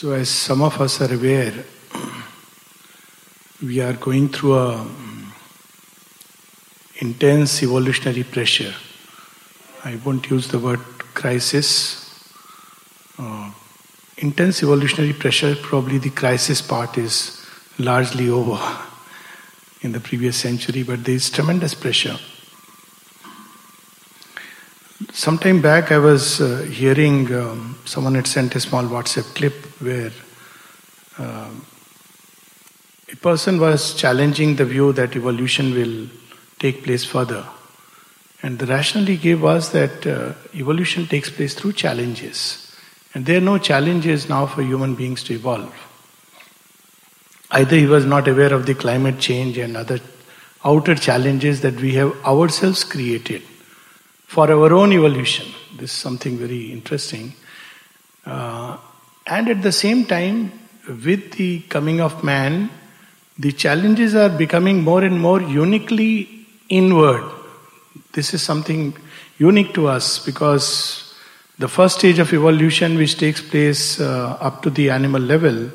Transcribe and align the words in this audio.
So, 0.00 0.12
as 0.12 0.28
some 0.28 0.62
of 0.62 0.80
us 0.80 1.00
are 1.00 1.12
aware, 1.12 1.52
we 3.60 3.80
are 3.80 3.94
going 3.94 4.28
through 4.28 4.56
a 4.56 4.86
intense 6.98 7.64
evolutionary 7.64 8.22
pressure. 8.22 8.72
I 9.84 9.96
won't 10.04 10.30
use 10.30 10.46
the 10.46 10.60
word 10.60 10.78
crisis. 11.14 12.14
Uh, 13.18 13.50
intense 14.18 14.62
evolutionary 14.62 15.14
pressure, 15.14 15.56
probably 15.56 15.98
the 15.98 16.10
crisis 16.10 16.62
part 16.62 16.96
is 16.96 17.44
largely 17.80 18.28
over 18.28 18.56
in 19.82 19.90
the 19.90 19.98
previous 19.98 20.36
century, 20.36 20.84
but 20.84 21.04
there 21.04 21.16
is 21.16 21.28
tremendous 21.28 21.74
pressure. 21.74 22.18
Some 25.12 25.38
time 25.38 25.62
back, 25.62 25.92
I 25.92 25.98
was 25.98 26.40
uh, 26.40 26.62
hearing 26.62 27.32
um, 27.32 27.78
someone 27.84 28.16
had 28.16 28.26
sent 28.26 28.56
a 28.56 28.60
small 28.60 28.82
WhatsApp 28.82 29.32
clip 29.36 29.54
where 29.80 30.10
uh, 31.16 31.50
a 33.12 33.16
person 33.16 33.60
was 33.60 33.94
challenging 33.94 34.56
the 34.56 34.64
view 34.64 34.92
that 34.94 35.14
evolution 35.14 35.72
will 35.72 36.08
take 36.58 36.82
place 36.82 37.04
further. 37.04 37.46
And 38.42 38.58
the 38.58 38.66
rationale 38.66 39.06
he 39.06 39.16
gave 39.16 39.40
was 39.40 39.70
that 39.70 40.04
uh, 40.04 40.32
evolution 40.52 41.06
takes 41.06 41.30
place 41.30 41.54
through 41.54 41.74
challenges. 41.74 42.76
And 43.14 43.24
there 43.24 43.38
are 43.38 43.48
no 43.52 43.58
challenges 43.58 44.28
now 44.28 44.46
for 44.46 44.62
human 44.62 44.96
beings 44.96 45.22
to 45.24 45.34
evolve. 45.34 45.72
Either 47.52 47.76
he 47.76 47.86
was 47.86 48.04
not 48.04 48.26
aware 48.26 48.52
of 48.52 48.66
the 48.66 48.74
climate 48.74 49.20
change 49.20 49.58
and 49.58 49.76
other 49.76 50.00
outer 50.64 50.96
challenges 50.96 51.60
that 51.60 51.76
we 51.76 51.94
have 51.94 52.12
ourselves 52.24 52.82
created 52.82 53.42
for 54.28 54.50
our 54.52 54.72
own 54.74 54.92
evolution. 54.92 55.46
This 55.78 55.90
is 55.90 55.96
something 55.96 56.36
very 56.36 56.70
interesting. 56.70 57.32
Uh, 58.26 58.76
and 59.26 59.48
at 59.48 59.62
the 59.62 59.72
same 59.72 60.04
time, 60.04 60.52
with 60.86 61.32
the 61.32 61.60
coming 61.60 62.00
of 62.02 62.22
man, 62.22 62.70
the 63.38 63.52
challenges 63.52 64.14
are 64.14 64.28
becoming 64.28 64.84
more 64.84 65.02
and 65.02 65.18
more 65.18 65.40
uniquely 65.40 66.46
inward. 66.68 67.24
This 68.12 68.34
is 68.34 68.42
something 68.42 68.94
unique 69.38 69.72
to 69.74 69.88
us 69.88 70.18
because 70.18 71.14
the 71.58 71.68
first 71.68 71.98
stage 71.98 72.18
of 72.18 72.32
evolution, 72.34 72.98
which 72.98 73.16
takes 73.16 73.40
place 73.40 73.98
uh, 73.98 74.36
up 74.40 74.62
to 74.62 74.70
the 74.70 74.90
animal 74.90 75.22
level, 75.22 75.70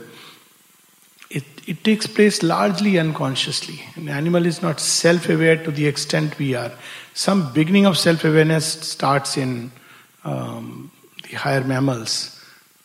it, 1.31 1.43
it 1.65 1.83
takes 1.83 2.05
place 2.05 2.43
largely 2.43 2.99
unconsciously. 2.99 3.81
An 3.95 4.09
animal 4.09 4.45
is 4.45 4.61
not 4.61 4.79
self 4.79 5.27
aware 5.27 5.57
to 5.63 5.71
the 5.71 5.87
extent 5.87 6.37
we 6.37 6.53
are. 6.53 6.71
Some 7.13 7.53
beginning 7.53 7.85
of 7.85 7.97
self 7.97 8.23
awareness 8.25 8.65
starts 8.65 9.37
in 9.37 9.71
um, 10.23 10.91
the 11.29 11.35
higher 11.35 11.63
mammals. 11.63 12.39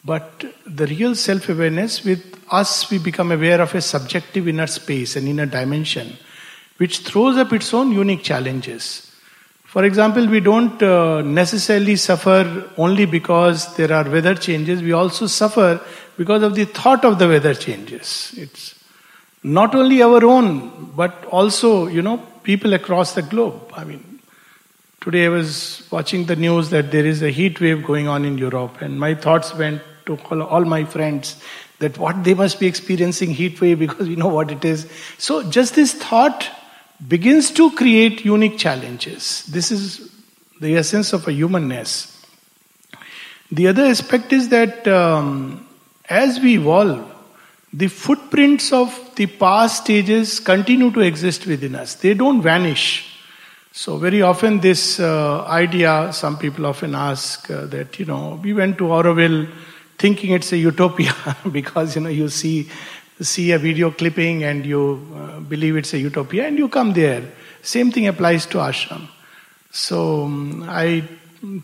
But 0.04 0.44
the 0.66 0.86
real 0.86 1.14
self 1.14 1.48
awareness, 1.48 2.04
with 2.04 2.22
us, 2.50 2.90
we 2.90 2.98
become 2.98 3.32
aware 3.32 3.60
of 3.60 3.74
a 3.74 3.80
subjective 3.80 4.46
inner 4.48 4.66
space, 4.66 5.16
an 5.16 5.26
inner 5.26 5.46
dimension, 5.46 6.16
which 6.76 7.00
throws 7.00 7.36
up 7.36 7.52
its 7.52 7.72
own 7.74 7.92
unique 7.92 8.22
challenges. 8.22 9.04
For 9.64 9.84
example, 9.84 10.26
we 10.26 10.40
don't 10.40 10.82
uh, 10.82 11.20
necessarily 11.20 11.96
suffer 11.96 12.70
only 12.78 13.04
because 13.04 13.76
there 13.76 13.92
are 13.92 14.08
weather 14.08 14.34
changes, 14.34 14.82
we 14.82 14.92
also 14.92 15.26
suffer 15.26 15.80
because 16.16 16.42
of 16.42 16.54
the 16.54 16.64
thought 16.64 17.04
of 17.04 17.18
the 17.18 17.28
weather 17.28 17.52
changes. 17.54 18.32
It's 18.36 18.74
not 19.42 19.74
only 19.74 20.02
our 20.02 20.24
own, 20.24 20.92
but 20.96 21.24
also, 21.26 21.86
you 21.86 22.00
know, 22.00 22.16
people 22.42 22.72
across 22.72 23.12
the 23.12 23.22
globe. 23.22 23.70
I 23.74 23.84
mean, 23.84 24.07
today 25.00 25.26
I 25.26 25.28
was 25.28 25.86
watching 25.90 26.26
the 26.26 26.36
news 26.36 26.70
that 26.70 26.90
there 26.90 27.06
is 27.06 27.22
a 27.22 27.30
heat 27.30 27.60
wave 27.60 27.84
going 27.84 28.08
on 28.08 28.24
in 28.24 28.38
Europe, 28.38 28.80
and 28.80 28.98
my 28.98 29.14
thoughts 29.14 29.54
went 29.54 29.82
to 30.06 30.16
all 30.42 30.64
my 30.64 30.84
friends 30.84 31.36
that 31.78 31.96
what 31.98 32.24
they 32.24 32.34
must 32.34 32.58
be 32.58 32.66
experiencing 32.66 33.30
heat 33.30 33.60
wave 33.60 33.78
because 33.86 34.08
we 34.08 34.16
know 34.16 34.28
what 34.28 34.50
it 34.50 34.64
is. 34.64 34.90
So 35.18 35.48
just 35.48 35.74
this 35.74 35.94
thought 35.94 36.48
begins 37.06 37.50
to 37.52 37.70
create 37.72 38.24
unique 38.24 38.58
challenges. 38.58 39.44
This 39.46 39.70
is 39.70 40.10
the 40.60 40.76
essence 40.76 41.12
of 41.12 41.28
a 41.28 41.32
humanness. 41.32 42.14
The 43.50 43.68
other 43.68 43.84
aspect 43.84 44.32
is 44.32 44.48
that 44.48 44.86
um, 44.88 45.66
as 46.08 46.40
we 46.40 46.56
evolve, 46.56 47.14
the 47.72 47.88
footprints 47.88 48.72
of 48.72 49.14
the 49.14 49.26
past 49.26 49.84
stages 49.84 50.40
continue 50.40 50.90
to 50.90 51.00
exist 51.00 51.46
within 51.46 51.74
us. 51.74 51.94
They 51.94 52.14
don't 52.14 52.42
vanish. 52.42 53.17
So, 53.72 53.96
very 53.98 54.22
often, 54.22 54.60
this 54.60 54.98
uh, 54.98 55.44
idea, 55.44 56.10
some 56.12 56.38
people 56.38 56.66
often 56.66 56.94
ask 56.94 57.50
uh, 57.50 57.66
that, 57.66 57.98
you 57.98 58.06
know, 58.06 58.40
we 58.42 58.52
went 58.52 58.78
to 58.78 58.84
Auroville 58.84 59.48
thinking 59.98 60.32
it's 60.32 60.52
a 60.52 60.56
utopia 60.56 61.14
because, 61.52 61.94
you 61.94 62.02
know, 62.02 62.08
you 62.08 62.28
see, 62.28 62.68
see 63.20 63.52
a 63.52 63.58
video 63.58 63.90
clipping 63.90 64.42
and 64.44 64.64
you 64.64 65.06
uh, 65.14 65.40
believe 65.40 65.76
it's 65.76 65.92
a 65.92 65.98
utopia 65.98 66.46
and 66.46 66.58
you 66.58 66.68
come 66.68 66.92
there. 66.94 67.22
Same 67.62 67.92
thing 67.92 68.06
applies 68.06 68.46
to 68.46 68.58
ashram. 68.58 69.08
So, 69.70 70.24
um, 70.24 70.64
I 70.66 71.04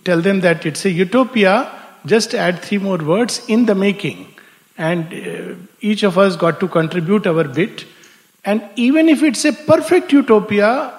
tell 0.05 0.21
them 0.21 0.41
that 0.41 0.67
it's 0.67 0.85
a 0.85 0.91
utopia, 0.91 1.71
just 2.05 2.35
add 2.35 2.61
three 2.61 2.79
more 2.79 2.99
words 2.99 3.43
in 3.49 3.65
the 3.65 3.75
making 3.75 4.35
and 4.77 5.13
uh, 5.13 5.55
each 5.81 6.03
of 6.03 6.19
us 6.19 6.37
got 6.37 6.61
to 6.61 6.69
contribute 6.69 7.27
our 7.27 7.45
bit. 7.45 7.87
And 8.45 8.63
even 8.77 9.09
if 9.09 9.23
it's 9.23 9.45
a 9.45 9.53
perfect 9.53 10.13
utopia 10.13 10.93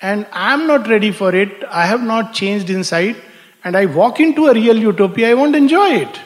and 0.00 0.26
I'm 0.32 0.66
not 0.66 0.88
ready 0.88 1.12
for 1.12 1.34
it, 1.34 1.64
I 1.68 1.86
have 1.86 2.02
not 2.02 2.32
changed 2.32 2.70
inside, 2.70 3.16
and 3.64 3.76
I 3.76 3.86
walk 3.86 4.20
into 4.20 4.46
a 4.46 4.54
real 4.54 4.76
utopia, 4.76 5.30
I 5.30 5.34
won't 5.34 5.56
enjoy 5.56 5.88
it. 5.88 6.20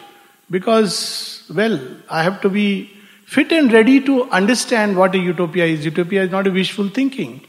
Because, 0.51 1.43
well, 1.53 1.81
I 2.09 2.23
have 2.23 2.41
to 2.43 2.49
be 2.49 2.91
fit 3.25 3.51
and 3.53 3.73
ready 3.73 4.01
to 4.03 4.25
understand 4.31 4.97
what 4.97 5.15
a 5.15 5.19
utopia 5.19 5.65
is. 5.65 5.85
Utopia 5.85 6.23
is 6.23 6.31
not 6.31 6.47
a 6.47 6.51
wishful 6.51 6.89
thinking. 6.89 7.41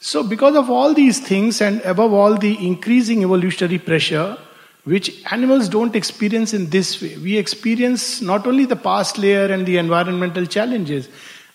So, 0.00 0.22
because 0.22 0.56
of 0.56 0.68
all 0.68 0.92
these 0.92 1.20
things, 1.20 1.60
and 1.60 1.80
above 1.82 2.12
all, 2.12 2.36
the 2.36 2.66
increasing 2.66 3.22
evolutionary 3.22 3.78
pressure, 3.78 4.36
which 4.84 5.22
animals 5.30 5.68
don't 5.68 5.94
experience 5.94 6.52
in 6.52 6.70
this 6.70 7.00
way. 7.00 7.16
We 7.16 7.38
experience 7.38 8.20
not 8.20 8.46
only 8.46 8.64
the 8.64 8.76
past 8.76 9.16
layer 9.16 9.46
and 9.46 9.64
the 9.64 9.78
environmental 9.78 10.44
challenges, 10.44 11.08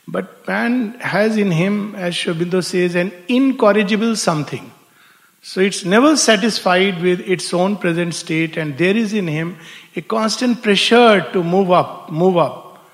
but 0.07 0.47
man 0.47 0.99
has 0.99 1.37
in 1.37 1.51
him, 1.51 1.95
as 1.95 2.15
Sri 2.15 2.33
Aurobindo 2.33 2.63
says, 2.63 2.95
an 2.95 3.11
incorrigible 3.27 4.15
something. 4.15 4.71
So 5.41 5.61
it's 5.61 5.85
never 5.85 6.15
satisfied 6.17 7.01
with 7.01 7.19
its 7.21 7.53
own 7.53 7.77
present 7.77 8.13
state, 8.15 8.57
and 8.57 8.77
there 8.77 8.95
is 8.95 9.13
in 9.13 9.27
him 9.27 9.57
a 9.95 10.01
constant 10.01 10.61
pressure 10.61 11.21
to 11.31 11.43
move 11.43 11.71
up, 11.71 12.11
move 12.11 12.37
up. 12.37 12.85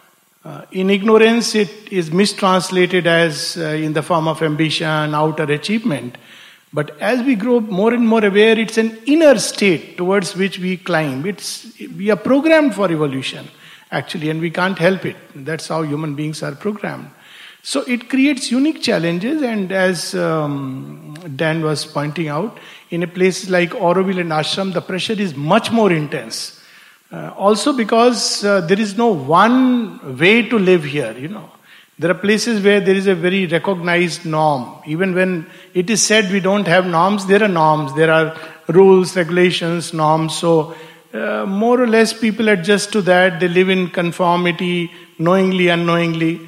Uh, 0.44 0.66
in 0.72 0.90
ignorance, 0.90 1.56
it 1.56 1.72
is 1.92 2.12
mistranslated 2.12 3.08
as 3.08 3.58
uh, 3.58 3.68
in 3.68 3.94
the 3.94 4.02
form 4.04 4.28
of 4.28 4.42
ambition, 4.42 5.16
outer 5.16 5.44
achievement. 5.44 6.18
But 6.74 7.00
as 7.00 7.24
we 7.24 7.36
grow 7.36 7.60
more 7.60 7.94
and 7.94 8.08
more 8.08 8.26
aware, 8.26 8.58
it's 8.60 8.78
an 8.78 8.98
inner 9.06 9.38
state 9.38 9.96
towards 9.96 10.36
which 10.36 10.60
we 10.60 10.78
climb. 10.78 11.26
It's, 11.26 11.72
we 11.80 12.10
are 12.10 12.18
programmed 12.18 12.76
for 12.76 12.92
evolution, 12.92 13.48
actually, 13.94 14.30
and 14.30 14.42
we 14.42 14.50
can't 14.50 14.78
help 14.78 15.06
it. 15.06 15.16
That's 15.34 15.68
how 15.68 15.84
human 15.84 16.16
beings 16.16 16.44
are 16.44 16.54
programmed. 16.54 17.10
So 17.62 17.82
it 17.84 18.10
creates 18.10 18.52
unique 18.52 18.82
challenges, 18.82 19.42
and 19.42 19.72
as 19.72 20.14
um, 20.16 21.14
Dan 21.38 21.62
was 21.64 21.86
pointing 21.86 22.28
out, 22.28 22.60
in 22.90 23.04
a 23.04 23.08
place 23.08 23.50
like 23.50 23.70
Auroville 23.70 24.20
and 24.20 24.32
Ashram, 24.32 24.74
the 24.74 24.82
pressure 24.82 25.14
is 25.14 25.34
much 25.36 25.72
more 25.72 25.92
intense. 25.92 26.60
Uh, 27.10 27.32
also 27.38 27.72
because 27.72 28.44
uh, 28.44 28.60
there 28.62 28.80
is 28.80 28.98
no 28.98 29.08
one 29.08 30.18
way 30.18 30.50
to 30.50 30.58
live 30.58 30.84
here, 30.84 31.14
you 31.14 31.28
know. 31.28 31.50
There 32.00 32.10
are 32.10 32.16
places 32.16 32.64
where 32.64 32.82
there 32.82 32.96
is 32.96 33.06
a 33.06 33.14
very 33.14 33.46
recognized 33.46 34.26
norm. 34.26 34.82
Even 34.88 35.14
when 35.14 35.46
it 35.76 35.92
is 35.92 36.02
said 36.02 36.32
we 36.32 36.40
don't 36.40 36.68
have 36.68 36.88
norms, 36.88 37.28
there 37.28 37.44
are 37.44 37.48
norms. 37.48 37.94
There 37.94 38.12
are 38.12 38.36
rules, 38.68 39.16
regulations, 39.16 39.94
norms. 39.94 40.36
So, 40.36 40.76
uh, 41.14 41.46
more 41.46 41.80
or 41.80 41.88
less, 41.88 42.12
people 42.12 42.50
adjust 42.50 42.92
to 42.94 43.02
that. 43.04 43.40
They 43.40 43.48
live 43.48 43.70
in 43.70 43.90
conformity, 43.90 44.92
knowingly, 45.20 45.68
unknowingly. 45.68 46.42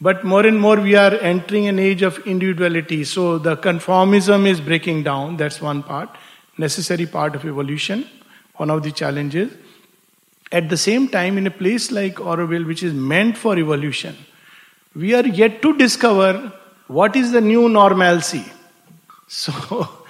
But 0.00 0.24
more 0.24 0.46
and 0.46 0.60
more, 0.60 0.76
we 0.76 0.94
are 0.94 1.14
entering 1.14 1.66
an 1.68 1.78
age 1.78 2.02
of 2.02 2.18
individuality. 2.26 3.04
So, 3.04 3.38
the 3.38 3.56
conformism 3.56 4.46
is 4.46 4.60
breaking 4.60 5.02
down. 5.04 5.36
That's 5.36 5.60
one 5.60 5.82
part, 5.82 6.08
necessary 6.56 7.06
part 7.06 7.34
of 7.34 7.44
evolution, 7.44 8.08
one 8.56 8.70
of 8.70 8.82
the 8.82 8.92
challenges. 8.92 9.52
At 10.52 10.68
the 10.68 10.76
same 10.76 11.08
time, 11.08 11.38
in 11.38 11.46
a 11.46 11.50
place 11.50 11.90
like 11.90 12.16
Auroville, 12.16 12.66
which 12.66 12.82
is 12.82 12.92
meant 12.92 13.36
for 13.36 13.58
evolution, 13.58 14.16
we 14.94 15.14
are 15.14 15.26
yet 15.26 15.62
to 15.62 15.76
discover 15.76 16.52
what 16.86 17.16
is 17.16 17.32
the 17.32 17.40
new 17.40 17.68
normalcy. 17.68 18.44
So, 19.28 20.01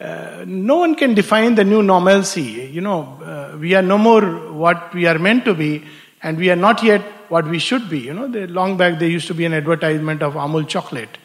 uh, 0.00 0.44
no 0.46 0.76
one 0.76 0.94
can 0.94 1.14
define 1.14 1.54
the 1.54 1.64
new 1.64 1.82
normalcy. 1.82 2.70
You 2.72 2.80
know, 2.80 3.18
uh, 3.22 3.56
we 3.58 3.74
are 3.74 3.82
no 3.82 3.98
more 3.98 4.22
what 4.52 4.94
we 4.94 5.06
are 5.06 5.18
meant 5.18 5.44
to 5.44 5.54
be, 5.54 5.84
and 6.22 6.38
we 6.38 6.50
are 6.50 6.56
not 6.56 6.82
yet 6.82 7.02
what 7.28 7.46
we 7.46 7.58
should 7.58 7.90
be. 7.90 8.00
You 8.00 8.14
know, 8.14 8.26
long 8.26 8.76
back 8.76 8.98
there 8.98 9.08
used 9.08 9.26
to 9.28 9.34
be 9.34 9.44
an 9.44 9.52
advertisement 9.52 10.22
of 10.22 10.34
Amul 10.34 10.66
chocolate, 10.66 11.18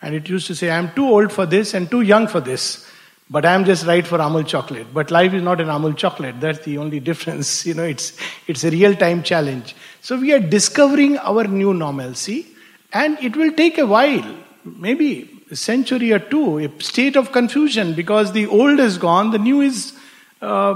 and 0.00 0.14
it 0.14 0.28
used 0.28 0.46
to 0.46 0.54
say, 0.54 0.70
"I 0.70 0.78
am 0.78 0.92
too 0.94 1.06
old 1.06 1.30
for 1.30 1.44
this 1.44 1.74
and 1.74 1.90
too 1.90 2.00
young 2.00 2.26
for 2.26 2.40
this." 2.40 2.88
But 3.30 3.46
I 3.46 3.54
am 3.54 3.64
just 3.64 3.86
right 3.86 4.06
for 4.06 4.18
Amul 4.18 4.46
chocolate. 4.46 4.92
But 4.92 5.10
life 5.10 5.32
is 5.32 5.42
not 5.42 5.58
an 5.58 5.68
Amul 5.68 5.96
chocolate. 5.96 6.38
That's 6.38 6.58
the 6.66 6.76
only 6.76 7.00
difference. 7.00 7.64
You 7.72 7.72
know, 7.72 7.84
it's, 7.84 8.12
it's 8.46 8.62
a 8.62 8.70
real 8.70 8.94
time 8.94 9.22
challenge. 9.22 9.74
So 10.02 10.18
we 10.18 10.34
are 10.34 10.38
discovering 10.38 11.16
our 11.16 11.44
new 11.44 11.72
normalcy 11.72 12.46
and 12.92 13.18
it 13.20 13.34
will 13.34 13.52
take 13.52 13.78
a 13.78 13.86
while, 13.86 14.36
maybe 14.64 15.41
century 15.56 16.12
or 16.12 16.18
two, 16.18 16.58
a 16.58 16.82
state 16.82 17.16
of 17.16 17.32
confusion 17.32 17.94
because 17.94 18.32
the 18.32 18.46
old 18.46 18.80
is 18.80 18.98
gone, 18.98 19.30
the 19.30 19.38
new 19.38 19.60
is, 19.60 19.92
uh, 20.40 20.74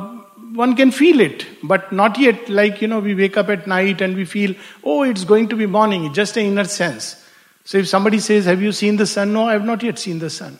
one 0.55 0.76
can 0.76 0.90
feel 0.90 1.20
it, 1.20 1.46
but 1.62 1.93
not 1.93 2.19
yet 2.19 2.49
like, 2.49 2.82
you 2.82 2.88
know, 2.88 3.00
we 3.00 3.14
wake 3.14 3.37
up 3.37 3.49
at 3.49 3.67
night 3.67 4.00
and 4.00 4.17
we 4.17 4.25
feel, 4.25 4.55
oh, 4.84 5.02
it's 5.02 5.25
going 5.25 5.49
to 5.49 5.56
be 5.56 5.67
morning, 5.67 6.12
just 6.12 6.37
an 6.37 6.46
inner 6.46 6.64
sense. 6.64 7.23
So 7.64 7.78
if 7.78 7.88
somebody 7.88 8.20
says, 8.20 8.44
have 8.44 8.62
you 8.62 8.73
seen 8.73 8.96
the 8.96 9.06
sun? 9.06 9.32
No, 9.32 9.49
I 9.49 9.52
have 9.52 9.64
not 9.64 9.82
yet 9.82 9.99
seen 9.99 10.19
the 10.19 10.31
sun. 10.31 10.58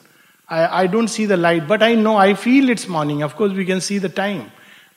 I, 0.49 0.83
I 0.83 0.87
don't 0.87 1.09
see 1.09 1.27
the 1.27 1.37
light, 1.37 1.69
but 1.69 1.83
I 1.83 1.95
know, 1.95 2.17
I 2.17 2.35
feel 2.35 2.69
it's 2.69 2.89
morning. 2.89 3.23
Of 3.23 3.37
course, 3.37 3.53
we 3.53 3.65
can 3.65 3.81
see 3.81 3.99
the 3.99 4.09
time. 4.09 4.51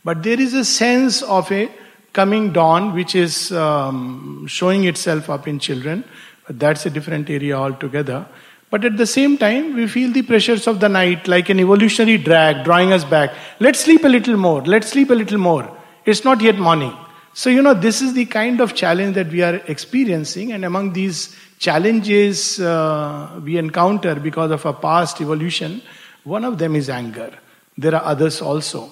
But 0.04 0.24
there 0.24 0.40
is 0.40 0.54
a 0.54 0.64
sense 0.64 1.22
of 1.22 1.52
a 1.52 1.70
coming 2.14 2.52
dawn 2.52 2.94
which 2.94 3.16
is 3.16 3.52
um, 3.52 4.46
showing 4.48 4.86
itself 4.86 5.30
up 5.30 5.48
in 5.48 5.60
children. 5.60 6.04
But 6.48 6.60
that's 6.60 6.86
a 6.86 6.90
different 6.90 7.30
area 7.30 7.56
altogether. 7.56 8.26
But 8.70 8.86
at 8.86 8.98
the 8.98 9.08
same 9.08 9.38
time, 9.38 9.76
we 9.76 9.88
feel 9.88 10.12
the 10.12 10.22
pressures 10.22 10.68
of 10.68 10.80
the 10.80 10.90
night 10.90 11.28
like 11.28 11.50
an 11.50 11.60
evolutionary 11.60 12.18
drag 12.18 12.64
drawing 12.64 12.94
us 12.94 13.04
back. 13.04 13.34
Let's 13.60 13.80
sleep 13.80 14.04
a 14.04 14.08
little 14.08 14.38
more. 14.38 14.62
Let's 14.62 14.90
sleep 14.90 15.10
a 15.10 15.16
little 15.16 15.40
more. 15.40 15.76
It's 16.06 16.24
not 16.24 16.42
yet 16.42 16.58
morning. 16.58 16.96
So, 17.34 17.50
you 17.50 17.62
know, 17.62 17.74
this 17.74 18.02
is 18.02 18.14
the 18.14 18.26
kind 18.26 18.62
of 18.62 18.76
challenge 18.76 19.16
that 19.16 19.30
we 19.32 19.42
are 19.42 19.56
experiencing. 19.68 20.52
And 20.52 20.66
among 20.66 20.94
these 20.94 21.36
challenges 21.58 22.60
uh, 22.60 23.40
we 23.44 23.58
encounter 23.58 24.16
because 24.16 24.52
of 24.52 24.66
our 24.66 24.74
past 24.74 25.20
evolution, 25.20 25.82
one 26.24 26.46
of 26.46 26.58
them 26.60 26.76
is 26.76 26.90
anger. 26.90 27.34
There 27.78 27.96
are 27.96 28.04
others 28.04 28.42
also. 28.42 28.90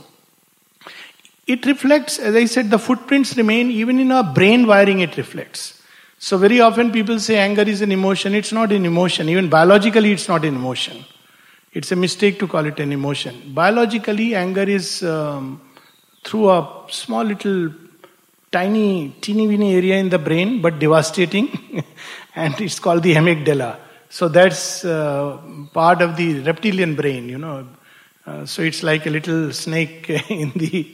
It 1.45 1.65
reflects, 1.65 2.19
as 2.19 2.35
I 2.35 2.45
said, 2.45 2.69
the 2.71 2.79
footprints 2.79 3.37
remain 3.37 3.69
even 3.71 3.99
in 3.99 4.11
our 4.11 4.23
brain 4.23 4.65
wiring, 4.65 4.99
it 4.99 5.17
reflects. 5.17 5.76
So, 6.19 6.37
very 6.37 6.59
often 6.61 6.91
people 6.91 7.19
say 7.19 7.37
anger 7.37 7.61
is 7.61 7.81
an 7.81 7.91
emotion. 7.91 8.33
It's 8.33 8.51
not 8.51 8.71
an 8.71 8.85
emotion. 8.85 9.29
Even 9.29 9.49
biologically, 9.49 10.11
it's 10.11 10.27
not 10.27 10.43
an 10.45 10.55
emotion. 10.55 11.05
It's 11.73 11.91
a 11.91 11.95
mistake 11.95 12.39
to 12.39 12.47
call 12.47 12.65
it 12.65 12.79
an 12.79 12.91
emotion. 12.91 13.53
Biologically, 13.53 14.33
anger 14.33 14.63
is 14.63 15.03
um, 15.03 15.61
through 16.23 16.49
a 16.49 16.85
small 16.89 17.23
little 17.23 17.71
tiny, 18.51 19.15
teeny 19.21 19.47
weeny 19.47 19.75
area 19.75 19.97
in 19.97 20.09
the 20.09 20.17
brain, 20.17 20.61
but 20.61 20.79
devastating. 20.79 21.83
and 22.35 22.59
it's 22.61 22.79
called 22.79 23.03
the 23.03 23.13
amygdala. 23.13 23.77
So 24.09 24.27
that's 24.27 24.83
uh, 24.85 25.37
part 25.73 26.01
of 26.01 26.15
the 26.15 26.39
reptilian 26.39 26.95
brain, 26.95 27.29
you 27.29 27.37
know. 27.37 27.67
Uh, 28.27 28.45
so 28.45 28.61
it's 28.61 28.83
like 28.83 29.05
a 29.05 29.09
little 29.09 29.53
snake 29.53 30.09
in 30.29 30.51
the 30.57 30.93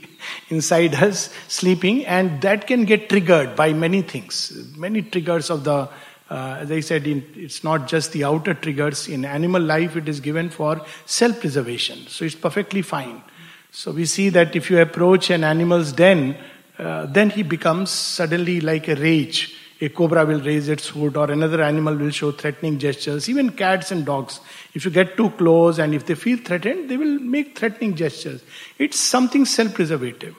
inside 0.50 0.94
us 0.94 1.33
sleeping, 1.47 2.06
and 2.06 2.39
that 2.44 2.68
can 2.68 2.85
get 2.85 3.09
triggered 3.09 3.56
by 3.56 3.74
many 3.74 4.03
things, 4.03 4.53
many 4.77 5.01
triggers 5.01 5.50
of 5.50 5.63
the. 5.63 5.89
Uh, 6.30 6.57
as 6.62 6.71
I 6.71 6.80
said, 6.80 7.06
in, 7.06 7.25
it's 7.35 7.63
not 7.63 7.88
just 7.88 8.12
the 8.12 8.24
outer 8.24 8.53
triggers. 8.53 9.07
In 9.07 9.25
animal 9.25 9.62
life, 9.62 9.95
it 9.95 10.07
is 10.07 10.19
given 10.19 10.50
for 10.51 10.81
self-preservation, 11.06 12.07
so 12.07 12.24
it's 12.24 12.35
perfectly 12.35 12.83
fine. 12.83 13.24
So 13.71 13.91
we 13.91 14.06
see 14.06 14.30
that 14.30 14.56
if 14.56 14.69
you 14.69 14.80
approach 14.80 15.31
an 15.31 15.44
animal's 15.44 15.91
den, 15.91 16.38
uh, 16.77 17.07
then 17.07 17.31
he 17.31 17.41
becomes 17.41 17.89
suddenly 17.89 18.62
like 18.62 18.88
a 18.88 18.95
rage 18.95 19.56
a 19.85 19.89
cobra 19.89 20.25
will 20.25 20.39
raise 20.41 20.69
its 20.69 20.88
hood 20.88 21.18
or 21.18 21.30
another 21.30 21.62
animal 21.62 21.95
will 21.95 22.09
show 22.09 22.31
threatening 22.31 22.80
gestures. 22.80 23.27
Even 23.27 23.50
cats 23.50 23.91
and 23.91 24.06
dogs 24.06 24.39
if 24.74 24.85
you 24.85 24.91
get 24.91 25.18
too 25.18 25.30
close 25.31 25.77
and 25.77 25.94
if 25.94 26.06
they 26.06 26.15
feel 26.15 26.38
threatened 26.38 26.89
they 26.89 26.97
will 26.97 27.19
make 27.19 27.57
threatening 27.57 27.95
gestures. 27.95 28.44
It's 28.80 29.00
something 29.00 29.45
self-preservative. 29.45 30.35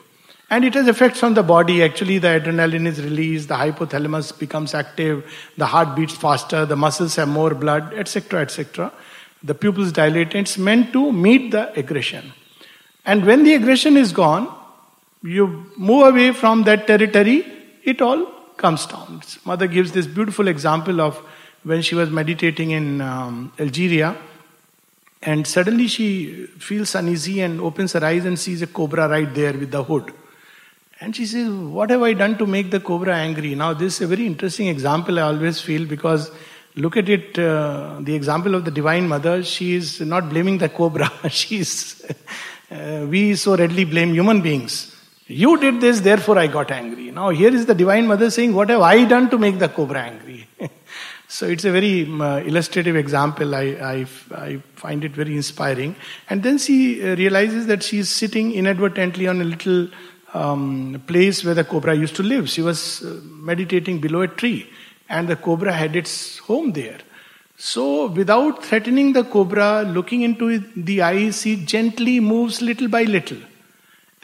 And 0.49 0.63
it 0.63 0.73
has 0.75 0.87
effects 0.87 1.21
on 1.23 1.33
the 1.33 1.43
body. 1.43 1.83
Actually 1.83 2.17
the 2.17 2.27
adrenaline 2.39 2.87
is 2.87 3.01
released 3.01 3.47
the 3.49 3.55
hypothalamus 3.55 4.37
becomes 4.39 4.73
active 4.73 5.23
the 5.57 5.67
heart 5.67 5.95
beats 5.95 6.15
faster 6.15 6.65
the 6.65 6.75
muscles 6.75 7.15
have 7.15 7.27
more 7.27 7.53
blood 7.53 7.93
etc 7.93 8.41
etc 8.41 8.91
the 9.43 9.53
pupils 9.53 9.91
dilate. 9.91 10.33
It's 10.33 10.57
meant 10.57 10.91
to 10.93 11.11
meet 11.11 11.51
the 11.51 11.71
aggression. 11.77 12.33
And 13.05 13.25
when 13.25 13.43
the 13.43 13.53
aggression 13.53 13.97
is 13.97 14.11
gone 14.11 14.47
you 15.21 15.71
move 15.77 16.07
away 16.07 16.31
from 16.31 16.63
that 16.63 16.87
territory 16.87 17.45
it 17.83 18.01
all 18.01 18.31
comes 18.57 18.85
down. 18.85 19.21
Mother 19.45 19.67
gives 19.67 19.91
this 19.91 20.07
beautiful 20.07 20.47
example 20.47 21.01
of 21.01 21.17
when 21.63 21.81
she 21.81 21.95
was 21.95 22.09
meditating 22.09 22.71
in 22.71 23.01
um, 23.01 23.51
Algeria, 23.59 24.15
and 25.21 25.47
suddenly 25.47 25.87
she 25.87 26.45
feels 26.59 26.93
uneasy 26.93 27.41
and 27.41 27.59
opens 27.59 27.93
her 27.93 28.05
eyes 28.05 28.25
and 28.25 28.37
sees 28.37 28.61
a 28.61 28.67
cobra 28.67 29.09
right 29.09 29.33
there 29.33 29.53
with 29.53 29.71
the 29.71 29.83
hood. 29.83 30.13
And 31.01 31.15
she 31.15 31.25
says, 31.25 31.49
What 31.49 31.89
have 31.89 32.03
I 32.03 32.13
done 32.13 32.37
to 32.37 32.45
make 32.45 32.71
the 32.71 32.79
cobra 32.79 33.15
angry? 33.15 33.55
Now, 33.55 33.73
this 33.73 33.95
is 33.95 34.01
a 34.01 34.07
very 34.07 34.25
interesting 34.25 34.67
example, 34.67 35.19
I 35.19 35.23
always 35.23 35.59
feel, 35.59 35.85
because 35.85 36.31
look 36.75 36.95
at 36.97 37.09
it 37.09 37.39
uh, 37.39 37.97
the 38.01 38.13
example 38.15 38.55
of 38.55 38.65
the 38.65 38.71
Divine 38.71 39.07
Mother, 39.07 39.43
she 39.43 39.75
is 39.75 40.01
not 40.01 40.29
blaming 40.29 40.57
the 40.57 40.69
cobra. 40.69 41.11
She's, 41.29 42.05
uh, 42.71 43.05
we 43.09 43.35
so 43.35 43.57
readily 43.57 43.85
blame 43.85 44.13
human 44.13 44.41
beings. 44.41 44.94
You 45.27 45.59
did 45.59 45.81
this, 45.81 46.01
therefore 46.01 46.37
I 46.37 46.45
got 46.45 46.69
angry. 46.69 47.09
Now, 47.09 47.29
here 47.29 47.53
is 47.53 47.65
the 47.65 47.73
Divine 47.73 48.05
Mother 48.05 48.29
saying, 48.29 48.53
What 48.53 48.69
have 48.69 48.81
I 48.81 49.05
done 49.05 49.31
to 49.31 49.39
make 49.39 49.57
the 49.57 49.67
cobra 49.67 50.01
angry? 50.01 50.47
so, 51.27 51.47
it's 51.47 51.65
a 51.65 51.71
very 51.71 52.03
um, 52.03 52.21
uh, 52.21 52.37
illustrative 52.41 52.95
example. 52.95 53.55
I, 53.55 53.63
I, 53.63 54.05
I, 54.35 54.61
find 54.75 55.03
it 55.03 55.13
very 55.13 55.35
inspiring. 55.35 55.95
And 56.29 56.43
then 56.43 56.59
she 56.59 57.01
uh, 57.01 57.15
realizes 57.15 57.65
that 57.65 57.81
she 57.81 57.97
is 57.97 58.09
sitting 58.09 58.53
inadvertently 58.53 59.27
on 59.27 59.41
a 59.41 59.43
little 59.43 59.87
um, 60.35 61.01
place 61.07 61.43
where 61.43 61.55
the 61.55 61.63
cobra 61.63 61.95
used 61.95 62.15
to 62.17 62.23
live. 62.23 62.47
She 62.47 62.61
was 62.61 63.01
uh, 63.01 63.19
meditating 63.23 64.01
below 64.01 64.21
a 64.21 64.27
tree, 64.27 64.69
and 65.09 65.27
the 65.27 65.37
cobra 65.37 65.73
had 65.73 65.95
its 65.95 66.37
home 66.37 66.73
there. 66.73 66.99
So, 67.57 68.11
without 68.11 68.63
threatening 68.63 69.13
the 69.13 69.23
cobra, 69.23 69.81
looking 69.81 70.21
into 70.21 70.59
the 70.59 71.01
eyes, 71.01 71.41
she 71.41 71.55
gently 71.55 72.19
moves 72.19 72.61
little 72.61 72.89
by 72.89 73.03
little 73.03 73.39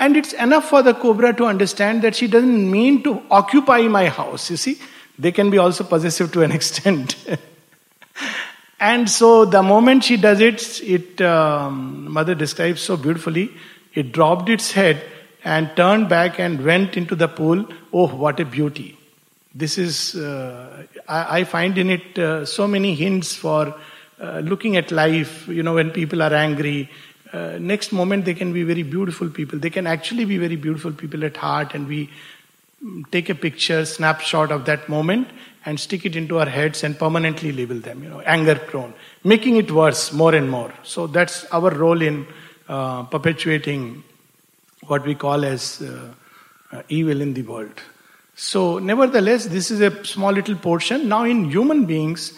and 0.01 0.17
it's 0.17 0.33
enough 0.33 0.67
for 0.67 0.81
the 0.81 0.95
cobra 0.95 1.31
to 1.31 1.45
understand 1.45 2.01
that 2.01 2.15
she 2.15 2.27
doesn't 2.27 2.71
mean 2.71 3.03
to 3.03 3.21
occupy 3.29 3.81
my 3.83 4.09
house. 4.09 4.49
You 4.49 4.57
see, 4.57 4.79
they 5.19 5.31
can 5.31 5.51
be 5.51 5.59
also 5.59 5.83
possessive 5.83 6.31
to 6.31 6.41
an 6.41 6.51
extent. 6.59 7.15
and 8.79 9.07
so 9.07 9.45
the 9.45 9.61
moment 9.61 10.03
she 10.03 10.17
does 10.17 10.41
it, 10.41 10.81
it 10.81 11.21
um, 11.21 12.11
mother 12.11 12.33
describes 12.33 12.81
so 12.81 12.97
beautifully. 12.97 13.51
It 13.93 14.11
dropped 14.11 14.49
its 14.49 14.71
head 14.71 15.03
and 15.43 15.69
turned 15.75 16.09
back 16.09 16.39
and 16.39 16.65
went 16.65 16.97
into 16.97 17.15
the 17.15 17.27
pool. 17.27 17.67
Oh, 17.93 18.07
what 18.07 18.39
a 18.39 18.45
beauty! 18.45 18.97
This 19.53 19.77
is 19.77 20.15
uh, 20.15 20.87
I, 21.07 21.39
I, 21.39 21.43
find 21.43 21.77
in 21.77 21.89
it 21.89 22.17
uh, 22.17 22.45
so 22.45 22.67
many 22.67 22.95
hints 22.95 23.35
for 23.35 23.75
uh, 24.19 24.39
looking 24.39 24.77
at 24.77 24.91
life. 24.91 25.47
You 25.47 25.61
know, 25.61 25.75
when 25.75 25.91
people 25.91 26.21
are 26.23 26.33
angry, 26.33 26.89
uh, 27.33 27.57
next 27.59 27.91
moment 27.91 28.25
they 28.25 28.33
can 28.33 28.53
be 28.53 28.63
very 28.63 28.83
beautiful 28.83 29.29
people. 29.29 29.59
They 29.59 29.69
can 29.69 29.87
actually 29.87 30.25
be 30.25 30.37
very 30.37 30.55
beautiful 30.55 30.91
people 30.91 31.23
at 31.23 31.37
heart, 31.37 31.73
and 31.73 31.87
we 31.87 32.09
mm, 32.83 33.09
take 33.11 33.29
a 33.29 33.35
picture, 33.35 33.85
snapshot 33.85 34.51
of 34.51 34.65
that 34.65 34.89
moment, 34.89 35.29
and 35.65 35.79
stick 35.79 36.05
it 36.05 36.15
into 36.15 36.39
our 36.39 36.45
heads 36.45 36.83
and 36.83 36.97
permanently 36.97 37.51
label 37.51 37.79
them. 37.79 38.03
You 38.03 38.09
know, 38.09 38.21
anger 38.21 38.55
prone, 38.55 38.93
making 39.23 39.57
it 39.57 39.71
worse 39.71 40.11
more 40.11 40.35
and 40.35 40.49
more. 40.49 40.73
So 40.83 41.07
that's 41.07 41.45
our 41.45 41.69
role 41.69 42.01
in 42.01 42.27
uh, 42.67 43.03
perpetuating 43.03 44.03
what 44.87 45.05
we 45.05 45.15
call 45.15 45.45
as 45.45 45.81
uh, 45.81 46.13
uh 46.71 46.81
evil 46.89 47.21
in 47.21 47.33
the 47.33 47.43
world. 47.43 47.81
So, 48.35 48.79
nevertheless, 48.79 49.45
this 49.45 49.69
is 49.69 49.81
a 49.81 50.03
small 50.03 50.31
little 50.31 50.55
portion. 50.55 51.07
Now, 51.07 51.25
in 51.25 51.45
human 51.51 51.85
beings 51.85 52.33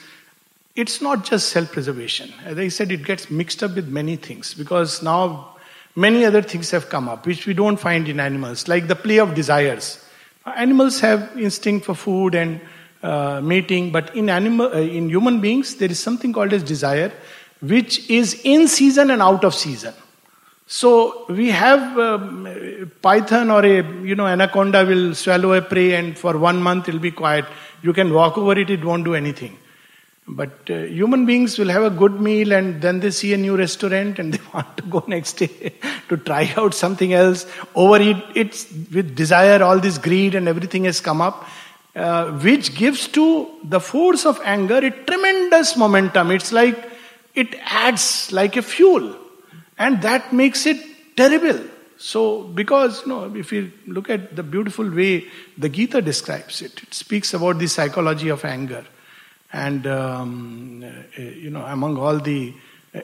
it's 0.75 1.01
not 1.01 1.23
just 1.23 1.49
self 1.49 1.71
preservation. 1.71 2.33
As 2.45 2.57
I 2.57 2.67
said, 2.67 2.91
it 2.91 3.03
gets 3.05 3.29
mixed 3.29 3.61
up 3.63 3.75
with 3.75 3.87
many 3.87 4.15
things 4.15 4.53
because 4.53 5.03
now 5.03 5.55
many 5.95 6.25
other 6.25 6.41
things 6.41 6.71
have 6.71 6.89
come 6.89 7.07
up 7.07 7.27
which 7.27 7.45
we 7.45 7.53
don't 7.53 7.77
find 7.77 8.09
in 8.09 8.19
animals, 8.19 8.67
like 8.67 8.87
the 8.87 8.95
play 8.95 9.19
of 9.19 9.35
desires. 9.35 10.03
Animals 10.45 10.99
have 10.99 11.37
instinct 11.39 11.85
for 11.85 11.95
food 11.95 12.35
and 12.35 12.59
uh, 13.03 13.39
mating, 13.41 13.91
but 13.91 14.15
in 14.15 14.29
animal, 14.29 14.67
uh, 14.67 14.79
in 14.79 15.09
human 15.09 15.39
beings, 15.39 15.75
there 15.75 15.91
is 15.91 15.99
something 15.99 16.33
called 16.33 16.53
as 16.53 16.63
desire, 16.63 17.11
which 17.61 18.09
is 18.09 18.41
in 18.43 18.67
season 18.67 19.11
and 19.11 19.21
out 19.21 19.43
of 19.43 19.53
season. 19.53 19.93
So 20.65 21.25
we 21.29 21.49
have 21.51 21.97
um, 21.99 22.91
python 23.01 23.51
or 23.51 23.63
a 23.63 23.83
you 24.01 24.15
know 24.15 24.25
anaconda 24.25 24.85
will 24.85 25.13
swallow 25.13 25.53
a 25.53 25.61
prey, 25.61 25.93
and 25.93 26.17
for 26.17 26.37
one 26.37 26.61
month 26.63 26.89
it'll 26.89 26.99
be 26.99 27.11
quiet. 27.11 27.45
You 27.83 27.93
can 27.93 28.11
walk 28.13 28.37
over 28.37 28.57
it; 28.57 28.69
it 28.69 28.83
won't 28.83 29.03
do 29.05 29.13
anything. 29.13 29.57
But 30.27 30.69
uh, 30.69 30.83
human 30.83 31.25
beings 31.25 31.57
will 31.57 31.67
have 31.67 31.83
a 31.83 31.89
good 31.89 32.19
meal 32.21 32.53
and 32.53 32.81
then 32.81 33.01
they 33.01 33.11
see 33.11 33.33
a 33.33 33.37
new 33.37 33.57
restaurant 33.57 34.19
and 34.19 34.33
they 34.33 34.39
want 34.53 34.77
to 34.77 34.83
go 34.83 35.03
next 35.07 35.33
day 35.33 35.73
to 36.09 36.17
try 36.17 36.51
out 36.55 36.73
something 36.73 37.13
else. 37.13 37.45
Overeat 37.75 38.17
it 38.35 38.65
with 38.93 39.15
desire, 39.15 39.61
all 39.61 39.79
this 39.79 39.97
greed 39.97 40.35
and 40.35 40.47
everything 40.47 40.85
has 40.85 41.01
come 41.01 41.21
up, 41.21 41.45
uh, 41.95 42.31
which 42.31 42.73
gives 42.75 43.07
to 43.09 43.49
the 43.63 43.79
force 43.79 44.25
of 44.25 44.39
anger 44.43 44.77
a 44.77 44.91
tremendous 44.91 45.75
momentum. 45.75 46.31
It's 46.31 46.51
like 46.51 46.91
it 47.35 47.55
adds 47.61 48.31
like 48.31 48.55
a 48.55 48.61
fuel. 48.61 49.17
And 49.77 50.01
that 50.03 50.31
makes 50.31 50.65
it 50.65 50.77
terrible. 51.17 51.59
So, 51.97 52.43
because, 52.43 53.01
you 53.03 53.07
know, 53.07 53.35
if 53.35 53.51
you 53.51 53.71
look 53.87 54.09
at 54.09 54.35
the 54.35 54.43
beautiful 54.43 54.89
way 54.89 55.27
the 55.57 55.69
Gita 55.69 56.01
describes 56.01 56.61
it, 56.61 56.83
it 56.83 56.93
speaks 56.93 57.33
about 57.33 57.59
the 57.59 57.67
psychology 57.67 58.29
of 58.29 58.43
anger. 58.43 58.85
And, 59.53 59.85
um, 59.85 60.83
you 61.15 61.51
know, 61.51 61.63
among 61.63 61.97
all 61.97 62.17
the 62.17 62.53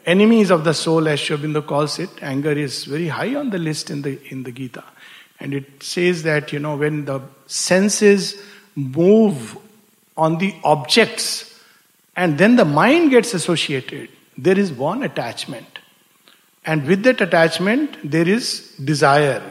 enemies 0.05 0.49
of 0.49 0.63
the 0.63 0.73
soul, 0.73 1.07
as 1.07 1.19
Sri 1.19 1.37
Aurobindo 1.37 1.65
calls 1.65 1.99
it, 1.99 2.09
anger 2.21 2.51
is 2.51 2.85
very 2.85 3.07
high 3.07 3.35
on 3.35 3.51
the 3.51 3.59
list 3.59 3.91
in 3.91 4.01
the, 4.01 4.19
in 4.31 4.43
the 4.43 4.51
Gita. 4.51 4.83
And 5.39 5.53
it 5.53 5.83
says 5.83 6.23
that, 6.23 6.51
you 6.51 6.59
know, 6.59 6.75
when 6.75 7.05
the 7.05 7.21
senses 7.45 8.41
move 8.75 9.57
on 10.17 10.39
the 10.39 10.53
objects 10.63 11.45
and 12.15 12.37
then 12.37 12.55
the 12.55 12.65
mind 12.65 13.11
gets 13.11 13.33
associated, 13.33 14.09
there 14.37 14.57
is 14.57 14.73
one 14.73 15.03
attachment. 15.03 15.79
And 16.65 16.85
with 16.85 17.03
that 17.03 17.21
attachment, 17.21 17.97
there 18.03 18.27
is 18.27 18.75
desire. 18.83 19.41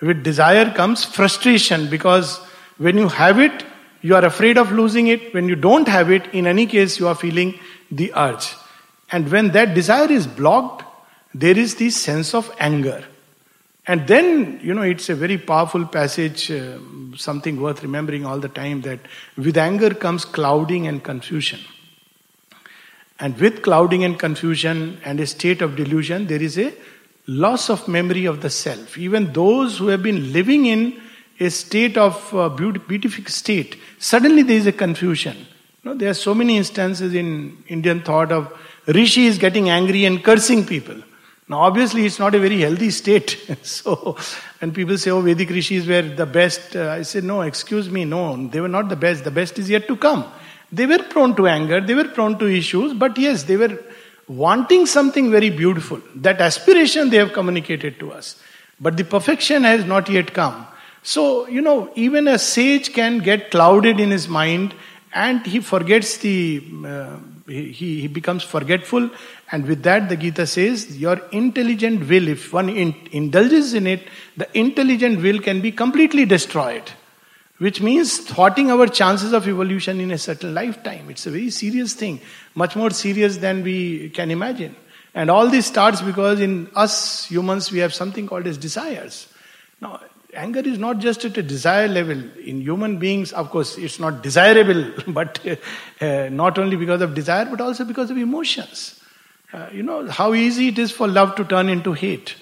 With 0.00 0.22
desire 0.22 0.70
comes 0.72 1.04
frustration 1.04 1.90
because 1.90 2.38
when 2.78 2.96
you 2.98 3.08
have 3.08 3.40
it, 3.40 3.64
you 4.02 4.14
are 4.16 4.24
afraid 4.24 4.58
of 4.58 4.72
losing 4.72 5.06
it. 5.06 5.32
When 5.32 5.48
you 5.48 5.56
don't 5.56 5.88
have 5.88 6.10
it, 6.10 6.26
in 6.34 6.46
any 6.46 6.66
case, 6.66 6.98
you 6.98 7.08
are 7.08 7.14
feeling 7.14 7.58
the 7.90 8.12
urge. 8.14 8.54
And 9.10 9.30
when 9.30 9.52
that 9.52 9.74
desire 9.74 10.10
is 10.10 10.26
blocked, 10.26 10.84
there 11.32 11.56
is 11.56 11.76
this 11.76 11.96
sense 11.96 12.34
of 12.34 12.54
anger. 12.58 13.04
And 13.86 14.06
then, 14.06 14.60
you 14.62 14.74
know, 14.74 14.82
it's 14.82 15.08
a 15.08 15.14
very 15.14 15.38
powerful 15.38 15.86
passage, 15.86 16.50
uh, 16.50 16.78
something 17.16 17.60
worth 17.60 17.82
remembering 17.82 18.24
all 18.24 18.38
the 18.38 18.48
time 18.48 18.82
that 18.82 19.00
with 19.36 19.56
anger 19.56 19.92
comes 19.92 20.24
clouding 20.24 20.86
and 20.86 21.02
confusion. 21.02 21.60
And 23.18 23.38
with 23.38 23.62
clouding 23.62 24.04
and 24.04 24.18
confusion 24.18 25.00
and 25.04 25.20
a 25.20 25.26
state 25.26 25.62
of 25.62 25.76
delusion, 25.76 26.26
there 26.26 26.42
is 26.42 26.58
a 26.58 26.72
loss 27.26 27.70
of 27.70 27.86
memory 27.88 28.24
of 28.24 28.40
the 28.40 28.50
self. 28.50 28.98
Even 28.98 29.32
those 29.32 29.78
who 29.78 29.88
have 29.88 30.02
been 30.02 30.32
living 30.32 30.66
in 30.66 31.00
a 31.40 31.50
state 31.50 31.96
of 31.96 32.34
uh, 32.34 32.48
beatific 32.48 33.28
state, 33.28 33.76
suddenly 33.98 34.42
there 34.42 34.56
is 34.56 34.66
a 34.66 34.72
confusion. 34.72 35.36
You 35.36 35.90
know, 35.90 35.94
there 35.94 36.10
are 36.10 36.14
so 36.14 36.34
many 36.34 36.56
instances 36.56 37.14
in 37.14 37.62
Indian 37.66 38.02
thought 38.02 38.30
of 38.30 38.52
Rishi 38.86 39.26
is 39.26 39.38
getting 39.38 39.70
angry 39.70 40.04
and 40.04 40.22
cursing 40.22 40.66
people. 40.66 40.96
Now, 41.48 41.60
obviously, 41.60 42.06
it's 42.06 42.18
not 42.18 42.34
a 42.34 42.38
very 42.38 42.60
healthy 42.60 42.90
state. 42.90 43.38
so, 43.62 44.16
when 44.60 44.72
people 44.72 44.96
say, 44.96 45.10
oh, 45.10 45.20
Vedic 45.20 45.50
rishis 45.50 45.86
were 45.86 46.02
the 46.02 46.26
best, 46.26 46.76
uh, 46.76 46.90
I 46.90 47.02
say, 47.02 47.20
no, 47.20 47.42
excuse 47.42 47.90
me, 47.90 48.04
no, 48.04 48.48
they 48.48 48.60
were 48.60 48.68
not 48.68 48.88
the 48.88 48.96
best. 48.96 49.24
The 49.24 49.30
best 49.30 49.58
is 49.58 49.68
yet 49.68 49.86
to 49.88 49.96
come. 49.96 50.24
They 50.70 50.86
were 50.86 51.02
prone 51.02 51.36
to 51.36 51.48
anger, 51.48 51.80
they 51.80 51.94
were 51.94 52.08
prone 52.08 52.38
to 52.38 52.46
issues, 52.46 52.94
but 52.94 53.18
yes, 53.18 53.42
they 53.42 53.56
were 53.56 53.78
wanting 54.26 54.86
something 54.86 55.30
very 55.30 55.50
beautiful. 55.50 56.00
That 56.14 56.40
aspiration 56.40 57.10
they 57.10 57.18
have 57.18 57.32
communicated 57.34 58.00
to 58.00 58.12
us. 58.12 58.40
But 58.80 58.96
the 58.96 59.04
perfection 59.04 59.64
has 59.64 59.84
not 59.84 60.08
yet 60.08 60.32
come. 60.32 60.66
So, 61.02 61.48
you 61.48 61.60
know, 61.60 61.90
even 61.94 62.28
a 62.28 62.38
sage 62.38 62.92
can 62.92 63.18
get 63.18 63.50
clouded 63.50 63.98
in 63.98 64.10
his 64.10 64.28
mind 64.28 64.74
and 65.12 65.44
he 65.44 65.60
forgets 65.60 66.18
the, 66.18 66.64
uh, 66.86 67.16
he, 67.46 67.72
he 67.72 68.06
becomes 68.06 68.42
forgetful. 68.42 69.10
And 69.50 69.66
with 69.66 69.82
that, 69.82 70.08
the 70.08 70.16
Gita 70.16 70.46
says, 70.46 70.96
your 70.98 71.20
intelligent 71.32 72.08
will, 72.08 72.28
if 72.28 72.52
one 72.52 72.68
in, 72.68 72.94
indulges 73.10 73.74
in 73.74 73.86
it, 73.86 74.06
the 74.36 74.48
intelligent 74.56 75.20
will 75.22 75.40
can 75.40 75.60
be 75.60 75.72
completely 75.72 76.24
destroyed 76.24 76.90
which 77.62 77.80
means 77.80 78.18
thwarting 78.18 78.72
our 78.72 78.88
chances 78.88 79.32
of 79.32 79.46
evolution 79.46 80.00
in 80.00 80.10
a 80.10 80.18
certain 80.18 80.52
lifetime. 80.52 81.08
It's 81.08 81.26
a 81.26 81.30
very 81.30 81.48
serious 81.50 81.94
thing, 81.94 82.20
much 82.56 82.74
more 82.74 82.90
serious 82.90 83.36
than 83.36 83.62
we 83.62 84.10
can 84.10 84.32
imagine. 84.32 84.74
And 85.14 85.30
all 85.30 85.48
this 85.48 85.66
starts 85.66 86.02
because 86.02 86.40
in 86.40 86.68
us 86.74 87.26
humans 87.26 87.70
we 87.70 87.78
have 87.78 87.94
something 87.94 88.26
called 88.26 88.48
as 88.48 88.58
desires. 88.58 89.28
Now, 89.80 90.00
anger 90.34 90.60
is 90.60 90.78
not 90.78 90.98
just 90.98 91.24
at 91.24 91.36
a 91.36 91.42
desire 91.42 91.88
level. 91.88 92.18
In 92.40 92.60
human 92.60 92.98
beings, 92.98 93.32
of 93.32 93.50
course, 93.50 93.76
it's 93.76 93.98
not 93.98 94.22
desirable, 94.22 94.92
but 95.08 95.40
uh, 96.00 96.28
not 96.30 96.58
only 96.58 96.76
because 96.76 97.00
of 97.02 97.14
desire, 97.14 97.44
but 97.46 97.60
also 97.60 97.84
because 97.84 98.10
of 98.10 98.16
emotions. 98.16 99.00
Uh, 99.52 99.68
you 99.70 99.82
know 99.82 100.08
how 100.08 100.32
easy 100.32 100.68
it 100.68 100.78
is 100.78 100.90
for 100.90 101.06
love 101.06 101.34
to 101.36 101.44
turn 101.44 101.68
into 101.68 101.92
hate. 101.92 102.34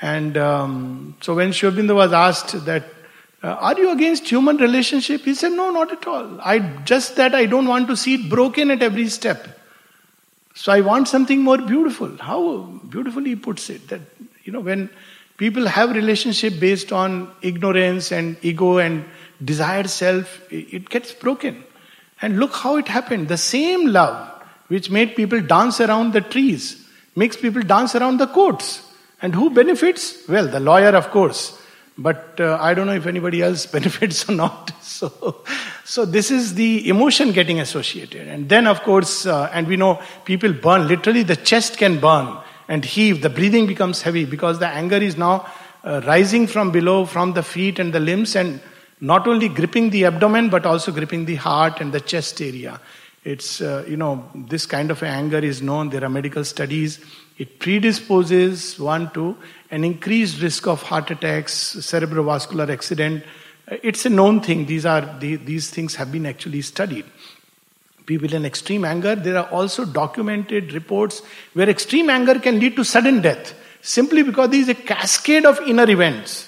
And 0.00 0.36
um, 0.36 1.16
so 1.20 1.34
when 1.34 1.52
Sri 1.52 1.70
Aurobindo 1.70 1.94
was 1.94 2.12
asked 2.12 2.64
that 2.64 2.84
uh, 3.42 3.48
are 3.48 3.78
you 3.78 3.90
against 3.90 4.28
human 4.28 4.56
relationship? 4.56 5.22
He 5.22 5.34
said, 5.34 5.52
no, 5.52 5.70
not 5.70 5.90
at 5.92 6.06
all. 6.06 6.40
I 6.40 6.60
just 6.84 7.16
that 7.16 7.34
I 7.34 7.46
don't 7.46 7.66
want 7.66 7.88
to 7.88 7.96
see 7.96 8.14
it 8.14 8.30
broken 8.30 8.70
at 8.70 8.82
every 8.82 9.08
step. 9.08 9.58
So 10.54 10.70
I 10.72 10.80
want 10.80 11.08
something 11.08 11.40
more 11.40 11.58
beautiful. 11.58 12.16
How 12.18 12.60
beautifully 12.88 13.30
he 13.30 13.36
puts 13.36 13.68
it 13.68 13.88
that 13.88 14.00
you 14.44 14.52
know 14.52 14.60
when 14.60 14.90
people 15.36 15.66
have 15.66 15.90
relationship 15.90 16.60
based 16.60 16.92
on 16.92 17.30
ignorance 17.42 18.12
and 18.12 18.36
ego 18.42 18.78
and 18.78 19.04
desired 19.44 19.90
self, 19.90 20.40
it 20.50 20.88
gets 20.88 21.12
broken. 21.12 21.64
And 22.20 22.38
look 22.38 22.54
how 22.54 22.76
it 22.76 22.88
happened. 22.88 23.28
The 23.28 23.36
same 23.36 23.86
love 23.86 24.28
which 24.68 24.90
made 24.90 25.16
people 25.16 25.40
dance 25.40 25.80
around 25.80 26.12
the 26.12 26.20
trees 26.20 26.88
makes 27.16 27.36
people 27.36 27.62
dance 27.62 27.94
around 27.94 28.18
the 28.18 28.26
courts. 28.26 28.88
And 29.20 29.34
who 29.34 29.50
benefits? 29.50 30.16
Well, 30.28 30.48
the 30.48 30.60
lawyer, 30.60 30.96
of 30.96 31.10
course. 31.10 31.58
But 31.98 32.40
uh, 32.40 32.58
I 32.60 32.74
don't 32.74 32.86
know 32.86 32.94
if 32.94 33.06
anybody 33.06 33.42
else 33.42 33.66
benefits 33.78 34.28
or 34.28 34.32
not. 34.32 34.72
So, 34.82 35.44
so 35.84 36.04
this 36.04 36.30
is 36.30 36.54
the 36.54 36.88
emotion 36.88 37.32
getting 37.32 37.60
associated. 37.60 38.28
And 38.28 38.48
then, 38.48 38.66
of 38.66 38.82
course, 38.82 39.26
uh, 39.26 39.50
and 39.52 39.66
we 39.66 39.76
know 39.76 40.00
people 40.24 40.52
burn, 40.52 40.88
literally, 40.88 41.22
the 41.22 41.36
chest 41.36 41.76
can 41.76 42.00
burn 42.00 42.38
and 42.68 42.84
heave, 42.84 43.22
the 43.22 43.30
breathing 43.30 43.66
becomes 43.66 44.02
heavy 44.02 44.24
because 44.24 44.58
the 44.58 44.68
anger 44.68 44.96
is 44.96 45.16
now 45.16 45.46
uh, 45.84 46.00
rising 46.06 46.46
from 46.46 46.70
below, 46.70 47.04
from 47.04 47.32
the 47.32 47.42
feet 47.42 47.78
and 47.78 47.92
the 47.92 48.00
limbs, 48.00 48.36
and 48.36 48.60
not 49.00 49.26
only 49.26 49.48
gripping 49.48 49.90
the 49.90 50.04
abdomen, 50.04 50.48
but 50.48 50.64
also 50.64 50.92
gripping 50.92 51.24
the 51.24 51.34
heart 51.34 51.80
and 51.80 51.92
the 51.92 52.00
chest 52.00 52.40
area. 52.40 52.80
It's, 53.24 53.60
uh, 53.60 53.84
you 53.86 53.96
know, 53.96 54.28
this 54.34 54.66
kind 54.66 54.90
of 54.90 55.02
anger 55.02 55.38
is 55.38 55.62
known. 55.62 55.90
There 55.90 56.04
are 56.04 56.08
medical 56.08 56.44
studies. 56.44 56.98
It 57.38 57.60
predisposes 57.60 58.78
one 58.78 59.10
to 59.12 59.36
an 59.70 59.84
increased 59.84 60.42
risk 60.42 60.66
of 60.66 60.82
heart 60.82 61.10
attacks, 61.10 61.76
cerebrovascular 61.76 62.68
accident. 62.68 63.24
It's 63.66 64.04
a 64.06 64.10
known 64.10 64.40
thing. 64.40 64.66
These 64.66 64.86
are 64.86 65.18
the, 65.18 65.36
these 65.36 65.70
things 65.70 65.94
have 65.94 66.10
been 66.10 66.26
actually 66.26 66.62
studied. 66.62 67.04
People 68.12 68.34
in 68.34 68.44
extreme 68.44 68.84
anger. 68.84 69.14
There 69.14 69.38
are 69.38 69.48
also 69.48 69.86
documented 69.86 70.74
reports 70.74 71.22
where 71.54 71.66
extreme 71.66 72.10
anger 72.10 72.38
can 72.38 72.60
lead 72.60 72.76
to 72.76 72.84
sudden 72.84 73.22
death 73.22 73.54
simply 73.80 74.22
because 74.22 74.50
there 74.50 74.60
is 74.60 74.68
a 74.68 74.74
cascade 74.74 75.46
of 75.46 75.58
inner 75.66 75.88
events. 75.90 76.46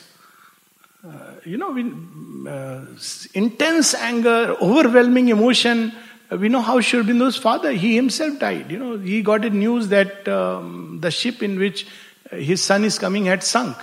Uh, 1.07 1.37
you 1.47 1.57
know, 1.57 1.71
uh, 2.51 2.85
intense 3.33 3.95
anger, 3.95 4.55
overwhelming 4.61 5.29
emotion. 5.29 5.91
Uh, 6.31 6.37
we 6.37 6.51
know 6.51 6.61
how 6.61 6.83
Sri 6.83 7.01
Aurobindo's 7.01 7.39
father, 7.39 7.73
he 7.73 7.95
himself 7.97 8.39
died. 8.39 8.71
You 8.71 8.79
know, 8.79 8.99
he 8.99 9.23
got 9.23 9.43
a 9.47 9.51
news 9.51 9.89
that 9.89 10.29
um, 10.29 10.99
the 11.01 11.11
ship 11.11 11.43
in 11.43 11.59
which 11.59 11.87
his 12.31 12.63
son 12.63 12.85
is 12.85 12.99
coming 12.99 13.25
had 13.25 13.43
sunk. 13.43 13.79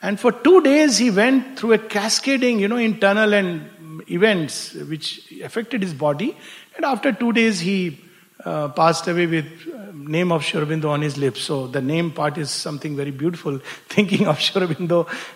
And 0.00 0.20
for 0.20 0.30
two 0.30 0.60
days 0.60 0.98
he 0.98 1.10
went 1.10 1.58
through 1.58 1.72
a 1.72 1.78
cascading, 1.78 2.60
you 2.60 2.68
know, 2.68 2.76
internal 2.76 3.34
and 3.34 3.68
events 4.08 4.74
which 4.74 5.32
affected 5.42 5.82
his 5.82 5.92
body. 5.92 6.36
And 6.78 6.84
after 6.84 7.10
two 7.12 7.32
days 7.32 7.58
he 7.58 7.98
uh, 8.44 8.68
passed 8.68 9.08
away 9.08 9.26
with 9.26 9.46
uh, 9.74 9.90
name 9.92 10.30
of 10.30 10.44
Sri 10.44 10.60
on 10.84 11.02
his 11.02 11.18
lips. 11.18 11.40
So 11.42 11.66
the 11.66 11.82
name 11.82 12.12
part 12.12 12.38
is 12.38 12.52
something 12.52 12.96
very 12.96 13.10
beautiful. 13.10 13.58
Thinking 13.88 14.28
of 14.28 14.40
Sri 14.40 14.64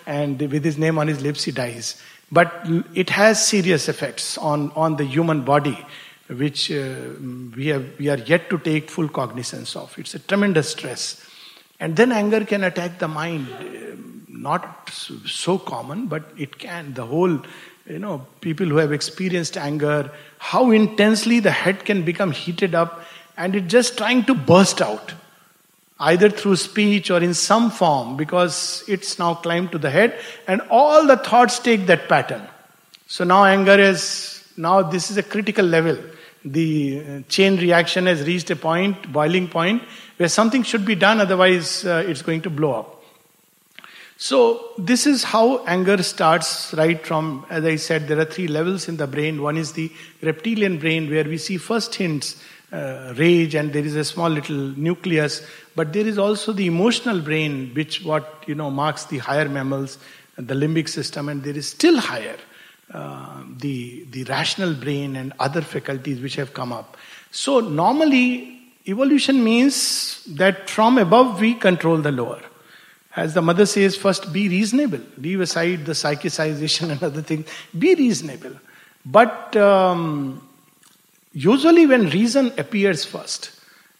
and 0.05 0.39
with 0.39 0.63
his 0.63 0.77
name 0.77 0.97
on 0.97 1.09
his 1.09 1.21
lips 1.21 1.43
he 1.43 1.51
dies. 1.51 2.01
But 2.31 2.65
it 2.95 3.09
has 3.09 3.45
serious 3.45 3.89
effects 3.89 4.37
on, 4.37 4.71
on 4.71 4.95
the 4.95 5.03
human 5.03 5.41
body, 5.41 5.77
which 6.29 6.71
uh, 6.71 6.95
we, 7.53 7.67
have, 7.67 7.99
we 7.99 8.07
are 8.09 8.17
yet 8.19 8.49
to 8.49 8.57
take 8.57 8.89
full 8.89 9.09
cognizance 9.09 9.75
of. 9.75 9.93
It's 9.99 10.15
a 10.15 10.19
tremendous 10.19 10.69
stress. 10.69 11.29
And 11.77 11.97
then 11.97 12.13
anger 12.13 12.45
can 12.45 12.63
attack 12.63 12.99
the 12.99 13.09
mind. 13.09 13.49
Not 14.29 14.89
so 14.89 15.57
common, 15.57 16.07
but 16.07 16.23
it 16.37 16.57
can. 16.57 16.93
The 16.93 17.05
whole, 17.05 17.41
you 17.87 17.99
know, 17.99 18.25
people 18.41 18.65
who 18.65 18.77
have 18.77 18.93
experienced 18.93 19.57
anger, 19.57 20.11
how 20.37 20.71
intensely 20.71 21.39
the 21.39 21.51
head 21.51 21.85
can 21.85 22.03
become 22.03 22.31
heated 22.31 22.73
up 22.75 23.03
and 23.37 23.55
it's 23.55 23.71
just 23.71 23.97
trying 23.97 24.23
to 24.25 24.33
burst 24.33 24.81
out. 24.81 25.13
Either 25.99 26.29
through 26.29 26.55
speech 26.55 27.09
or 27.11 27.21
in 27.21 27.33
some 27.33 27.69
form, 27.71 28.17
because 28.17 28.83
it's 28.87 29.19
now 29.19 29.35
climbed 29.35 29.71
to 29.71 29.77
the 29.77 29.89
head, 29.89 30.19
and 30.47 30.61
all 30.69 31.05
the 31.07 31.15
thoughts 31.15 31.59
take 31.59 31.85
that 31.85 32.09
pattern. 32.09 32.41
So 33.07 33.23
now 33.23 33.45
anger 33.45 33.79
is, 33.79 34.43
now 34.57 34.81
this 34.81 35.11
is 35.11 35.17
a 35.17 35.23
critical 35.23 35.65
level. 35.65 35.97
The 36.43 37.23
chain 37.29 37.57
reaction 37.57 38.07
has 38.07 38.25
reached 38.25 38.49
a 38.49 38.55
point, 38.55 39.13
boiling 39.13 39.47
point, 39.47 39.83
where 40.17 40.27
something 40.27 40.63
should 40.63 40.83
be 40.83 40.95
done, 40.95 41.21
otherwise, 41.21 41.85
uh, 41.85 42.03
it's 42.05 42.21
going 42.21 42.41
to 42.41 42.49
blow 42.49 42.73
up. 42.73 43.02
So, 44.17 44.71
this 44.77 45.05
is 45.05 45.23
how 45.23 45.65
anger 45.65 46.01
starts 46.03 46.73
right 46.75 47.05
from, 47.05 47.45
as 47.49 47.65
I 47.65 47.75
said, 47.75 48.07
there 48.07 48.19
are 48.19 48.25
three 48.25 48.47
levels 48.47 48.87
in 48.87 48.97
the 48.97 49.07
brain. 49.07 49.41
One 49.41 49.57
is 49.57 49.73
the 49.73 49.91
reptilian 50.21 50.77
brain, 50.77 51.09
where 51.09 51.23
we 51.23 51.37
see 51.37 51.57
first 51.57 51.95
hints 51.95 52.41
uh, 52.71 53.13
rage 53.17 53.53
and 53.53 53.73
there 53.73 53.85
is 53.85 53.95
a 53.95 54.03
small 54.03 54.29
little 54.29 54.55
nucleus, 54.55 55.45
but 55.75 55.93
there 55.93 56.07
is 56.07 56.17
also 56.17 56.53
the 56.53 56.67
emotional 56.67 57.19
brain, 57.21 57.71
which 57.73 58.03
what 58.03 58.43
you 58.47 58.55
know 58.55 58.71
marks 58.71 59.05
the 59.05 59.17
higher 59.19 59.47
mammals, 59.49 59.97
the 60.37 60.55
limbic 60.55 60.89
system, 60.89 61.29
and 61.29 61.43
there 61.43 61.55
is 61.55 61.67
still 61.67 61.99
higher 61.99 62.37
uh, 62.93 63.43
the 63.57 64.05
the 64.11 64.23
rational 64.25 64.73
brain 64.73 65.15
and 65.15 65.33
other 65.39 65.61
faculties 65.61 66.21
which 66.21 66.35
have 66.35 66.53
come 66.53 66.71
up. 66.71 66.97
So 67.31 67.59
normally, 67.59 68.59
evolution 68.87 69.43
means 69.43 70.23
that 70.25 70.69
from 70.69 70.97
above 70.97 71.39
we 71.39 71.55
control 71.55 71.97
the 71.97 72.11
lower. 72.11 72.41
As 73.15 73.33
the 73.33 73.41
mother 73.41 73.65
says, 73.65 73.95
first 73.95 74.33
be 74.33 74.49
reasonable. 74.49 75.01
Leave 75.17 75.41
aside 75.41 75.85
the 75.85 75.91
psychicization 75.93 76.89
and 76.91 77.03
other 77.03 77.21
things. 77.21 77.47
Be 77.77 77.95
reasonable. 77.95 78.59
But 79.05 79.55
um, 79.55 80.41
Usually, 81.33 81.87
when 81.87 82.09
reason 82.11 82.53
appears 82.59 83.03
first 83.03 83.51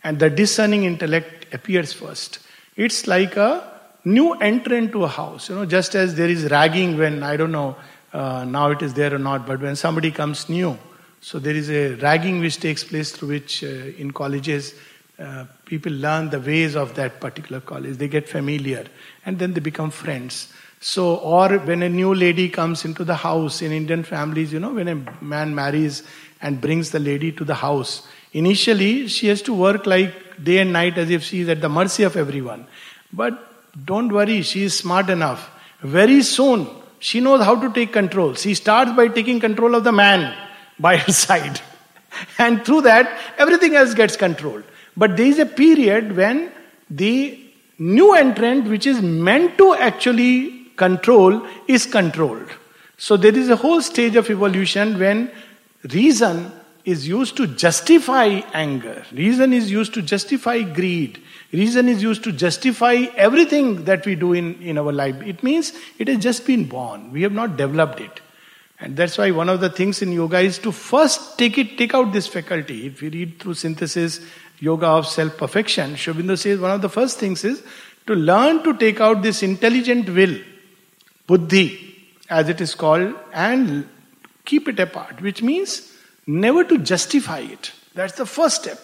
and 0.03 0.19
the 0.19 0.29
discerning 0.29 0.83
intellect 0.83 1.51
appears 1.51 1.91
first, 1.91 2.37
it's 2.75 3.07
like 3.07 3.35
a 3.35 3.67
new 4.05 4.33
entrant 4.33 4.91
to 4.91 5.03
a 5.03 5.07
house. 5.07 5.49
You 5.49 5.55
know, 5.55 5.65
just 5.65 5.95
as 5.95 6.13
there 6.13 6.29
is 6.29 6.51
ragging 6.51 6.95
when, 6.95 7.23
I 7.23 7.35
don't 7.35 7.51
know, 7.51 7.75
uh, 8.13 8.45
now 8.45 8.69
it 8.69 8.83
is 8.83 8.93
there 8.93 9.15
or 9.15 9.17
not, 9.17 9.47
but 9.47 9.59
when 9.59 9.75
somebody 9.75 10.11
comes 10.11 10.47
new, 10.47 10.77
so 11.21 11.39
there 11.39 11.55
is 11.55 11.71
a 11.71 11.95
ragging 11.95 12.39
which 12.39 12.59
takes 12.59 12.83
place 12.83 13.11
through 13.11 13.29
which 13.29 13.63
uh, 13.63 13.67
in 13.67 14.11
colleges 14.11 14.75
uh, 15.23 15.45
people 15.65 15.91
learn 15.91 16.29
the 16.29 16.39
ways 16.39 16.75
of 16.75 16.95
that 16.95 17.21
particular 17.21 17.61
college. 17.61 17.97
They 17.97 18.07
get 18.07 18.27
familiar 18.27 18.85
and 19.25 19.39
then 19.39 19.53
they 19.53 19.61
become 19.61 19.89
friends. 19.89 20.51
So, 20.79 21.15
or 21.15 21.59
when 21.59 21.81
a 21.81 21.87
new 21.89 22.13
lady 22.13 22.49
comes 22.49 22.83
into 22.83 23.05
the 23.05 23.15
house 23.15 23.61
in 23.61 23.71
Indian 23.71 24.03
families, 24.03 24.51
you 24.51 24.59
know, 24.59 24.73
when 24.73 24.89
a 24.89 25.23
man 25.23 25.55
marries 25.55 26.03
and 26.41 26.59
brings 26.59 26.91
the 26.91 26.99
lady 26.99 27.31
to 27.31 27.45
the 27.45 27.55
house. 27.55 28.05
Initially, 28.33 29.07
she 29.07 29.27
has 29.27 29.41
to 29.43 29.53
work 29.53 29.85
like 29.85 30.43
day 30.43 30.57
and 30.57 30.73
night 30.73 30.97
as 30.97 31.09
if 31.09 31.23
she 31.23 31.39
is 31.39 31.49
at 31.49 31.61
the 31.61 31.69
mercy 31.69 32.03
of 32.03 32.17
everyone. 32.17 32.67
But 33.13 33.33
don't 33.85 34.11
worry, 34.11 34.41
she 34.41 34.63
is 34.63 34.77
smart 34.77 35.09
enough. 35.09 35.49
Very 35.81 36.21
soon, 36.21 36.67
she 36.99 37.21
knows 37.21 37.43
how 37.43 37.55
to 37.55 37.71
take 37.71 37.93
control. 37.93 38.33
She 38.33 38.53
starts 38.53 38.91
by 38.91 39.07
taking 39.07 39.39
control 39.39 39.75
of 39.75 39.85
the 39.85 39.93
man 39.93 40.35
by 40.77 40.97
her 40.97 41.11
side. 41.25 41.61
And 42.37 42.65
through 42.65 42.81
that, 42.81 43.19
everything 43.37 43.75
else 43.75 43.93
gets 43.93 44.17
controlled. 44.17 44.63
But 44.95 45.17
there 45.17 45.25
is 45.25 45.39
a 45.39 45.45
period 45.45 46.15
when 46.15 46.51
the 46.89 47.39
new 47.79 48.13
entrant, 48.13 48.67
which 48.67 48.85
is 48.85 49.01
meant 49.01 49.57
to 49.57 49.73
actually 49.75 50.65
control, 50.75 51.45
is 51.67 51.85
controlled. 51.85 52.49
So 52.97 53.17
there 53.17 53.35
is 53.35 53.49
a 53.49 53.55
whole 53.55 53.81
stage 53.81 54.15
of 54.15 54.29
evolution 54.29 54.99
when 54.99 55.31
reason 55.91 56.51
is 56.85 57.07
used 57.07 57.37
to 57.37 57.47
justify 57.47 58.41
anger. 58.53 59.05
Reason 59.11 59.53
is 59.53 59.71
used 59.71 59.93
to 59.93 60.01
justify 60.01 60.61
greed. 60.61 61.21
Reason 61.51 61.87
is 61.87 62.03
used 62.03 62.23
to 62.25 62.31
justify 62.31 63.05
everything 63.15 63.85
that 63.85 64.05
we 64.05 64.15
do 64.15 64.33
in, 64.33 64.61
in 64.61 64.77
our 64.77 64.91
life. 64.91 65.15
It 65.21 65.43
means 65.43 65.73
it 65.97 66.07
has 66.07 66.17
just 66.19 66.45
been 66.45 66.65
born. 66.65 67.11
We 67.11 67.21
have 67.21 67.31
not 67.31 67.57
developed 67.57 68.01
it. 68.01 68.21
And 68.79 68.97
that's 68.97 69.17
why 69.17 69.31
one 69.31 69.47
of 69.47 69.61
the 69.61 69.69
things 69.69 70.01
in 70.01 70.11
yoga 70.11 70.39
is 70.39 70.59
to 70.59 70.71
first 70.71 71.37
take 71.37 71.57
it, 71.57 71.77
take 71.77 71.93
out 71.93 72.11
this 72.11 72.27
faculty. 72.27 72.87
If 72.87 73.01
we 73.01 73.09
read 73.09 73.39
through 73.39 73.53
synthesis, 73.53 74.19
yoga 74.59 74.87
of 74.87 75.07
self 75.07 75.37
perfection, 75.37 75.95
Sri 75.95 76.13
Aurobindo 76.13 76.37
says 76.37 76.59
one 76.59 76.71
of 76.71 76.81
the 76.81 76.89
first 76.89 77.19
things 77.19 77.43
is 77.43 77.63
to 78.07 78.15
learn 78.15 78.63
to 78.63 78.77
take 78.77 78.99
out 78.99 79.21
this 79.21 79.43
intelligent 79.43 80.09
will, 80.09 80.37
buddhi, 81.27 81.95
as 82.29 82.49
it 82.49 82.61
is 82.61 82.75
called, 82.75 83.13
and 83.33 83.87
keep 84.45 84.67
it 84.67 84.79
apart, 84.79 85.21
which 85.21 85.41
means 85.41 85.93
never 86.27 86.63
to 86.63 86.77
justify 86.77 87.39
it. 87.39 87.71
That's 87.93 88.13
the 88.13 88.25
first 88.25 88.61
step. 88.61 88.79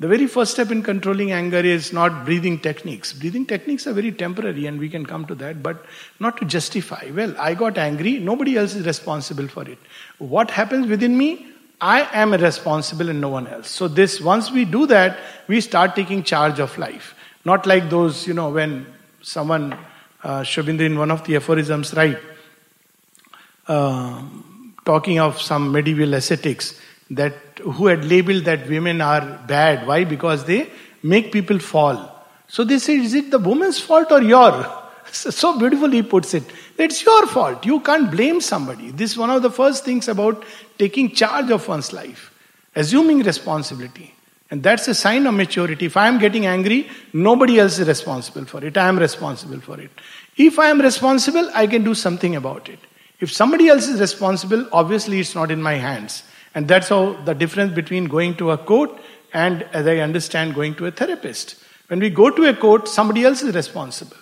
The 0.00 0.08
very 0.08 0.26
first 0.26 0.52
step 0.52 0.70
in 0.70 0.82
controlling 0.82 1.30
anger 1.30 1.58
is 1.58 1.92
not 1.92 2.24
breathing 2.24 2.58
techniques. 2.58 3.12
Breathing 3.12 3.44
techniques 3.44 3.86
are 3.86 3.92
very 3.92 4.10
temporary 4.10 4.64
and 4.64 4.80
we 4.80 4.88
can 4.88 5.04
come 5.04 5.26
to 5.26 5.34
that, 5.34 5.62
but 5.62 5.84
not 6.18 6.38
to 6.38 6.46
justify. 6.46 7.10
Well, 7.14 7.34
I 7.38 7.52
got 7.52 7.76
angry, 7.76 8.18
nobody 8.18 8.56
else 8.56 8.74
is 8.74 8.86
responsible 8.86 9.46
for 9.46 9.68
it. 9.68 9.78
What 10.16 10.50
happens 10.50 10.86
within 10.86 11.18
me? 11.18 11.46
I 11.80 12.08
am 12.12 12.32
responsible 12.32 13.08
and 13.08 13.20
no 13.20 13.30
one 13.30 13.46
else. 13.46 13.70
So, 13.70 13.88
this, 13.88 14.20
once 14.20 14.50
we 14.50 14.64
do 14.64 14.86
that, 14.86 15.18
we 15.48 15.60
start 15.60 15.96
taking 15.96 16.22
charge 16.22 16.58
of 16.58 16.76
life. 16.76 17.14
Not 17.44 17.66
like 17.66 17.88
those, 17.88 18.26
you 18.26 18.34
know, 18.34 18.50
when 18.50 18.86
someone, 19.22 19.76
uh, 20.22 20.42
Sri 20.42 20.68
in 20.84 20.98
one 20.98 21.10
of 21.10 21.24
the 21.24 21.36
aphorisms, 21.36 21.94
right? 21.94 22.18
Uh, 23.66 24.22
talking 24.84 25.20
of 25.20 25.40
some 25.40 25.72
medieval 25.72 26.14
ascetics 26.14 26.78
that 27.10 27.34
who 27.62 27.86
had 27.86 28.04
labeled 28.04 28.44
that 28.44 28.68
women 28.68 29.00
are 29.00 29.40
bad. 29.46 29.86
Why? 29.86 30.04
Because 30.04 30.44
they 30.44 30.70
make 31.02 31.32
people 31.32 31.58
fall. 31.58 32.24
So 32.46 32.64
they 32.64 32.78
say, 32.78 32.96
is 32.96 33.14
it 33.14 33.30
the 33.30 33.38
woman's 33.38 33.78
fault 33.78 34.10
or 34.10 34.22
your? 34.22 34.79
So 35.40 35.58
beautifully 35.58 35.98
he 35.98 36.02
puts 36.02 36.34
it. 36.34 36.44
It's 36.78 37.04
your 37.04 37.26
fault. 37.26 37.66
You 37.66 37.80
can't 37.80 38.10
blame 38.10 38.40
somebody. 38.40 38.90
This 38.90 39.12
is 39.12 39.18
one 39.18 39.30
of 39.30 39.42
the 39.42 39.50
first 39.50 39.84
things 39.84 40.08
about 40.08 40.44
taking 40.78 41.12
charge 41.14 41.50
of 41.50 41.66
one's 41.66 41.92
life, 41.92 42.32
assuming 42.74 43.20
responsibility. 43.20 44.14
And 44.50 44.62
that's 44.62 44.88
a 44.88 44.94
sign 44.94 45.26
of 45.26 45.34
maturity. 45.34 45.86
If 45.86 45.96
I 45.96 46.08
am 46.08 46.18
getting 46.18 46.46
angry, 46.46 46.88
nobody 47.12 47.60
else 47.60 47.78
is 47.78 47.86
responsible 47.86 48.44
for 48.46 48.64
it. 48.64 48.76
I 48.76 48.88
am 48.88 48.98
responsible 48.98 49.60
for 49.60 49.80
it. 49.80 49.90
If 50.36 50.58
I 50.58 50.70
am 50.70 50.80
responsible, 50.80 51.48
I 51.54 51.66
can 51.66 51.84
do 51.84 51.94
something 51.94 52.34
about 52.34 52.68
it. 52.68 52.80
If 53.20 53.30
somebody 53.32 53.68
else 53.68 53.86
is 53.86 54.00
responsible, 54.00 54.66
obviously 54.72 55.20
it's 55.20 55.34
not 55.34 55.50
in 55.50 55.62
my 55.62 55.74
hands. 55.74 56.24
And 56.54 56.66
that's 56.66 56.88
how 56.88 57.12
the 57.24 57.34
difference 57.34 57.74
between 57.74 58.06
going 58.06 58.36
to 58.38 58.50
a 58.50 58.58
court 58.58 58.90
and, 59.32 59.62
as 59.72 59.86
I 59.86 59.98
understand, 59.98 60.54
going 60.54 60.74
to 60.76 60.86
a 60.86 60.90
therapist. 60.90 61.62
When 61.86 62.00
we 62.00 62.10
go 62.10 62.30
to 62.30 62.48
a 62.48 62.54
court, 62.54 62.88
somebody 62.88 63.24
else 63.24 63.42
is 63.42 63.54
responsible. 63.54 64.16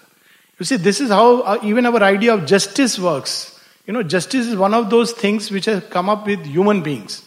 You 0.58 0.64
see, 0.64 0.76
this 0.76 1.00
is 1.00 1.10
how 1.10 1.42
uh, 1.42 1.58
even 1.62 1.86
our 1.86 2.02
idea 2.02 2.34
of 2.34 2.46
justice 2.46 2.98
works. 2.98 3.58
You 3.86 3.92
know, 3.92 4.02
justice 4.02 4.46
is 4.46 4.56
one 4.56 4.74
of 4.74 4.90
those 4.90 5.12
things 5.12 5.50
which 5.50 5.66
has 5.66 5.82
come 5.84 6.08
up 6.08 6.26
with 6.26 6.44
human 6.44 6.82
beings 6.82 7.22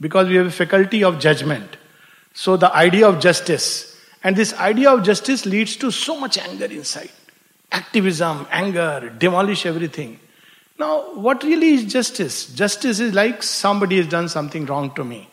because 0.00 0.28
we 0.28 0.36
have 0.36 0.46
a 0.46 0.50
faculty 0.50 1.02
of 1.02 1.18
judgment. 1.18 1.76
So, 2.34 2.56
the 2.56 2.74
idea 2.74 3.08
of 3.08 3.20
justice. 3.20 3.90
And 4.22 4.36
this 4.36 4.54
idea 4.54 4.90
of 4.90 5.02
justice 5.02 5.44
leads 5.44 5.76
to 5.76 5.90
so 5.90 6.18
much 6.18 6.38
anger 6.38 6.66
inside 6.66 7.10
activism, 7.72 8.46
anger, 8.52 9.12
demolish 9.18 9.66
everything. 9.66 10.20
Now, 10.78 11.14
what 11.14 11.42
really 11.42 11.70
is 11.74 11.92
justice? 11.92 12.46
Justice 12.46 13.00
is 13.00 13.12
like 13.12 13.42
somebody 13.42 13.96
has 13.96 14.06
done 14.06 14.28
something 14.28 14.66
wrong 14.66 14.94
to 14.94 15.04
me, 15.04 15.28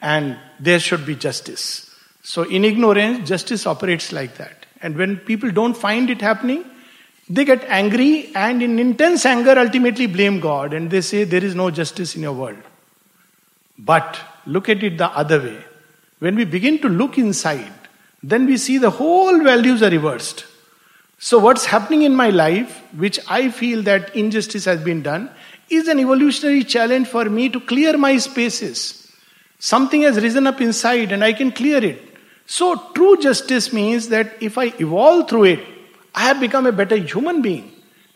and 0.00 0.38
there 0.60 0.78
should 0.78 1.06
be 1.06 1.14
justice. 1.14 1.88
So, 2.22 2.42
in 2.42 2.64
ignorance, 2.64 3.28
justice 3.28 3.66
operates 3.66 4.12
like 4.12 4.36
that. 4.36 4.66
And 4.80 4.96
when 4.96 5.16
people 5.16 5.50
don't 5.50 5.74
find 5.74 6.10
it 6.10 6.20
happening, 6.20 6.64
they 7.34 7.46
get 7.46 7.64
angry 7.64 8.30
and, 8.34 8.62
in 8.62 8.78
intense 8.78 9.24
anger, 9.24 9.58
ultimately 9.58 10.06
blame 10.06 10.38
God 10.38 10.74
and 10.74 10.90
they 10.90 11.00
say, 11.00 11.24
There 11.24 11.42
is 11.42 11.54
no 11.54 11.70
justice 11.70 12.14
in 12.14 12.20
your 12.20 12.34
world. 12.34 12.58
But 13.78 14.20
look 14.44 14.68
at 14.68 14.82
it 14.82 14.98
the 14.98 15.06
other 15.06 15.40
way. 15.40 15.64
When 16.18 16.36
we 16.36 16.44
begin 16.44 16.78
to 16.80 16.90
look 16.90 17.16
inside, 17.16 17.72
then 18.22 18.44
we 18.44 18.58
see 18.58 18.76
the 18.76 18.90
whole 18.90 19.42
values 19.42 19.82
are 19.82 19.88
reversed. 19.88 20.44
So, 21.18 21.38
what's 21.38 21.64
happening 21.64 22.02
in 22.02 22.14
my 22.14 22.28
life, 22.28 22.82
which 22.92 23.18
I 23.26 23.48
feel 23.50 23.82
that 23.84 24.14
injustice 24.14 24.66
has 24.66 24.84
been 24.84 25.02
done, 25.02 25.30
is 25.70 25.88
an 25.88 26.00
evolutionary 26.00 26.64
challenge 26.64 27.08
for 27.08 27.24
me 27.24 27.48
to 27.48 27.60
clear 27.60 27.96
my 27.96 28.18
spaces. 28.18 29.10
Something 29.58 30.02
has 30.02 30.20
risen 30.20 30.46
up 30.46 30.60
inside 30.60 31.12
and 31.12 31.24
I 31.24 31.32
can 31.32 31.50
clear 31.50 31.82
it. 31.82 32.02
So, 32.44 32.76
true 32.94 33.16
justice 33.16 33.72
means 33.72 34.08
that 34.08 34.36
if 34.42 34.58
I 34.58 34.74
evolve 34.78 35.30
through 35.30 35.44
it, 35.44 35.71
I 36.14 36.22
have 36.22 36.40
become 36.40 36.66
a 36.66 36.72
better 36.72 36.96
human 36.96 37.42
being. 37.42 37.72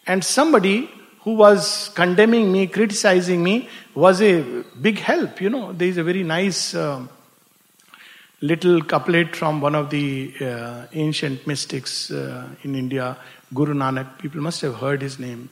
And 0.06 0.24
somebody 0.24 0.90
who 1.20 1.34
was 1.34 1.90
condemning 1.94 2.52
me, 2.52 2.66
criticizing 2.66 3.42
me, 3.42 3.68
was 3.94 4.22
a 4.22 4.42
big 4.80 4.98
help. 4.98 5.40
You 5.40 5.50
know, 5.50 5.72
there 5.72 5.88
is 5.88 5.96
a 5.96 6.04
very 6.04 6.22
nice. 6.22 6.74
Uh, 6.74 7.06
little 8.40 8.82
couplet 8.82 9.34
from 9.34 9.60
one 9.60 9.74
of 9.74 9.90
the 9.90 10.32
uh, 10.40 10.86
ancient 10.92 11.46
mystics 11.46 12.10
uh, 12.10 12.48
in 12.62 12.74
India, 12.74 13.16
Guru 13.54 13.74
Nanak. 13.74 14.18
People 14.18 14.40
must 14.40 14.60
have 14.60 14.74
heard 14.76 15.00
his 15.00 15.18
name. 15.18 15.48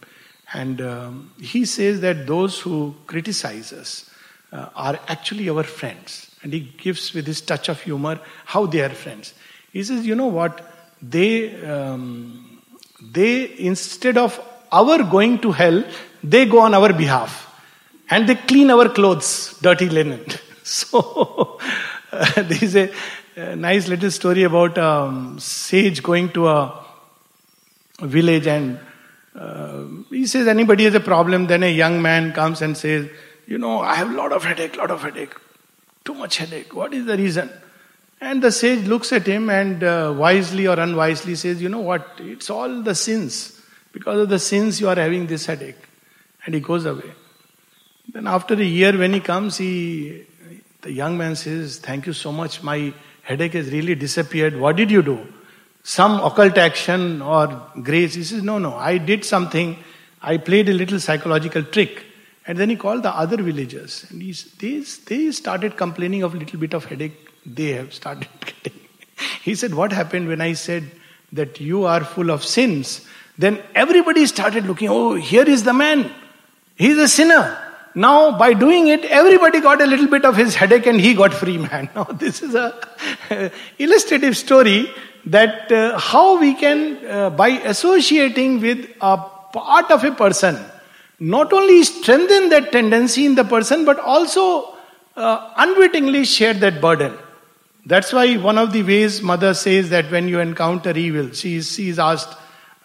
And 0.52 0.80
um, 0.80 1.33
he 1.40 1.64
says 1.64 2.00
that 2.02 2.26
those 2.26 2.61
who 2.61 2.94
criticize 3.07 3.72
us 3.72 4.11
uh, 4.52 4.68
are 4.74 5.00
actually 5.09 5.48
our 5.48 5.62
friends. 5.62 6.30
And 6.42 6.52
he 6.52 6.61
gives 6.61 7.14
with 7.14 7.26
his 7.26 7.40
touch 7.40 7.68
of 7.68 7.80
humor 7.80 8.20
how 8.44 8.66
they 8.66 8.83
are 8.83 8.90
friends. 8.90 9.33
He 9.72 9.83
says, 9.83 10.07
you 10.07 10.14
know 10.14 10.26
what? 10.26 10.73
They, 11.10 11.62
um, 11.64 12.60
they 13.00 13.58
instead 13.58 14.16
of 14.16 14.40
our 14.72 15.02
going 15.02 15.38
to 15.40 15.52
hell, 15.52 15.84
they 16.22 16.46
go 16.46 16.60
on 16.60 16.74
our 16.74 16.92
behalf. 16.92 17.40
And 18.10 18.28
they 18.28 18.34
clean 18.34 18.70
our 18.70 18.88
clothes, 18.88 19.58
dirty 19.60 19.88
linen. 19.88 20.24
So 20.66 21.60
there 22.36 22.62
is 22.62 22.74
a, 22.74 22.90
a, 23.36 23.54
nice 23.54 23.86
little 23.86 24.10
story 24.10 24.44
about 24.44 24.78
a 24.78 24.86
um, 24.86 25.38
sage 25.38 26.02
going 26.02 26.30
to 26.30 26.48
a, 26.48 26.86
a 27.98 28.06
village 28.06 28.46
and 28.46 28.80
uh, 29.34 29.84
he 30.08 30.26
says 30.26 30.48
anybody 30.48 30.84
has 30.84 30.94
a 30.94 31.00
problem 31.00 31.48
then 31.48 31.62
a 31.62 31.70
young 31.70 32.00
man 32.00 32.32
comes 32.32 32.62
and 32.62 32.78
says 32.78 33.10
you 33.46 33.58
know 33.58 33.80
i 33.80 33.94
have 33.94 34.10
a 34.10 34.14
lot 34.14 34.32
of 34.32 34.42
headache 34.42 34.74
lot 34.76 34.90
of 34.90 35.02
headache 35.02 35.34
Too 36.04 36.14
much 36.14 36.36
headache. 36.36 36.74
What 36.74 36.92
is 36.92 37.06
the 37.06 37.16
reason? 37.16 37.50
And 38.24 38.42
the 38.42 38.50
sage 38.50 38.87
looks 38.87 39.12
at 39.12 39.26
him 39.26 39.50
and 39.50 39.84
uh, 39.84 40.14
wisely 40.16 40.66
or 40.66 40.80
unwisely 40.80 41.34
says, 41.34 41.60
You 41.60 41.68
know 41.68 41.80
what? 41.80 42.08
It's 42.20 42.48
all 42.48 42.80
the 42.82 42.94
sins. 42.94 43.60
Because 43.92 44.18
of 44.18 44.28
the 44.30 44.38
sins, 44.38 44.80
you 44.80 44.88
are 44.88 44.96
having 44.96 45.26
this 45.26 45.44
headache. 45.44 45.76
And 46.46 46.54
he 46.54 46.60
goes 46.62 46.87
away. 46.87 47.12
Then, 48.10 48.26
after 48.26 48.54
a 48.54 48.64
year, 48.64 48.96
when 48.96 49.12
he 49.12 49.20
comes, 49.20 49.58
he, 49.58 50.24
the 50.80 50.90
young 50.90 51.18
man 51.18 51.37
says, 51.37 51.78
Thank 51.78 52.06
you 52.06 52.14
so 52.14 52.32
much. 52.32 52.62
My 52.62 52.94
headache 53.22 53.52
has 53.52 53.70
really 53.70 53.94
disappeared. 53.94 54.58
What 54.58 54.76
did 54.76 54.90
you 54.90 55.02
do? 55.02 55.26
Some 55.82 56.18
occult 56.20 56.56
action 56.56 57.20
or 57.20 57.60
grace? 57.82 58.14
He 58.14 58.24
says, 58.24 58.42
No, 58.42 58.58
no. 58.58 58.74
I 58.74 58.96
did 58.96 59.26
something. 59.26 59.76
I 60.22 60.38
played 60.38 60.70
a 60.70 60.72
little 60.72 60.98
psychological 60.98 61.62
trick. 61.62 62.02
And 62.46 62.56
then 62.56 62.70
he 62.70 62.76
called 62.76 63.02
the 63.02 63.14
other 63.14 63.37
villagers. 63.37 64.06
And 64.08 64.22
he, 64.22 64.32
they, 64.58 64.80
they 64.80 65.30
started 65.30 65.76
complaining 65.76 66.22
of 66.22 66.34
a 66.34 66.38
little 66.38 66.58
bit 66.58 66.72
of 66.72 66.87
headache 66.87 67.23
they 67.46 67.72
have 67.72 67.92
started 67.92 68.28
getting. 68.40 68.80
He 69.42 69.54
said, 69.54 69.74
What 69.74 69.92
happened 69.92 70.28
when 70.28 70.40
I 70.40 70.54
said 70.54 70.90
that 71.33 71.61
you 71.61 71.85
are 71.85 72.04
full 72.04 72.30
of 72.30 72.44
sins? 72.44 73.07
Then 73.37 73.62
everybody 73.74 74.26
started 74.26 74.66
looking, 74.66 74.88
Oh, 74.88 75.14
here 75.14 75.48
is 75.48 75.64
the 75.64 75.72
man. 75.72 76.11
He's 76.76 76.98
a 76.98 77.09
sinner. 77.09 77.59
Now, 77.94 78.37
by 78.37 78.54
doing 78.54 78.88
it, 78.88 79.04
everybody 79.04 79.61
got 79.61 79.80
a 79.80 79.87
little 79.87 80.09
bit 80.09 80.24
of 80.24 80.37
his 80.37 80.57
headache 80.57 80.87
and 80.87 81.00
he 81.00 81.14
got 81.14 81.33
free 81.33 81.59
man. 81.59 81.88
Now, 81.94 82.04
this 82.04 82.42
is 82.42 82.54
a 82.54 83.52
illustrative 83.78 84.37
story 84.37 84.90
that 85.26 85.70
uh, 85.70 85.98
how 85.98 86.40
we 86.40 86.54
can, 86.54 87.07
uh, 87.07 87.30
by 87.30 87.48
associating 87.48 88.61
with 88.61 88.90
a 89.00 89.16
part 89.16 89.90
of 89.90 90.02
a 90.04 90.11
person, 90.11 90.59
not 91.20 91.52
only 91.52 91.85
strengthen 91.85 92.48
that 92.48 92.72
tendency 92.72 93.24
in 93.24 93.37
the 93.37 93.44
person, 93.44 93.85
but 93.85 94.00
also 94.00 94.74
uh, 95.16 95.52
unwittingly 95.57 96.24
share 96.24 96.54
that 96.54 96.80
burden. 96.80 97.16
That's 97.86 98.12
why 98.12 98.36
one 98.36 98.56
of 98.56 98.72
the 98.72 98.82
ways 98.82 99.20
mother 99.20 99.52
says 99.52 99.90
that 99.90 100.10
when 100.10 100.28
you 100.28 100.40
encounter 100.40 100.96
evil, 100.96 101.32
she 101.32 101.56
is, 101.56 101.72
she 101.72 101.88
is 101.90 101.98
asked, 101.98 102.34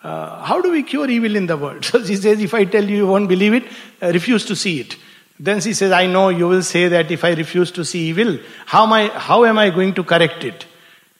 uh, 0.04 0.44
how 0.44 0.62
do 0.62 0.72
we 0.72 0.84
cure 0.84 1.10
evil 1.10 1.36
in 1.36 1.48
the 1.48 1.58
world? 1.58 1.86
So 1.92 2.04
she 2.04 2.16
says, 2.16 2.42
if 2.42 2.54
I 2.54 2.66
tell 2.66 2.84
you, 2.84 2.98
you 2.98 3.08
won't 3.08 3.30
believe 3.30 3.54
it, 3.54 3.64
uh, 4.02 4.12
refuse 4.12 4.46
to 4.46 4.56
see 4.56 4.82
it. 4.82 4.98
Then 5.40 5.62
she 5.62 5.74
says, 5.74 5.94
I 5.94 6.08
know 6.08 6.30
you 6.30 6.48
will 6.50 6.64
say 6.64 6.90
that 6.90 7.12
if 7.12 7.24
I 7.24 7.32
refuse 7.32 7.72
to 7.72 7.86
see 7.86 8.10
evil, 8.10 8.40
how 8.66 8.84
am 8.84 8.94
I, 8.94 9.08
how 9.08 9.46
am 9.46 9.58
I 9.58 9.70
going 9.70 9.94
to 9.94 10.04
correct 10.04 10.44
it? 10.44 10.66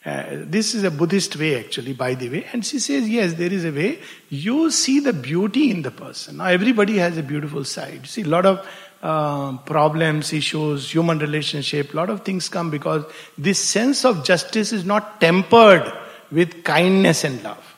Uh, 0.04 0.24
this 0.30 0.74
is 0.74 0.84
a 0.84 0.90
Buddhist 0.90 1.36
way, 1.36 1.58
actually, 1.58 1.92
by 1.92 2.14
the 2.14 2.28
way. 2.28 2.46
And 2.52 2.64
she 2.64 2.78
says, 2.78 3.08
Yes, 3.08 3.34
there 3.34 3.52
is 3.52 3.66
a 3.66 3.70
way. 3.70 3.98
You 4.30 4.70
see 4.70 5.00
the 5.00 5.12
beauty 5.12 5.70
in 5.70 5.82
the 5.82 5.90
person. 5.90 6.38
Now, 6.38 6.46
everybody 6.46 6.96
has 6.96 7.18
a 7.18 7.22
beautiful 7.22 7.64
side. 7.64 8.06
See, 8.06 8.22
a 8.22 8.28
lot 8.28 8.46
of 8.46 8.66
uh, 9.02 9.56
problems, 9.58 10.32
issues, 10.32 10.92
human 10.92 11.18
relationship, 11.18 11.94
a 11.94 11.96
lot 11.96 12.10
of 12.10 12.24
things 12.24 12.48
come 12.48 12.70
because 12.70 13.04
this 13.38 13.58
sense 13.58 14.04
of 14.04 14.24
justice 14.24 14.72
is 14.72 14.84
not 14.84 15.20
tempered 15.20 15.90
with 16.30 16.64
kindness 16.64 17.24
and 17.24 17.42
love. 17.42 17.76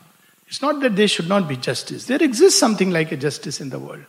It's 0.48 0.60
not 0.60 0.80
that 0.80 0.96
there 0.96 1.08
should 1.08 1.28
not 1.28 1.48
be 1.48 1.56
justice. 1.56 2.06
There 2.06 2.22
exists 2.22 2.58
something 2.58 2.90
like 2.90 3.12
a 3.12 3.16
justice 3.16 3.60
in 3.60 3.70
the 3.70 3.78
world. 3.78 4.04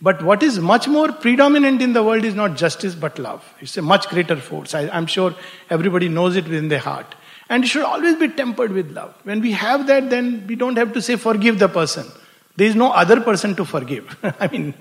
But 0.00 0.22
what 0.22 0.44
is 0.44 0.60
much 0.60 0.86
more 0.86 1.10
predominant 1.10 1.82
in 1.82 1.92
the 1.92 2.04
world 2.04 2.24
is 2.24 2.34
not 2.34 2.56
justice 2.56 2.94
but 2.94 3.18
love. 3.18 3.44
It's 3.60 3.76
a 3.76 3.82
much 3.82 4.08
greater 4.08 4.36
force. 4.36 4.74
I, 4.74 4.88
I'm 4.90 5.06
sure 5.06 5.34
everybody 5.70 6.08
knows 6.08 6.36
it 6.36 6.44
within 6.44 6.68
their 6.68 6.78
heart. 6.78 7.16
And 7.48 7.64
it 7.64 7.66
should 7.66 7.82
always 7.82 8.14
be 8.16 8.28
tempered 8.28 8.72
with 8.72 8.92
love. 8.92 9.14
When 9.24 9.40
we 9.40 9.52
have 9.52 9.86
that, 9.88 10.10
then 10.10 10.46
we 10.46 10.54
don't 10.54 10.76
have 10.76 10.92
to 10.92 11.02
say, 11.02 11.16
forgive 11.16 11.58
the 11.58 11.68
person. 11.68 12.06
There 12.58 12.66
is 12.66 12.74
no 12.74 12.90
other 12.90 13.20
person 13.20 13.54
to 13.54 13.64
forgive. 13.64 14.16
I 14.40 14.48
mean, 14.48 14.74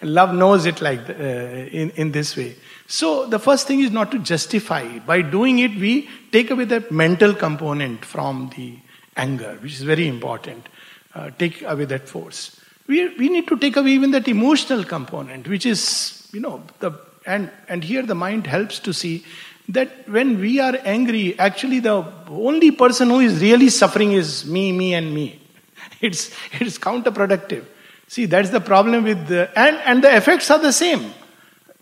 love 0.00 0.32
knows 0.32 0.64
it 0.64 0.80
like 0.80 1.10
uh, 1.10 1.12
in, 1.12 1.90
in 2.02 2.12
this 2.12 2.36
way. 2.36 2.54
So 2.86 3.26
the 3.26 3.40
first 3.40 3.66
thing 3.66 3.80
is 3.80 3.90
not 3.90 4.12
to 4.12 4.20
justify. 4.20 5.00
By 5.00 5.22
doing 5.22 5.58
it, 5.58 5.74
we 5.74 6.08
take 6.30 6.52
away 6.52 6.66
that 6.66 6.92
mental 6.92 7.34
component 7.34 8.04
from 8.04 8.52
the 8.56 8.78
anger, 9.16 9.58
which 9.60 9.72
is 9.72 9.82
very 9.82 10.06
important. 10.06 10.68
Uh, 11.12 11.30
take 11.30 11.62
away 11.62 11.84
that 11.86 12.08
force. 12.08 12.60
We, 12.86 13.08
we 13.16 13.28
need 13.28 13.48
to 13.48 13.56
take 13.56 13.76
away 13.76 13.90
even 13.90 14.12
that 14.12 14.28
emotional 14.28 14.84
component, 14.84 15.48
which 15.48 15.66
is, 15.66 16.28
you 16.32 16.38
know, 16.38 16.62
the 16.78 16.92
and 17.26 17.50
and 17.68 17.82
here 17.82 18.02
the 18.02 18.14
mind 18.14 18.46
helps 18.46 18.78
to 18.78 18.92
see 18.92 19.24
that 19.68 20.08
when 20.08 20.38
we 20.38 20.60
are 20.60 20.78
angry, 20.84 21.36
actually 21.40 21.80
the 21.80 22.06
only 22.28 22.70
person 22.70 23.10
who 23.10 23.18
is 23.18 23.42
really 23.42 23.68
suffering 23.68 24.12
is 24.12 24.46
me, 24.46 24.70
me, 24.70 24.94
and 24.94 25.12
me. 25.12 25.39
It's, 26.00 26.30
it's 26.52 26.78
counterproductive. 26.78 27.64
See, 28.08 28.26
that's 28.26 28.50
the 28.50 28.60
problem 28.60 29.04
with 29.04 29.26
the, 29.28 29.50
and, 29.58 29.76
and 29.84 30.04
the 30.04 30.16
effects 30.16 30.50
are 30.50 30.58
the 30.58 30.72
same. 30.72 31.12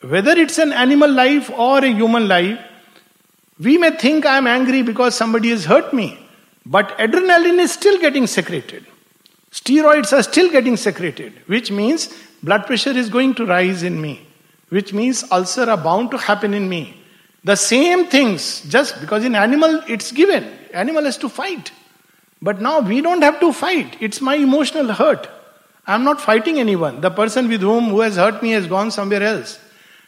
Whether 0.00 0.32
it's 0.32 0.58
an 0.58 0.72
animal 0.72 1.10
life 1.10 1.50
or 1.50 1.78
a 1.78 1.88
human 1.88 2.28
life, 2.28 2.58
we 3.58 3.78
may 3.78 3.90
think 3.92 4.26
I'm 4.26 4.46
angry 4.46 4.82
because 4.82 5.14
somebody 5.14 5.50
has 5.50 5.64
hurt 5.64 5.92
me, 5.92 6.18
but 6.66 6.96
adrenaline 6.98 7.58
is 7.58 7.72
still 7.72 7.98
getting 7.98 8.26
secreted. 8.26 8.86
Steroids 9.50 10.12
are 10.12 10.22
still 10.22 10.50
getting 10.50 10.76
secreted, 10.76 11.32
which 11.46 11.70
means 11.70 12.14
blood 12.42 12.66
pressure 12.66 12.90
is 12.90 13.08
going 13.08 13.34
to 13.36 13.46
rise 13.46 13.82
in 13.82 14.00
me, 14.00 14.26
which 14.68 14.92
means 14.92 15.24
ulcer 15.32 15.68
are 15.68 15.76
bound 15.76 16.10
to 16.10 16.18
happen 16.18 16.54
in 16.54 16.68
me 16.68 16.98
the 17.44 17.56
same 17.56 18.06
things, 18.06 18.60
just 18.68 19.00
because 19.00 19.24
in 19.24 19.34
animal 19.34 19.82
it's 19.88 20.12
given. 20.12 20.44
Animal 20.72 21.04
has 21.04 21.16
to 21.18 21.28
fight. 21.28 21.72
But 22.40 22.60
now 22.60 22.80
we 22.80 23.00
don't 23.00 23.22
have 23.22 23.40
to 23.40 23.52
fight. 23.52 23.96
It's 24.00 24.20
my 24.20 24.36
emotional 24.36 24.92
hurt. 24.92 25.28
I'm 25.86 26.04
not 26.04 26.20
fighting 26.20 26.58
anyone. 26.58 27.00
The 27.00 27.10
person 27.10 27.48
with 27.48 27.62
whom 27.62 27.88
who 27.88 28.00
has 28.00 28.16
hurt 28.16 28.42
me 28.42 28.50
has 28.50 28.66
gone 28.66 28.90
somewhere 28.90 29.22
else. 29.22 29.58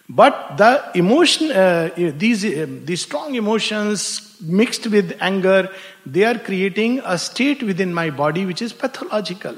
But 0.09 0.57
the 0.57 0.91
emotion, 0.95 1.53
uh, 1.53 1.91
these, 1.97 2.45
uh, 2.45 2.67
these 2.85 3.03
strong 3.03 3.35
emotions 3.35 4.37
mixed 4.41 4.87
with 4.89 5.17
anger, 5.21 5.71
they 6.05 6.25
are 6.25 6.39
creating 6.39 7.01
a 7.05 7.17
state 7.17 7.63
within 7.63 7.95
my 7.95 8.11
body 8.11 8.45
which 8.45 8.61
is 8.61 8.73
pathological. 8.73 9.57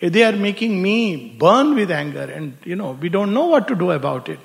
They 0.00 0.24
are 0.24 0.32
making 0.32 0.82
me 0.82 1.36
burn 1.38 1.76
with 1.76 1.92
anger, 1.92 2.24
and 2.24 2.56
you 2.64 2.74
know 2.74 2.98
we 3.00 3.08
don't 3.08 3.32
know 3.32 3.46
what 3.46 3.68
to 3.68 3.76
do 3.76 3.92
about 3.92 4.28
it. 4.28 4.40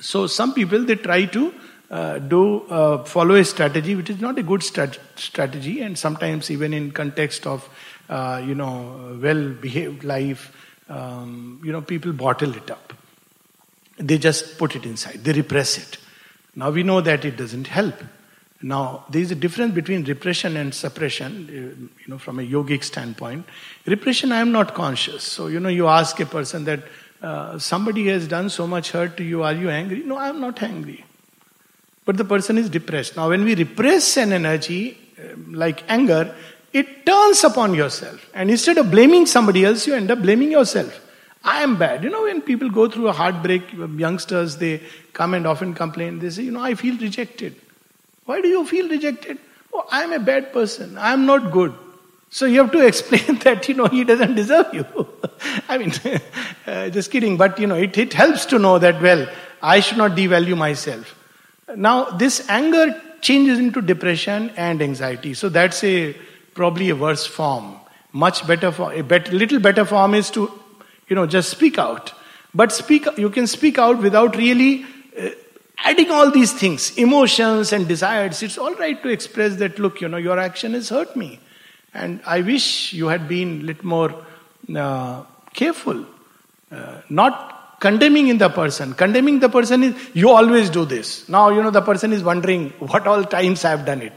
So 0.00 0.26
some 0.26 0.52
people 0.52 0.84
they 0.84 0.96
try 0.96 1.24
to 1.24 1.54
uh, 1.90 2.18
do 2.18 2.62
uh, 2.68 3.04
follow 3.04 3.34
a 3.34 3.44
strategy 3.44 3.96
which 3.96 4.10
is 4.10 4.20
not 4.20 4.38
a 4.38 4.42
good 4.42 4.60
strat- 4.60 4.98
strategy, 5.16 5.80
and 5.80 5.98
sometimes 5.98 6.50
even 6.50 6.72
in 6.72 6.92
context 6.92 7.46
of 7.46 7.68
uh, 8.08 8.40
you 8.44 8.54
know 8.54 9.18
well-behaved 9.20 10.04
life, 10.04 10.54
um, 10.88 11.60
you 11.64 11.72
know 11.72 11.82
people 11.82 12.12
bottle 12.12 12.54
it 12.54 12.70
up. 12.70 12.92
They 13.98 14.18
just 14.18 14.56
put 14.56 14.76
it 14.76 14.86
inside. 14.86 15.24
They 15.24 15.32
repress 15.32 15.78
it. 15.78 15.98
Now 16.54 16.70
we 16.70 16.84
know 16.84 17.00
that 17.00 17.24
it 17.24 17.36
doesn't 17.36 17.66
help. 17.66 17.96
Now 18.62 19.04
there 19.10 19.22
is 19.22 19.32
a 19.32 19.34
difference 19.34 19.74
between 19.74 20.04
repression 20.04 20.56
and 20.56 20.72
suppression. 20.72 21.48
Uh, 21.48 21.90
you 22.02 22.06
know, 22.06 22.18
from 22.18 22.38
a 22.38 22.42
yogic 22.42 22.84
standpoint, 22.84 23.46
repression 23.86 24.30
I 24.30 24.40
am 24.40 24.52
not 24.52 24.74
conscious. 24.74 25.24
So 25.24 25.48
you 25.48 25.58
know, 25.58 25.68
you 25.68 25.88
ask 25.88 26.20
a 26.20 26.26
person 26.26 26.64
that. 26.64 26.80
Uh, 27.22 27.58
somebody 27.58 28.06
has 28.06 28.26
done 28.26 28.48
so 28.48 28.66
much 28.66 28.92
hurt 28.92 29.14
to 29.14 29.22
you, 29.22 29.42
are 29.42 29.52
you 29.52 29.68
angry? 29.68 29.98
No, 30.02 30.16
I 30.16 30.30
am 30.30 30.40
not 30.40 30.62
angry 30.62 31.04
but 32.04 32.16
the 32.16 32.24
person 32.24 32.58
is 32.58 32.68
depressed. 32.68 33.16
Now, 33.16 33.28
when 33.28 33.44
we 33.44 33.54
repress 33.54 34.16
an 34.16 34.32
energy 34.32 34.98
um, 35.18 35.54
like 35.54 35.84
anger, 35.88 36.34
it 36.72 37.04
turns 37.04 37.44
upon 37.44 37.74
yourself. 37.74 38.28
And 38.34 38.50
instead 38.50 38.78
of 38.78 38.90
blaming 38.90 39.26
somebody 39.26 39.64
else, 39.64 39.86
you 39.86 39.94
end 39.94 40.10
up 40.10 40.22
blaming 40.22 40.50
yourself. 40.50 41.00
I 41.42 41.62
am 41.62 41.76
bad. 41.76 42.04
You 42.04 42.10
know, 42.10 42.22
when 42.22 42.42
people 42.42 42.70
go 42.70 42.88
through 42.88 43.08
a 43.08 43.12
heartbreak, 43.12 43.62
youngsters, 43.72 44.56
they 44.56 44.82
come 45.12 45.34
and 45.34 45.46
often 45.46 45.74
complain. 45.74 46.18
They 46.18 46.30
say, 46.30 46.42
You 46.42 46.50
know, 46.52 46.62
I 46.62 46.74
feel 46.74 46.96
rejected. 46.98 47.56
Why 48.26 48.40
do 48.40 48.48
you 48.48 48.64
feel 48.66 48.88
rejected? 48.88 49.38
Oh, 49.72 49.86
I 49.90 50.02
am 50.02 50.12
a 50.12 50.18
bad 50.18 50.52
person. 50.52 50.98
I 50.98 51.12
am 51.12 51.26
not 51.26 51.50
good. 51.50 51.74
So 52.28 52.46
you 52.46 52.58
have 52.62 52.72
to 52.72 52.86
explain 52.86 53.38
that, 53.40 53.68
you 53.68 53.74
know, 53.74 53.86
he 53.86 54.04
doesn't 54.04 54.34
deserve 54.34 54.72
you. 54.72 54.86
I 55.68 55.78
mean, 55.78 55.92
uh, 56.66 56.90
just 56.90 57.10
kidding. 57.10 57.36
But, 57.36 57.58
you 57.58 57.66
know, 57.66 57.76
it, 57.76 57.96
it 57.96 58.12
helps 58.12 58.46
to 58.46 58.58
know 58.58 58.78
that, 58.78 59.00
well, 59.00 59.26
I 59.62 59.80
should 59.80 59.98
not 59.98 60.12
devalue 60.12 60.56
myself. 60.56 61.16
Now, 61.76 62.10
this 62.10 62.48
anger 62.48 63.00
changes 63.20 63.58
into 63.58 63.80
depression 63.80 64.50
and 64.56 64.82
anxiety. 64.82 65.34
So 65.34 65.48
that's 65.48 65.82
a 65.84 66.14
probably 66.54 66.90
a 66.90 66.96
worse 66.96 67.26
form. 67.26 67.76
Much 68.12 68.46
better 68.46 68.72
for 68.72 68.92
a 68.92 69.02
bet, 69.02 69.32
little 69.32 69.60
better 69.60 69.84
form 69.84 70.14
is 70.14 70.30
to, 70.30 70.50
you 71.08 71.16
know, 71.16 71.26
just 71.26 71.50
speak 71.50 71.78
out. 71.78 72.12
But 72.54 72.72
speak, 72.72 73.06
you 73.16 73.30
can 73.30 73.46
speak 73.46 73.78
out 73.78 74.02
without 74.02 74.36
really 74.36 74.84
uh, 75.18 75.28
adding 75.78 76.10
all 76.10 76.30
these 76.30 76.52
things, 76.52 76.96
emotions 76.96 77.72
and 77.72 77.86
desires. 77.86 78.42
It's 78.42 78.58
all 78.58 78.74
right 78.74 79.00
to 79.02 79.08
express 79.08 79.56
that. 79.56 79.78
Look, 79.78 80.00
you 80.00 80.08
know, 80.08 80.16
your 80.16 80.38
action 80.38 80.74
has 80.74 80.88
hurt 80.88 81.14
me, 81.14 81.38
and 81.94 82.20
I 82.26 82.40
wish 82.40 82.92
you 82.92 83.06
had 83.06 83.28
been 83.28 83.60
a 83.60 83.64
little 83.64 83.86
more 83.86 84.26
uh, 84.74 85.22
careful, 85.52 86.04
uh, 86.72 87.02
not 87.08 87.59
condemning 87.80 88.28
in 88.28 88.38
the 88.38 88.48
person. 88.48 88.94
Condemning 88.94 89.40
the 89.40 89.48
person 89.48 89.82
is, 89.82 90.10
you 90.14 90.30
always 90.30 90.70
do 90.70 90.84
this. 90.84 91.28
Now, 91.28 91.50
you 91.50 91.62
know, 91.62 91.70
the 91.70 91.82
person 91.82 92.12
is 92.12 92.22
wondering 92.22 92.70
what 92.78 93.06
all 93.06 93.24
times 93.24 93.64
I 93.64 93.70
have 93.70 93.84
done 93.84 94.02
it. 94.02 94.12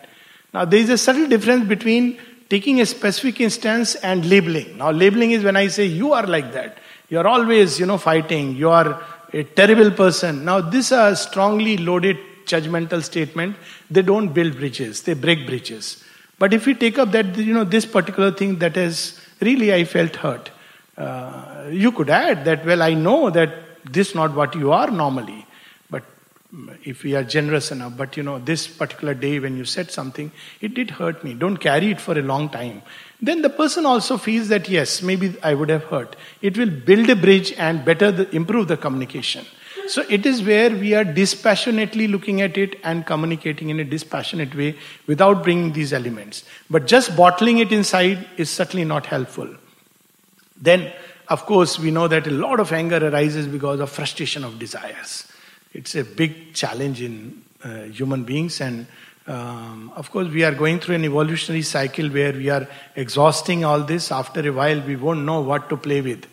Now, 0.54 0.65
there 0.65 0.80
is 0.80 0.89
a 0.89 0.97
subtle 0.97 1.28
difference 1.28 1.67
between 1.67 2.19
taking 2.49 2.80
a 2.80 2.86
specific 2.86 3.41
instance 3.41 3.95
and 3.95 4.30
labeling. 4.30 4.78
Now, 4.78 4.91
labeling 4.91 5.32
is 5.32 5.43
when 5.43 5.56
I 5.56 5.67
say, 5.67 5.86
you 5.86 6.13
are 6.13 6.28
like 6.28 6.54
that. 6.54 6.78
You 7.10 7.17
are 7.19 7.28
always, 7.28 7.80
you 7.80 7.88
know, 7.88 7.97
fighting. 7.97 8.56
You 8.56 8.69
are 8.69 9.02
a 9.34 9.43
terrible 9.43 9.89
person. 9.89 10.45
Now, 10.45 10.62
these 10.62 10.91
are 10.91 11.15
strongly 11.15 11.78
loaded 11.78 12.17
judgmental 12.45 13.04
statement, 13.04 13.56
they 13.89 14.02
don't 14.02 14.34
build 14.34 14.58
bridges, 14.58 15.04
they 15.04 15.13
break 15.13 15.47
bridges. 15.47 16.04
But 16.39 16.54
if 16.54 16.65
we 16.65 16.73
take 16.73 16.99
up 16.99 17.12
that, 17.12 17.38
you 17.38 17.54
know, 17.54 17.63
this 17.63 17.86
particular 17.86 18.32
thing 18.32 18.60
that 18.60 18.76
has 18.76 19.19
really 19.39 19.73
I 19.73 19.86
felt 19.86 20.17
hurt, 20.17 20.52
uh, 20.97 21.67
you 21.71 21.91
could 21.91 22.10
add 22.10 22.45
that, 22.45 22.65
well, 22.65 22.82
I 22.82 22.93
know 22.93 23.29
that 23.29 23.53
this 23.91 24.15
not 24.15 24.34
what 24.34 24.56
you 24.56 24.71
are 24.71 24.89
normally, 24.89 25.45
but 25.89 26.03
if 26.84 27.03
we 27.03 27.15
are 27.15 27.23
generous 27.23 27.71
enough, 27.71 27.97
but 27.97 28.15
you 28.15 28.23
know, 28.23 28.39
this 28.39 28.67
particular 28.67 29.13
day 29.13 29.39
when 29.39 29.58
you 29.58 29.65
said 29.65 29.91
something, 29.91 30.32
it 30.62 30.73
did 30.73 30.91
hurt 30.91 31.23
me. 31.23 31.34
Don't 31.34 31.58
carry 31.58 31.91
it 31.91 31.99
for 31.99 32.17
a 32.17 32.21
long 32.21 32.49
time. 32.49 32.82
Then 33.21 33.41
the 33.41 33.49
person 33.49 33.86
also 33.86 34.17
feels 34.17 34.49
that, 34.49 34.69
yes, 34.69 35.01
maybe 35.01 35.36
I 35.41 35.53
would 35.53 35.69
have 35.69 35.84
hurt. 35.86 36.15
It 36.41 36.58
will 36.58 36.69
build 36.69 37.10
a 37.10 37.15
bridge 37.15 37.53
and 37.53 37.84
better 37.84 38.12
the, 38.12 38.29
improve 38.36 38.67
the 38.67 38.77
communication. 38.77 39.45
So 39.88 40.06
it 40.10 40.25
is 40.25 40.41
where 40.41 40.69
we 40.69 40.93
are 40.93 41.03
dispassionately 41.03 42.08
looking 42.08 42.41
at 42.41 42.58
it 42.58 42.79
and 42.84 43.06
communicating 43.06 43.69
in 43.69 43.79
a 43.79 43.84
dispassionate 43.84 44.56
way 44.56 44.77
without 45.08 45.43
bringing 45.43 45.73
these 45.73 45.91
elements. 45.91 46.45
But 46.69 46.88
just 46.88 47.17
bottling 47.17 47.58
it 47.58 47.73
inside 47.73 48.25
is 48.38 48.49
certainly 48.49 48.86
not 48.86 49.06
helpful. 49.06 49.49
Then, 50.63 50.93
of 51.28 51.45
course, 51.45 51.78
we 51.78 51.91
know 51.91 52.08
that 52.08 52.26
a 52.26 52.32
lot 52.32 52.62
of 52.62 52.71
anger 52.71 53.06
arises 53.10 53.47
because 53.47 53.82
of 53.82 53.89
frustration 53.89 54.45
of 54.45 54.60
desires. 54.60 55.28
It's 55.73 55.93
a 55.95 56.06
big 56.06 56.54
challenge 56.54 57.02
in 57.02 57.43
uh, 57.63 57.84
human 57.84 58.23
beings, 58.23 58.62
and 58.62 58.88
um, 59.28 59.91
of 59.95 60.10
course, 60.10 60.30
we 60.30 60.43
are 60.43 60.54
going 60.54 60.80
through 60.80 60.95
an 60.95 61.04
evolutionary 61.04 61.63
cycle 61.63 62.10
where 62.10 62.32
we 62.32 62.49
are 62.49 62.67
exhausting 62.95 63.65
all 63.65 63.82
this. 63.82 64.10
After 64.12 64.47
a 64.47 64.54
while, 64.54 64.80
we 64.82 64.95
won't 64.95 65.21
know 65.26 65.41
what 65.41 65.69
to 65.69 65.76
play 65.76 65.99
with. 66.02 66.28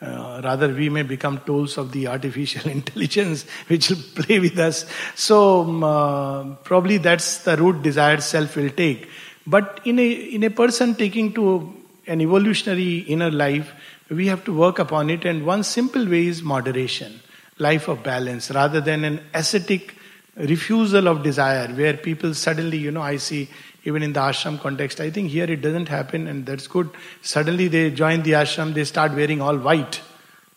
Uh, 0.00 0.40
rather, 0.44 0.68
we 0.68 0.88
may 0.88 1.02
become 1.02 1.40
tools 1.46 1.76
of 1.76 1.90
the 1.90 2.06
artificial 2.06 2.70
intelligence 2.78 3.46
which 3.66 3.90
will 3.90 4.02
play 4.14 4.38
with 4.38 4.58
us. 4.58 4.86
So, 5.16 5.62
um, 5.62 5.84
uh, 5.84 6.54
probably 6.64 6.98
that's 6.98 7.38
the 7.38 7.56
route 7.56 7.82
desired 7.82 8.22
self 8.22 8.56
will 8.56 8.70
take. 8.70 9.08
But 9.44 9.80
in 9.84 9.98
a, 9.98 10.10
in 10.10 10.44
a 10.44 10.50
person 10.50 10.94
taking 10.94 11.32
to 11.34 11.81
an 12.06 12.20
evolutionary 12.20 12.98
inner 12.98 13.30
life, 13.30 13.72
we 14.10 14.26
have 14.26 14.44
to 14.44 14.52
work 14.52 14.78
upon 14.78 15.10
it, 15.10 15.24
and 15.24 15.46
one 15.46 15.62
simple 15.62 16.06
way 16.06 16.26
is 16.26 16.42
moderation, 16.42 17.20
life 17.58 17.88
of 17.88 18.02
balance, 18.02 18.50
rather 18.50 18.80
than 18.80 19.04
an 19.04 19.20
ascetic 19.34 19.94
refusal 20.36 21.08
of 21.08 21.22
desire, 21.22 21.68
where 21.68 21.94
people 21.94 22.34
suddenly, 22.34 22.78
you 22.78 22.90
know, 22.90 23.02
I 23.02 23.16
see 23.16 23.48
even 23.84 24.02
in 24.02 24.12
the 24.12 24.20
ashram 24.20 24.60
context, 24.60 25.00
I 25.00 25.10
think 25.10 25.30
here 25.30 25.44
it 25.44 25.60
doesn't 25.60 25.88
happen, 25.88 26.26
and 26.26 26.46
that's 26.46 26.66
good. 26.66 26.88
Suddenly 27.20 27.68
they 27.68 27.90
join 27.90 28.22
the 28.22 28.32
ashram, 28.32 28.74
they 28.74 28.84
start 28.84 29.12
wearing 29.12 29.40
all 29.40 29.58
white. 29.58 30.00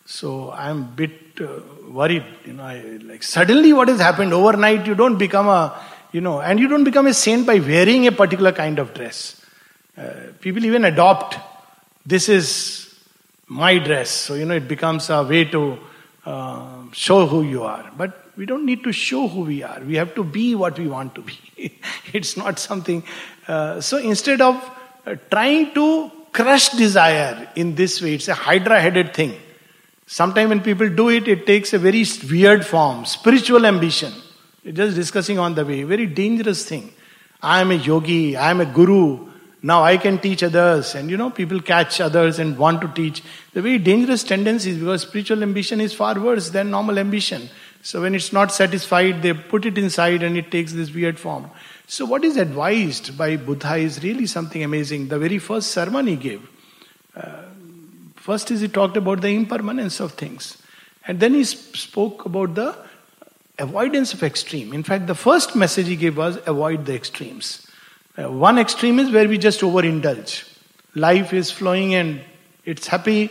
So 0.04 0.52
I'm 0.52 0.82
a 0.82 0.84
bit 0.84 1.40
uh, 1.40 1.60
worried, 1.88 2.24
you 2.44 2.52
know, 2.52 2.62
I, 2.62 2.98
like 3.02 3.22
suddenly 3.22 3.72
what 3.72 3.88
has 3.88 4.00
happened 4.00 4.32
overnight, 4.32 4.86
you 4.86 4.94
don't 4.94 5.18
become 5.18 5.48
a, 5.48 5.80
you 6.12 6.20
know, 6.20 6.40
and 6.40 6.60
you 6.60 6.68
don't 6.68 6.84
become 6.84 7.06
a 7.06 7.14
saint 7.14 7.46
by 7.46 7.58
wearing 7.58 8.06
a 8.06 8.12
particular 8.12 8.52
kind 8.52 8.78
of 8.78 8.94
dress. 8.94 9.44
Uh, 9.96 10.32
people 10.40 10.64
even 10.64 10.84
adopt 10.84 11.38
this 12.04 12.28
is 12.28 12.94
my 13.48 13.78
dress. 13.78 14.10
So, 14.10 14.34
you 14.34 14.44
know, 14.44 14.54
it 14.54 14.68
becomes 14.68 15.10
a 15.10 15.22
way 15.22 15.44
to 15.46 15.78
uh, 16.24 16.82
show 16.92 17.26
who 17.26 17.42
you 17.42 17.64
are. 17.64 17.90
But 17.96 18.30
we 18.36 18.46
don't 18.46 18.64
need 18.64 18.84
to 18.84 18.92
show 18.92 19.26
who 19.26 19.42
we 19.42 19.62
are. 19.62 19.80
We 19.80 19.96
have 19.96 20.14
to 20.14 20.24
be 20.24 20.54
what 20.54 20.78
we 20.78 20.86
want 20.86 21.14
to 21.16 21.22
be. 21.22 21.80
it's 22.12 22.36
not 22.36 22.58
something. 22.58 23.02
Uh, 23.48 23.80
so, 23.80 23.96
instead 23.96 24.40
of 24.40 24.70
uh, 25.06 25.16
trying 25.30 25.74
to 25.74 26.10
crush 26.32 26.68
desire 26.70 27.50
in 27.56 27.74
this 27.74 28.00
way, 28.02 28.14
it's 28.14 28.28
a 28.28 28.34
hydra 28.34 28.80
headed 28.80 29.14
thing. 29.14 29.34
Sometimes 30.06 30.50
when 30.50 30.60
people 30.60 30.88
do 30.88 31.08
it, 31.08 31.26
it 31.26 31.46
takes 31.46 31.72
a 31.72 31.78
very 31.78 32.04
weird 32.30 32.64
form 32.64 33.04
spiritual 33.04 33.66
ambition. 33.66 34.12
Just 34.64 34.96
discussing 34.96 35.38
on 35.38 35.54
the 35.54 35.64
way, 35.64 35.82
very 35.84 36.06
dangerous 36.06 36.68
thing. 36.68 36.92
I 37.40 37.60
am 37.60 37.70
a 37.70 37.74
yogi, 37.74 38.36
I 38.36 38.50
am 38.50 38.60
a 38.60 38.66
guru, 38.66 39.25
now 39.62 39.82
I 39.82 39.96
can 39.96 40.18
teach 40.18 40.42
others, 40.42 40.94
and 40.94 41.10
you 41.10 41.16
know, 41.16 41.30
people 41.30 41.60
catch 41.60 42.00
others 42.00 42.38
and 42.38 42.58
want 42.58 42.80
to 42.82 42.88
teach. 42.88 43.22
The 43.52 43.62
very 43.62 43.78
dangerous 43.78 44.22
tendencies 44.22 44.78
because 44.78 45.02
spiritual 45.02 45.42
ambition 45.42 45.80
is 45.80 45.92
far 45.92 46.20
worse 46.20 46.50
than 46.50 46.70
normal 46.70 46.98
ambition. 46.98 47.48
So 47.82 48.02
when 48.02 48.14
it's 48.14 48.32
not 48.32 48.52
satisfied, 48.52 49.22
they 49.22 49.32
put 49.32 49.64
it 49.64 49.78
inside 49.78 50.22
and 50.22 50.36
it 50.36 50.50
takes 50.50 50.72
this 50.72 50.92
weird 50.92 51.18
form. 51.18 51.50
So 51.86 52.04
what 52.04 52.24
is 52.24 52.36
advised 52.36 53.16
by 53.16 53.36
Buddha 53.36 53.76
is 53.76 54.02
really 54.02 54.26
something 54.26 54.62
amazing. 54.62 55.08
The 55.08 55.18
very 55.18 55.38
first 55.38 55.70
sermon 55.70 56.08
he 56.08 56.16
gave. 56.16 56.48
Uh, 57.14 57.42
first 58.16 58.50
is 58.50 58.60
he 58.60 58.68
talked 58.68 58.96
about 58.96 59.20
the 59.20 59.28
impermanence 59.28 60.00
of 60.00 60.12
things. 60.12 60.60
And 61.06 61.20
then 61.20 61.34
he 61.34 61.44
spoke 61.44 62.24
about 62.24 62.56
the 62.56 62.76
avoidance 63.58 64.12
of 64.12 64.22
extreme. 64.22 64.72
In 64.72 64.82
fact, 64.82 65.06
the 65.06 65.14
first 65.14 65.54
message 65.54 65.86
he 65.86 65.96
gave 65.96 66.16
was 66.16 66.38
avoid 66.46 66.86
the 66.86 66.94
extremes. 66.94 67.65
Uh, 68.18 68.30
one 68.30 68.58
extreme 68.58 68.98
is 68.98 69.10
where 69.10 69.28
we 69.28 69.36
just 69.36 69.60
overindulge. 69.60 70.48
Life 70.94 71.34
is 71.34 71.50
flowing 71.50 71.94
and 71.94 72.22
it's 72.64 72.86
happy. 72.86 73.30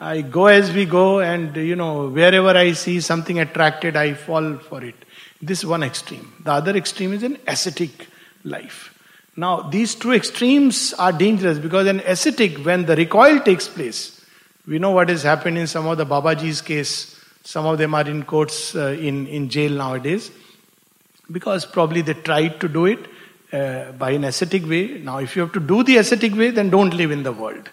I 0.00 0.22
go 0.22 0.46
as 0.46 0.72
we 0.72 0.84
go, 0.84 1.20
and 1.20 1.54
you 1.54 1.76
know, 1.76 2.08
wherever 2.08 2.48
I 2.48 2.72
see 2.72 3.00
something 3.00 3.38
attracted, 3.38 3.94
I 3.94 4.14
fall 4.14 4.56
for 4.56 4.82
it. 4.82 4.96
This 5.40 5.60
is 5.60 5.66
one 5.66 5.82
extreme. 5.82 6.32
The 6.42 6.52
other 6.52 6.76
extreme 6.76 7.12
is 7.12 7.22
an 7.22 7.38
ascetic 7.46 8.08
life. 8.42 8.98
Now, 9.36 9.62
these 9.62 9.94
two 9.94 10.12
extremes 10.12 10.92
are 10.94 11.12
dangerous 11.12 11.58
because 11.58 11.86
an 11.86 12.00
ascetic, 12.00 12.58
when 12.64 12.86
the 12.86 12.96
recoil 12.96 13.38
takes 13.40 13.68
place, 13.68 14.24
we 14.66 14.78
know 14.78 14.90
what 14.90 15.08
has 15.08 15.22
happened 15.22 15.58
in 15.58 15.66
some 15.66 15.86
of 15.86 15.98
the 15.98 16.06
Babaji's 16.06 16.60
case. 16.62 17.20
Some 17.44 17.66
of 17.66 17.78
them 17.78 17.94
are 17.94 18.08
in 18.08 18.24
courts, 18.24 18.74
uh, 18.74 18.88
in, 18.88 19.26
in 19.26 19.50
jail 19.50 19.72
nowadays, 19.72 20.30
because 21.30 21.64
probably 21.64 22.02
they 22.02 22.14
tried 22.14 22.60
to 22.60 22.68
do 22.68 22.86
it 22.86 22.98
uh, 23.52 23.92
by 23.92 24.10
an 24.12 24.24
ascetic 24.24 24.66
way. 24.66 24.98
Now, 24.98 25.18
if 25.18 25.36
you 25.36 25.42
have 25.42 25.52
to 25.52 25.60
do 25.60 25.82
the 25.82 25.98
ascetic 25.98 26.34
way, 26.34 26.50
then 26.50 26.70
don't 26.70 26.94
live 26.94 27.10
in 27.10 27.22
the 27.22 27.32
world. 27.32 27.68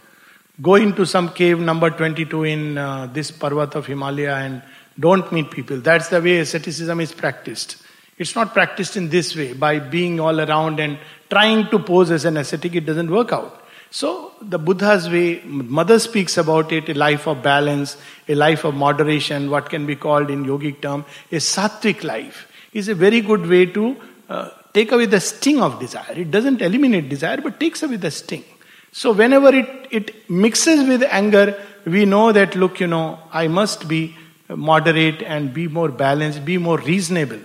Go 0.62 0.76
into 0.76 1.06
some 1.06 1.30
cave 1.30 1.60
number 1.60 1.89
22 1.89 2.44
in 2.44 2.78
uh, 2.78 3.08
this 3.08 3.32
Parvat 3.32 3.76
of 3.76 3.86
Himalaya 3.86 4.36
and 4.36 4.62
don't 5.00 5.32
meet 5.32 5.52
people. 5.52 5.80
That's 5.80 6.10
the 6.10 6.22
way 6.22 6.39
asceticism 6.39 7.00
is 7.00 7.13
practiced. 7.13 7.78
It's 8.18 8.36
not 8.36 8.54
practiced 8.54 8.98
in 8.98 9.10
this 9.10 9.36
way 9.36 9.54
by 9.54 9.80
being 9.80 10.20
all 10.20 10.42
around 10.42 10.82
and 10.82 10.98
trying 11.30 11.70
to 11.70 11.80
pose 11.80 12.12
as 12.12 12.26
an 12.26 12.36
ascetic, 12.36 12.76
it 12.76 12.86
doesn't 12.86 13.10
work 13.10 13.32
out. 13.32 13.56
So, 13.92 14.34
the 14.42 14.60
Buddha's 14.60 15.10
way, 15.10 15.42
Mother 15.46 15.98
speaks 15.98 16.38
about 16.38 16.72
it 16.72 16.89
a 16.89 16.94
life 16.94 17.26
of 17.26 17.42
balance, 17.42 17.98
a 18.28 18.36
life 18.36 18.65
of 18.65 18.76
moderation, 18.76 19.50
what 19.50 19.70
can 19.70 19.86
be 19.86 19.96
called 19.96 20.30
in 20.30 20.46
yogic 20.46 20.82
term, 20.82 21.06
a 21.32 21.38
sattvic 21.38 22.04
life, 22.04 22.52
is 22.74 22.88
a 22.88 22.94
very 22.94 23.22
good 23.22 23.48
way 23.48 23.65
to 23.65 23.96
uh, 24.30 24.50
take 24.73 24.91
away 24.91 25.05
the 25.05 25.19
sting 25.19 25.62
of 25.62 25.79
desire. 25.79 26.13
It 26.13 26.32
doesn't 26.32 26.62
eliminate 26.62 27.10
desire, 27.10 27.38
but 27.38 27.60
takes 27.60 27.84
away 27.84 27.97
the 27.97 28.12
sting. 28.12 28.43
So 28.91 29.12
whenever 29.12 29.53
it, 29.53 29.88
it 29.91 30.29
mixes 30.29 30.88
with 30.88 31.03
anger, 31.03 31.55
we 31.86 32.05
know 32.05 32.32
that, 32.32 32.55
look, 32.55 32.79
you 32.79 32.88
know, 32.88 33.19
I 33.32 33.47
must 33.47 33.88
be 33.88 34.15
moderate 34.49 35.21
and 35.21 35.53
be 35.53 35.67
more 35.67 35.89
balanced, 35.89 36.43
be 36.43 36.58
more 36.58 36.79
reasonable. 36.79 37.39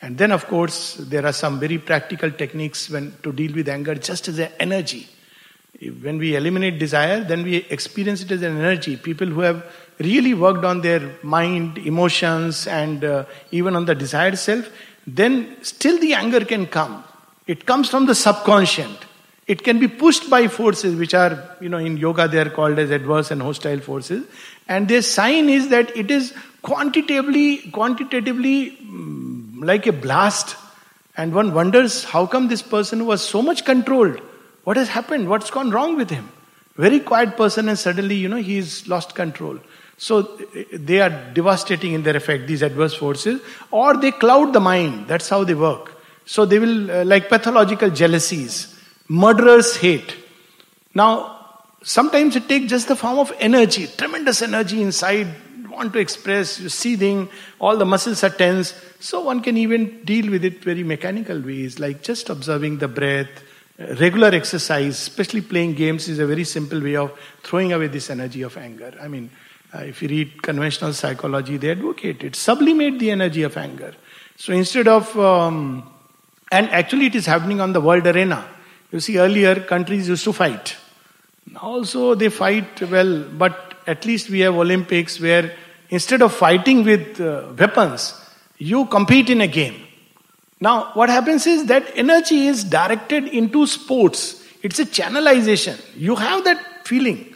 And 0.00 0.16
then, 0.16 0.30
of 0.30 0.46
course, 0.46 0.94
there 0.94 1.26
are 1.26 1.32
some 1.32 1.58
very 1.58 1.78
practical 1.78 2.30
techniques 2.30 2.88
when 2.88 3.16
to 3.24 3.32
deal 3.32 3.52
with 3.52 3.68
anger, 3.68 3.96
just 3.96 4.28
as 4.28 4.38
an 4.38 4.52
energy. 4.60 5.08
When 6.00 6.18
we 6.18 6.36
eliminate 6.36 6.78
desire, 6.78 7.22
then 7.22 7.42
we 7.42 7.56
experience 7.56 8.22
it 8.22 8.30
as 8.30 8.42
an 8.42 8.56
energy. 8.56 8.96
People 8.96 9.26
who 9.26 9.40
have 9.40 9.64
really 9.98 10.34
worked 10.34 10.64
on 10.64 10.80
their 10.80 11.16
mind, 11.22 11.78
emotions, 11.78 12.66
and 12.66 13.04
uh, 13.04 13.24
even 13.50 13.74
on 13.74 13.84
the 13.84 13.94
desired 13.94 14.38
self, 14.38 14.68
then 15.16 15.56
still 15.62 15.98
the 15.98 16.14
anger 16.14 16.44
can 16.44 16.66
come. 16.66 17.04
It 17.46 17.64
comes 17.64 17.88
from 17.88 18.06
the 18.06 18.14
subconscious. 18.14 18.90
It 19.46 19.64
can 19.64 19.78
be 19.78 19.88
pushed 19.88 20.28
by 20.28 20.48
forces 20.48 20.94
which 20.94 21.14
are, 21.14 21.56
you 21.60 21.70
know, 21.70 21.78
in 21.78 21.96
yoga 21.96 22.28
they 22.28 22.38
are 22.38 22.50
called 22.50 22.78
as 22.78 22.90
adverse 22.90 23.30
and 23.30 23.40
hostile 23.40 23.80
forces. 23.80 24.26
And 24.68 24.86
their 24.88 25.00
sign 25.00 25.48
is 25.48 25.70
that 25.70 25.96
it 25.96 26.10
is 26.10 26.34
quantitatively, 26.60 27.70
quantitatively 27.70 28.72
mm, 28.72 29.64
like 29.64 29.86
a 29.86 29.92
blast. 29.92 30.56
And 31.16 31.34
one 31.34 31.54
wonders 31.54 32.04
how 32.04 32.26
come 32.26 32.48
this 32.48 32.60
person 32.60 33.06
was 33.06 33.26
so 33.26 33.40
much 33.40 33.64
controlled? 33.64 34.20
What 34.64 34.76
has 34.76 34.88
happened? 34.88 35.30
What's 35.30 35.50
gone 35.50 35.70
wrong 35.70 35.96
with 35.96 36.10
him? 36.10 36.28
Very 36.76 37.00
quiet 37.00 37.36
person, 37.36 37.68
and 37.68 37.78
suddenly, 37.78 38.14
you 38.14 38.28
know, 38.28 38.36
he's 38.36 38.86
lost 38.86 39.14
control. 39.14 39.58
So 39.98 40.22
they 40.72 41.00
are 41.00 41.10
devastating 41.10 41.92
in 41.92 42.04
their 42.04 42.16
effect, 42.16 42.46
these 42.46 42.62
adverse 42.62 42.94
forces, 42.94 43.42
or 43.70 43.96
they 43.96 44.12
cloud 44.12 44.52
the 44.52 44.60
mind. 44.60 45.08
That's 45.08 45.28
how 45.28 45.44
they 45.44 45.54
work. 45.54 46.00
So 46.24 46.46
they 46.46 46.58
will, 46.58 46.90
uh, 46.90 47.04
like 47.04 47.28
pathological 47.28 47.90
jealousies, 47.90 48.78
murderers 49.08 49.76
hate. 49.76 50.16
Now, 50.94 51.36
sometimes 51.82 52.36
it 52.36 52.48
takes 52.48 52.70
just 52.70 52.88
the 52.88 52.96
form 52.96 53.18
of 53.18 53.32
energy, 53.38 53.88
tremendous 53.88 54.40
energy 54.40 54.80
inside, 54.80 55.26
want 55.68 55.92
to 55.92 55.98
express, 55.98 56.60
you're 56.60 56.68
seething, 56.68 57.28
all 57.58 57.76
the 57.76 57.84
muscles 57.84 58.22
are 58.24 58.30
tense. 58.30 58.74
So 59.00 59.20
one 59.22 59.42
can 59.42 59.56
even 59.56 60.04
deal 60.04 60.30
with 60.30 60.44
it 60.44 60.62
very 60.62 60.82
mechanical 60.82 61.40
ways, 61.40 61.78
like 61.78 62.02
just 62.02 62.28
observing 62.30 62.78
the 62.78 62.88
breath, 62.88 63.28
uh, 63.80 63.94
regular 63.94 64.28
exercise, 64.28 64.98
especially 64.98 65.40
playing 65.40 65.74
games, 65.74 66.08
is 66.08 66.18
a 66.18 66.26
very 66.26 66.44
simple 66.44 66.80
way 66.80 66.96
of 66.96 67.18
throwing 67.42 67.72
away 67.72 67.86
this 67.86 68.10
energy 68.10 68.42
of 68.42 68.56
anger. 68.56 68.92
I 69.00 69.08
mean, 69.08 69.30
Uh, 69.74 69.80
if 69.80 70.02
you 70.02 70.08
read 70.08 70.42
conventional 70.42 70.92
psychology, 70.92 71.56
they 71.56 71.70
advocate 71.70 72.24
it. 72.24 72.34
Sublimate 72.34 72.98
the 72.98 73.10
energy 73.10 73.42
of 73.42 73.56
anger. 73.56 73.94
So 74.36 74.52
instead 74.52 74.88
of, 74.88 75.18
um, 75.18 75.90
and 76.50 76.70
actually 76.70 77.06
it 77.06 77.14
is 77.14 77.26
happening 77.26 77.60
on 77.60 77.72
the 77.72 77.80
world 77.80 78.06
arena. 78.06 78.46
You 78.90 79.00
see, 79.00 79.18
earlier 79.18 79.56
countries 79.56 80.08
used 80.08 80.24
to 80.24 80.32
fight. 80.32 80.76
Now 81.52 81.60
also, 81.60 82.14
they 82.14 82.30
fight 82.30 82.80
well, 82.90 83.24
but 83.24 83.74
at 83.86 84.04
least 84.04 84.30
we 84.30 84.40
have 84.40 84.54
Olympics 84.54 85.20
where 85.20 85.52
instead 85.90 86.22
of 86.22 86.32
fighting 86.32 86.84
with 86.84 87.20
uh, 87.20 87.48
weapons, 87.58 88.14
you 88.58 88.86
compete 88.86 89.30
in 89.30 89.40
a 89.40 89.46
game. 89.46 89.86
Now, 90.60 90.90
what 90.94 91.08
happens 91.08 91.46
is 91.46 91.66
that 91.66 91.90
energy 91.94 92.46
is 92.46 92.64
directed 92.64 93.28
into 93.28 93.66
sports. 93.66 94.44
It's 94.62 94.78
a 94.78 94.84
channelization. 94.84 95.80
You 95.96 96.16
have 96.16 96.44
that 96.44 96.86
feeling, 96.86 97.27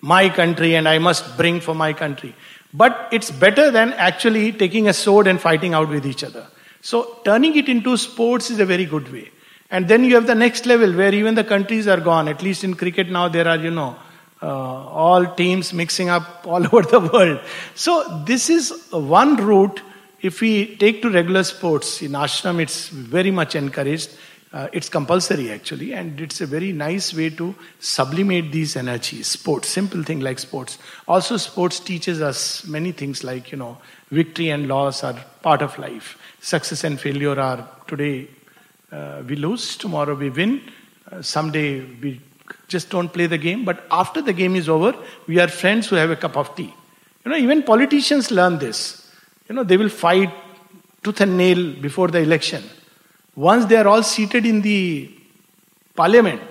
my 0.00 0.28
country, 0.28 0.74
and 0.74 0.88
I 0.88 0.98
must 0.98 1.36
bring 1.36 1.60
for 1.60 1.74
my 1.74 1.92
country. 1.92 2.34
But 2.72 3.08
it's 3.12 3.30
better 3.30 3.70
than 3.70 3.92
actually 3.94 4.52
taking 4.52 4.88
a 4.88 4.92
sword 4.92 5.26
and 5.26 5.40
fighting 5.40 5.74
out 5.74 5.88
with 5.88 6.06
each 6.06 6.24
other. 6.24 6.46
So, 6.82 7.18
turning 7.24 7.56
it 7.56 7.68
into 7.68 7.96
sports 7.96 8.50
is 8.50 8.60
a 8.60 8.64
very 8.64 8.86
good 8.86 9.12
way. 9.12 9.30
And 9.70 9.86
then 9.86 10.04
you 10.04 10.14
have 10.14 10.26
the 10.26 10.34
next 10.34 10.66
level 10.66 10.92
where 10.92 11.14
even 11.14 11.34
the 11.34 11.44
countries 11.44 11.86
are 11.86 12.00
gone. 12.00 12.28
At 12.28 12.42
least 12.42 12.64
in 12.64 12.74
cricket 12.74 13.10
now, 13.10 13.28
there 13.28 13.46
are, 13.46 13.58
you 13.58 13.70
know, 13.70 13.96
uh, 14.42 14.46
all 14.46 15.26
teams 15.34 15.72
mixing 15.72 16.08
up 16.08 16.44
all 16.46 16.64
over 16.64 16.82
the 16.82 17.00
world. 17.00 17.40
So, 17.74 18.24
this 18.26 18.48
is 18.48 18.72
one 18.90 19.36
route 19.36 19.82
if 20.22 20.40
we 20.42 20.76
take 20.76 21.00
to 21.02 21.10
regular 21.10 21.42
sports, 21.44 22.02
in 22.02 22.12
ashram 22.12 22.60
it's 22.60 22.88
very 22.88 23.30
much 23.30 23.54
encouraged. 23.54 24.10
Uh, 24.52 24.66
it's 24.72 24.88
compulsory 24.88 25.52
actually, 25.52 25.92
and 25.92 26.20
it's 26.20 26.40
a 26.40 26.46
very 26.46 26.72
nice 26.72 27.14
way 27.14 27.30
to 27.30 27.54
sublimate 27.78 28.50
these 28.50 28.74
energies. 28.74 29.28
Sports, 29.28 29.68
simple 29.68 30.02
thing 30.02 30.18
like 30.18 30.40
sports. 30.40 30.76
Also, 31.06 31.36
sports 31.36 31.78
teaches 31.78 32.20
us 32.20 32.66
many 32.66 32.90
things 32.90 33.22
like, 33.22 33.52
you 33.52 33.58
know, 33.58 33.78
victory 34.10 34.48
and 34.50 34.66
loss 34.66 35.04
are 35.04 35.14
part 35.42 35.62
of 35.62 35.78
life. 35.78 36.18
Success 36.40 36.82
and 36.82 36.98
failure 36.98 37.38
are 37.38 37.68
today 37.86 38.26
uh, 38.90 39.22
we 39.28 39.36
lose, 39.36 39.76
tomorrow 39.76 40.16
we 40.16 40.30
win. 40.30 40.60
Uh, 41.12 41.22
someday 41.22 41.84
we 42.02 42.20
just 42.66 42.90
don't 42.90 43.12
play 43.12 43.26
the 43.26 43.38
game, 43.38 43.64
but 43.64 43.86
after 43.92 44.20
the 44.20 44.32
game 44.32 44.56
is 44.56 44.68
over, 44.68 44.92
we 45.28 45.38
are 45.38 45.46
friends 45.46 45.88
who 45.88 45.94
have 45.94 46.10
a 46.10 46.16
cup 46.16 46.36
of 46.36 46.56
tea. 46.56 46.74
You 47.24 47.30
know, 47.30 47.36
even 47.36 47.62
politicians 47.62 48.32
learn 48.32 48.58
this. 48.58 49.08
You 49.48 49.54
know, 49.54 49.62
they 49.62 49.76
will 49.76 49.88
fight 49.88 50.32
tooth 51.04 51.20
and 51.20 51.36
nail 51.36 51.72
before 51.74 52.08
the 52.08 52.18
election. 52.18 52.64
Once 53.34 53.66
they 53.66 53.76
are 53.76 53.88
all 53.88 54.02
seated 54.02 54.44
in 54.44 54.60
the 54.60 55.10
parliament, 55.94 56.42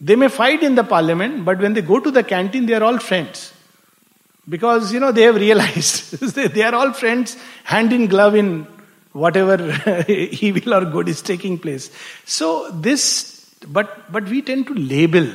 they 0.00 0.16
may 0.16 0.28
fight 0.28 0.62
in 0.62 0.74
the 0.74 0.84
parliament, 0.84 1.44
but 1.44 1.58
when 1.58 1.74
they 1.74 1.82
go 1.82 1.98
to 1.98 2.10
the 2.10 2.22
canteen, 2.22 2.66
they 2.66 2.74
are 2.74 2.84
all 2.84 2.98
friends. 2.98 3.52
Because, 4.48 4.92
you 4.92 5.00
know, 5.00 5.12
they 5.12 5.22
have 5.22 5.36
realized 5.36 6.20
they 6.34 6.62
are 6.62 6.74
all 6.74 6.92
friends, 6.92 7.36
hand 7.64 7.92
in 7.92 8.06
glove 8.06 8.34
in 8.34 8.66
whatever 9.12 9.56
evil 10.08 10.74
or 10.74 10.84
good 10.84 11.08
is 11.08 11.20
taking 11.20 11.58
place. 11.58 11.90
So, 12.24 12.70
this, 12.70 13.54
but, 13.66 14.10
but 14.10 14.24
we 14.24 14.42
tend 14.42 14.66
to 14.68 14.74
label. 14.74 15.28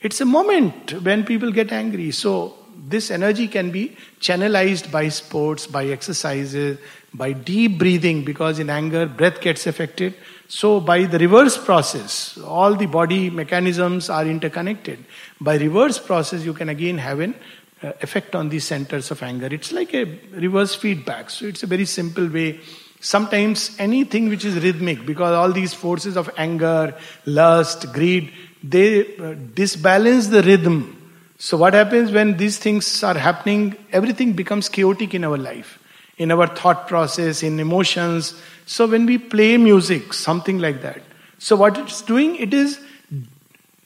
It's 0.00 0.20
a 0.20 0.24
moment 0.24 1.02
when 1.02 1.24
people 1.24 1.50
get 1.50 1.72
angry. 1.72 2.10
So, 2.10 2.56
this 2.84 3.10
energy 3.10 3.48
can 3.48 3.70
be 3.70 3.96
channelized 4.20 4.90
by 4.90 5.08
sports, 5.08 5.66
by 5.66 5.86
exercises, 5.86 6.78
by 7.14 7.32
deep 7.32 7.78
breathing, 7.78 8.24
because 8.24 8.58
in 8.58 8.70
anger, 8.70 9.06
breath 9.06 9.40
gets 9.40 9.66
affected. 9.66 10.14
So, 10.48 10.80
by 10.80 11.04
the 11.04 11.18
reverse 11.18 11.56
process, 11.56 12.38
all 12.38 12.74
the 12.74 12.86
body 12.86 13.30
mechanisms 13.30 14.10
are 14.10 14.26
interconnected. 14.26 15.04
By 15.40 15.56
reverse 15.56 15.98
process, 15.98 16.44
you 16.44 16.54
can 16.54 16.68
again 16.68 16.98
have 16.98 17.20
an 17.20 17.34
uh, 17.82 17.92
effect 18.00 18.34
on 18.34 18.48
the 18.48 18.60
centers 18.60 19.10
of 19.10 19.22
anger. 19.22 19.48
It's 19.50 19.72
like 19.72 19.94
a 19.94 20.04
reverse 20.32 20.74
feedback. 20.74 21.30
So, 21.30 21.46
it's 21.46 21.62
a 21.62 21.66
very 21.66 21.84
simple 21.84 22.28
way. 22.28 22.60
Sometimes 23.00 23.74
anything 23.78 24.28
which 24.28 24.44
is 24.44 24.62
rhythmic, 24.62 25.04
because 25.04 25.34
all 25.34 25.52
these 25.52 25.74
forces 25.74 26.16
of 26.16 26.30
anger, 26.36 26.94
lust, 27.26 27.92
greed, 27.92 28.32
they 28.62 29.16
uh, 29.16 29.34
disbalance 29.54 30.28
the 30.28 30.42
rhythm 30.42 30.98
so, 31.44 31.56
what 31.56 31.74
happens 31.74 32.12
when 32.12 32.36
these 32.36 32.60
things 32.60 33.02
are 33.02 33.18
happening? 33.18 33.74
Everything 33.90 34.34
becomes 34.34 34.68
chaotic 34.68 35.12
in 35.12 35.24
our 35.24 35.36
life, 35.36 35.76
in 36.22 36.30
our 36.30 36.46
thought 36.46 36.86
process, 36.86 37.42
in 37.42 37.58
emotions. 37.58 38.34
So, 38.66 38.86
when 38.86 39.06
we 39.06 39.18
play 39.18 39.56
music, 39.56 40.12
something 40.12 40.58
like 40.58 40.82
that. 40.82 41.02
So, 41.38 41.56
what 41.56 41.78
it's 41.78 42.02
doing, 42.02 42.36
it 42.36 42.54
is 42.54 42.78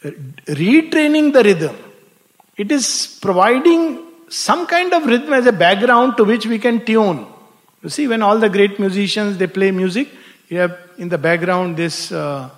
retraining 0.02 1.32
the 1.32 1.42
rhythm. 1.42 1.76
It 2.56 2.70
is 2.72 3.18
providing 3.20 3.80
some 4.28 4.66
kind 4.66 4.92
of 4.92 5.06
rhythm 5.06 5.32
as 5.32 5.46
a 5.46 5.52
background 5.52 6.16
to 6.18 6.24
which 6.24 6.46
we 6.46 6.58
can 6.58 6.84
tune. 6.84 7.26
You 7.82 7.88
see, 7.88 8.08
when 8.08 8.22
all 8.22 8.38
the 8.38 8.48
great 8.48 8.78
musicians 8.78 9.38
they 9.38 9.46
play 9.46 9.70
music, 9.70 10.08
you 10.48 10.58
have 10.58 10.76
in 10.98 11.08
the 11.08 11.18
background 11.18 11.76
this 11.76 12.12
uh, 12.12 12.50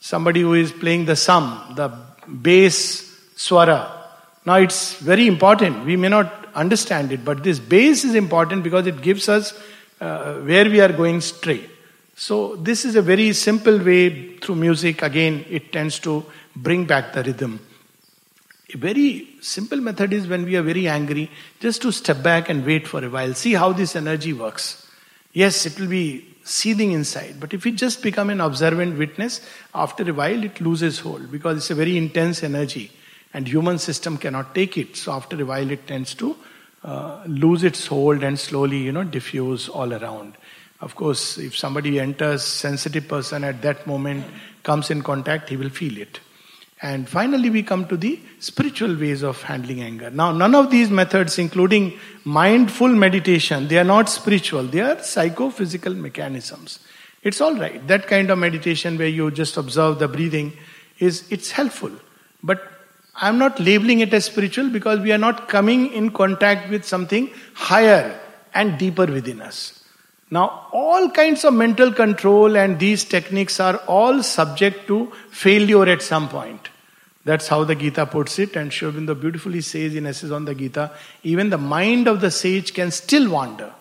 somebody 0.00 0.42
who 0.42 0.54
is 0.54 0.72
playing 0.72 1.06
the 1.06 1.16
sum, 1.16 1.74
the 1.76 1.88
bass 2.42 3.02
swara. 3.36 3.90
Now 4.44 4.56
it's 4.56 4.94
very 4.94 5.26
important. 5.26 5.86
We 5.86 5.96
may 5.96 6.08
not 6.08 6.43
understand 6.54 7.12
it, 7.12 7.24
but 7.24 7.42
this 7.42 7.58
base 7.58 8.04
is 8.04 8.14
important 8.14 8.62
because 8.62 8.86
it 8.86 9.02
gives 9.02 9.28
us 9.28 9.52
uh, 10.00 10.34
where 10.40 10.64
we 10.64 10.80
are 10.80 10.92
going 10.92 11.20
straight. 11.20 11.68
So 12.16 12.56
this 12.56 12.84
is 12.84 12.96
a 12.96 13.02
very 13.02 13.32
simple 13.32 13.78
way 13.78 14.36
through 14.38 14.56
music. 14.56 15.02
Again, 15.02 15.44
it 15.48 15.72
tends 15.72 15.98
to 16.00 16.24
bring 16.54 16.84
back 16.84 17.12
the 17.12 17.22
rhythm. 17.22 17.60
A 18.72 18.76
very 18.76 19.28
simple 19.40 19.80
method 19.80 20.12
is 20.12 20.26
when 20.26 20.44
we 20.44 20.56
are 20.56 20.62
very 20.62 20.88
angry, 20.88 21.30
just 21.60 21.82
to 21.82 21.92
step 21.92 22.22
back 22.22 22.48
and 22.48 22.64
wait 22.64 22.86
for 22.86 23.04
a 23.04 23.10
while. 23.10 23.34
See 23.34 23.54
how 23.54 23.72
this 23.72 23.96
energy 23.96 24.32
works. 24.32 24.86
Yes, 25.32 25.66
it 25.66 25.78
will 25.78 25.88
be 25.88 26.36
seething 26.44 26.92
inside, 26.92 27.36
but 27.40 27.54
if 27.54 27.64
we 27.64 27.72
just 27.72 28.02
become 28.02 28.30
an 28.30 28.40
observant 28.40 28.98
witness, 28.98 29.40
after 29.74 30.08
a 30.08 30.12
while 30.12 30.44
it 30.44 30.60
loses 30.60 30.98
hold 30.98 31.32
because 31.32 31.56
it's 31.56 31.70
a 31.70 31.74
very 31.74 31.96
intense 31.96 32.42
energy 32.42 32.92
and 33.34 33.46
human 33.46 33.78
system 33.78 34.16
cannot 34.16 34.54
take 34.54 34.78
it. 34.78 34.96
So 34.96 35.12
after 35.12 35.40
a 35.40 35.44
while, 35.44 35.70
it 35.70 35.86
tends 35.86 36.14
to 36.14 36.36
uh, 36.84 37.22
lose 37.26 37.64
its 37.64 37.86
hold 37.86 38.22
and 38.22 38.38
slowly, 38.38 38.78
you 38.78 38.92
know, 38.92 39.04
diffuse 39.04 39.68
all 39.68 39.92
around. 39.92 40.36
Of 40.80 40.94
course, 40.94 41.38
if 41.38 41.56
somebody 41.56 41.98
enters, 41.98 42.42
sensitive 42.42 43.08
person 43.08 43.42
at 43.42 43.60
that 43.62 43.86
moment 43.86 44.24
comes 44.62 44.90
in 44.90 45.02
contact, 45.02 45.48
he 45.48 45.56
will 45.56 45.70
feel 45.70 45.98
it. 45.98 46.20
And 46.82 47.08
finally, 47.08 47.48
we 47.48 47.62
come 47.62 47.88
to 47.88 47.96
the 47.96 48.20
spiritual 48.40 48.94
ways 48.94 49.22
of 49.22 49.40
handling 49.42 49.80
anger. 49.80 50.10
Now, 50.10 50.32
none 50.32 50.54
of 50.54 50.70
these 50.70 50.90
methods, 50.90 51.38
including 51.38 51.98
mindful 52.24 52.88
meditation, 52.88 53.68
they 53.68 53.78
are 53.78 53.84
not 53.84 54.08
spiritual, 54.08 54.64
they 54.64 54.80
are 54.80 55.02
psychophysical 55.02 55.94
mechanisms. 55.94 56.80
It's 57.22 57.40
all 57.40 57.54
right. 57.56 57.86
That 57.88 58.06
kind 58.06 58.30
of 58.30 58.38
meditation 58.38 58.98
where 58.98 59.08
you 59.08 59.30
just 59.30 59.56
observe 59.56 59.98
the 59.98 60.08
breathing 60.08 60.52
is 60.98 61.24
it's 61.30 61.50
helpful. 61.50 61.92
But 62.42 62.73
I'm 63.16 63.38
not 63.38 63.60
labeling 63.60 64.00
it 64.00 64.12
as 64.12 64.24
spiritual 64.24 64.70
because 64.70 65.00
we 65.00 65.12
are 65.12 65.18
not 65.18 65.48
coming 65.48 65.92
in 65.92 66.10
contact 66.10 66.68
with 66.70 66.84
something 66.84 67.30
higher 67.54 68.18
and 68.52 68.76
deeper 68.76 69.06
within 69.06 69.40
us. 69.40 69.84
Now, 70.30 70.68
all 70.72 71.10
kinds 71.10 71.44
of 71.44 71.54
mental 71.54 71.92
control 71.92 72.56
and 72.56 72.78
these 72.78 73.04
techniques 73.04 73.60
are 73.60 73.76
all 73.86 74.22
subject 74.22 74.88
to 74.88 75.12
failure 75.30 75.86
at 75.86 76.02
some 76.02 76.28
point. 76.28 76.70
That's 77.24 77.46
how 77.46 77.64
the 77.64 77.74
Gita 77.74 78.04
puts 78.04 78.38
it, 78.38 78.54
and 78.56 78.70
Sri 78.72 78.90
Aurobindo 78.90 79.18
beautifully 79.18 79.60
says 79.60 79.94
in 79.94 80.06
Essays 80.06 80.30
on 80.30 80.44
the 80.44 80.54
Gita 80.54 80.90
even 81.22 81.50
the 81.50 81.58
mind 81.58 82.08
of 82.08 82.20
the 82.20 82.30
sage 82.30 82.74
can 82.74 82.90
still 82.90 83.30
wander. 83.30 83.72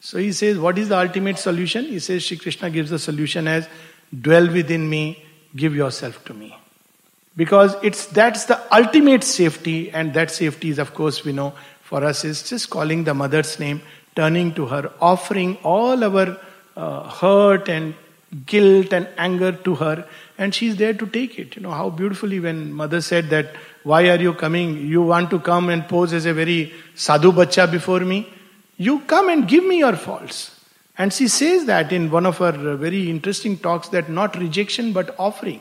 So 0.00 0.18
he 0.18 0.32
says, 0.32 0.58
What 0.58 0.78
is 0.78 0.88
the 0.88 0.98
ultimate 0.98 1.38
solution? 1.38 1.84
He 1.84 1.98
says, 1.98 2.24
Sri 2.24 2.36
Krishna 2.36 2.70
gives 2.70 2.90
the 2.90 2.98
solution 2.98 3.46
as 3.46 3.68
dwell 4.18 4.50
within 4.50 4.88
me, 4.88 5.22
give 5.54 5.74
yourself 5.74 6.24
to 6.26 6.34
me 6.34 6.56
because 7.36 7.74
it's 7.82 8.06
that's 8.06 8.44
the 8.46 8.60
ultimate 8.74 9.24
safety 9.24 9.90
and 9.90 10.14
that 10.14 10.30
safety 10.30 10.68
is 10.68 10.78
of 10.78 10.94
course 10.94 11.24
we 11.24 11.32
know 11.32 11.52
for 11.82 12.04
us 12.04 12.24
is 12.24 12.42
just 12.42 12.70
calling 12.70 13.04
the 13.04 13.14
mother's 13.14 13.58
name 13.58 13.80
turning 14.14 14.52
to 14.54 14.66
her 14.66 14.92
offering 15.00 15.56
all 15.62 16.04
our 16.04 16.36
uh, 16.76 17.08
hurt 17.08 17.68
and 17.68 17.94
guilt 18.46 18.92
and 18.92 19.08
anger 19.18 19.52
to 19.52 19.74
her 19.74 20.06
and 20.38 20.54
she's 20.54 20.76
there 20.76 20.94
to 20.94 21.06
take 21.06 21.38
it. 21.38 21.54
You 21.56 21.62
know 21.62 21.70
how 21.70 21.90
beautifully 21.90 22.40
when 22.40 22.72
mother 22.72 23.00
said 23.00 23.30
that 23.30 23.54
why 23.84 24.08
are 24.08 24.20
you 24.20 24.32
coming? 24.32 24.78
You 24.86 25.02
want 25.02 25.30
to 25.30 25.38
come 25.38 25.68
and 25.68 25.86
pose 25.86 26.12
as 26.12 26.24
a 26.26 26.32
very 26.32 26.72
sadhu 26.94 27.32
bacha 27.32 27.66
before 27.66 28.00
me? 28.00 28.32
You 28.76 29.00
come 29.00 29.28
and 29.28 29.46
give 29.46 29.64
me 29.64 29.78
your 29.78 29.96
faults. 29.96 30.58
And 30.96 31.12
she 31.12 31.28
says 31.28 31.66
that 31.66 31.92
in 31.92 32.10
one 32.10 32.26
of 32.26 32.38
her 32.38 32.76
very 32.76 33.10
interesting 33.10 33.58
talks 33.58 33.88
that 33.88 34.08
not 34.08 34.36
rejection 34.36 34.92
but 34.92 35.14
offering 35.18 35.60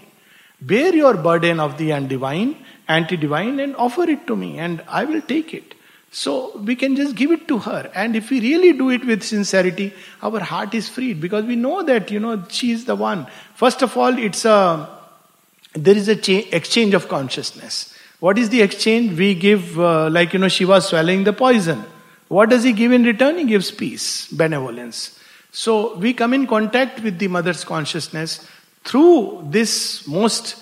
Bear 0.62 0.96
your 0.96 1.16
burden 1.16 1.60
of 1.60 1.78
the 1.78 1.90
undivine, 1.90 2.56
anti 2.88 3.18
divine, 3.18 3.60
and 3.60 3.76
offer 3.76 4.04
it 4.04 4.28
to 4.28 4.36
me, 4.36 4.60
and 4.60 4.84
I 4.88 5.06
will 5.06 5.22
take 5.22 5.54
it. 5.54 5.74
So 6.12 6.58
we 6.58 6.76
can 6.76 6.96
just 6.96 7.16
give 7.16 7.32
it 7.32 7.48
to 7.48 7.58
her. 7.60 7.90
And 7.96 8.16
if 8.16 8.30
we 8.30 8.42
really 8.42 8.74
do 8.74 8.90
it 8.90 9.06
with 9.06 9.24
sincerity, 9.24 9.94
our 10.22 10.40
heart 10.42 10.74
is 10.76 10.90
freed 10.90 11.22
because 11.22 11.46
we 11.46 11.56
know 11.56 11.84
that, 11.84 12.12
you 12.12 12.20
know, 12.20 12.44
she 12.50 12.72
is 12.72 12.84
the 12.86 12.96
one. 12.96 13.28
First 13.56 13.82
of 13.82 13.96
all, 13.96 14.18
it's 14.18 14.44
a, 14.44 14.90
there 15.74 15.96
is 15.96 16.10
a 16.10 16.18
cha- 16.18 16.50
exchange 16.52 16.94
of 16.94 17.08
consciousness. 17.08 17.96
What 18.20 18.38
is 18.38 18.50
the 18.50 18.62
exchange? 18.62 19.18
We 19.18 19.34
give, 19.36 19.80
uh, 19.80 20.10
like, 20.10 20.34
you 20.34 20.40
know, 20.40 20.50
Shiva 20.50 20.82
swallowing 20.82 21.24
the 21.24 21.34
poison. 21.34 21.86
What 22.28 22.50
does 22.50 22.64
he 22.64 22.74
give 22.74 22.92
in 22.92 23.04
return? 23.04 23.38
He 23.38 23.46
gives 23.46 23.72
peace, 23.72 24.28
benevolence. 24.28 25.18
So 25.52 25.96
we 25.98 26.14
come 26.14 26.34
in 26.34 26.46
contact 26.46 27.02
with 27.02 27.20
the 27.20 27.30
mother's 27.30 27.64
consciousness 27.64 28.46
through 28.84 29.48
this 29.50 30.08
most 30.08 30.56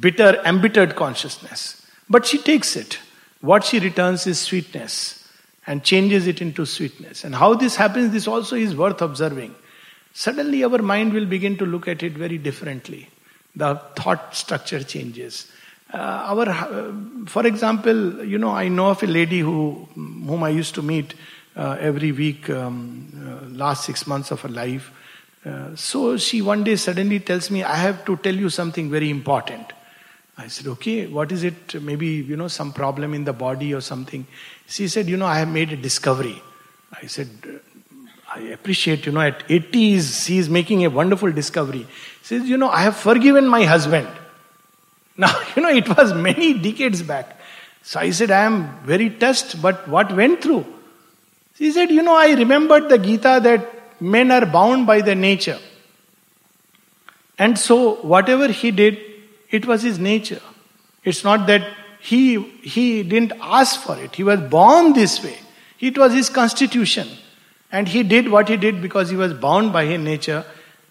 bitter, 0.00 0.40
embittered 0.44 0.96
consciousness. 0.96 1.86
But 2.08 2.26
she 2.26 2.38
takes 2.38 2.76
it. 2.76 2.98
What 3.40 3.64
she 3.64 3.78
returns 3.78 4.26
is 4.26 4.38
sweetness 4.38 5.28
and 5.66 5.82
changes 5.82 6.26
it 6.26 6.40
into 6.40 6.64
sweetness. 6.64 7.24
And 7.24 7.34
how 7.34 7.54
this 7.54 7.76
happens, 7.76 8.12
this 8.12 8.28
also 8.28 8.56
is 8.56 8.74
worth 8.74 9.02
observing. 9.02 9.54
Suddenly, 10.12 10.64
our 10.64 10.78
mind 10.78 11.12
will 11.12 11.26
begin 11.26 11.58
to 11.58 11.66
look 11.66 11.88
at 11.88 12.02
it 12.02 12.12
very 12.12 12.38
differently. 12.38 13.08
The 13.54 13.76
thought 13.96 14.34
structure 14.34 14.82
changes. 14.82 15.50
Uh, 15.92 15.96
our, 15.98 16.48
uh, 16.48 16.92
for 17.26 17.46
example, 17.46 18.24
you 18.24 18.38
know, 18.38 18.50
I 18.50 18.68
know 18.68 18.88
of 18.88 19.02
a 19.02 19.06
lady 19.06 19.40
who, 19.40 19.88
whom 19.94 20.42
I 20.42 20.50
used 20.50 20.74
to 20.76 20.82
meet 20.82 21.14
uh, 21.56 21.76
every 21.80 22.12
week, 22.12 22.50
um, 22.50 23.12
uh, 23.14 23.46
last 23.54 23.84
six 23.84 24.06
months 24.06 24.30
of 24.30 24.40
her 24.42 24.48
life. 24.48 24.90
Uh, 25.46 25.76
so 25.76 26.16
she 26.16 26.42
one 26.42 26.64
day 26.64 26.74
suddenly 26.76 27.20
tells 27.20 27.50
me, 27.50 27.62
I 27.62 27.76
have 27.76 28.04
to 28.06 28.16
tell 28.16 28.34
you 28.34 28.50
something 28.50 28.90
very 28.90 29.10
important. 29.10 29.72
I 30.36 30.48
said, 30.48 30.66
okay, 30.66 31.06
what 31.06 31.30
is 31.32 31.44
it? 31.44 31.80
Maybe, 31.80 32.06
you 32.06 32.36
know, 32.36 32.48
some 32.48 32.72
problem 32.72 33.14
in 33.14 33.24
the 33.24 33.32
body 33.32 33.72
or 33.72 33.80
something. 33.80 34.26
She 34.66 34.88
said, 34.88 35.06
you 35.06 35.16
know, 35.16 35.26
I 35.26 35.38
have 35.38 35.48
made 35.48 35.72
a 35.72 35.76
discovery. 35.76 36.42
I 36.92 37.06
said, 37.06 37.28
I 38.34 38.40
appreciate, 38.40 39.06
you 39.06 39.12
know, 39.12 39.20
at 39.20 39.46
80s, 39.48 40.26
she 40.26 40.38
is 40.38 40.50
making 40.50 40.84
a 40.84 40.90
wonderful 40.90 41.30
discovery. 41.30 41.86
She 42.22 42.38
says, 42.38 42.48
you 42.48 42.56
know, 42.56 42.68
I 42.68 42.82
have 42.82 42.96
forgiven 42.96 43.46
my 43.46 43.64
husband. 43.64 44.08
Now, 45.18 45.34
you 45.54 45.62
know, 45.62 45.70
it 45.70 45.88
was 45.96 46.12
many 46.12 46.52
decades 46.52 47.00
back. 47.00 47.40
So 47.82 48.00
I 48.00 48.10
said, 48.10 48.30
I 48.30 48.40
am 48.40 48.78
very 48.84 49.08
touched, 49.08 49.62
but 49.62 49.88
what 49.88 50.14
went 50.14 50.42
through? 50.42 50.66
She 51.56 51.72
said, 51.72 51.90
You 51.90 52.02
know, 52.02 52.14
I 52.14 52.34
remembered 52.34 52.90
the 52.90 52.98
Gita 52.98 53.40
that 53.42 53.75
men 54.00 54.30
are 54.30 54.46
bound 54.46 54.86
by 54.86 55.00
their 55.00 55.14
nature. 55.14 55.58
And 57.38 57.58
so, 57.58 57.96
whatever 57.96 58.48
he 58.48 58.70
did, 58.70 58.98
it 59.50 59.66
was 59.66 59.82
his 59.82 59.98
nature. 59.98 60.40
It's 61.04 61.22
not 61.22 61.46
that 61.46 61.66
he, 62.00 62.40
he 62.60 63.02
didn't 63.02 63.32
ask 63.40 63.80
for 63.80 63.96
it, 63.98 64.14
he 64.14 64.22
was 64.22 64.40
born 64.40 64.92
this 64.92 65.22
way. 65.22 65.38
It 65.78 65.98
was 65.98 66.12
his 66.12 66.30
constitution. 66.30 67.08
And 67.70 67.88
he 67.88 68.02
did 68.02 68.30
what 68.30 68.48
he 68.48 68.56
did 68.56 68.80
because 68.80 69.10
he 69.10 69.16
was 69.16 69.34
bound 69.34 69.72
by 69.72 69.84
his 69.84 70.00
nature. 70.00 70.44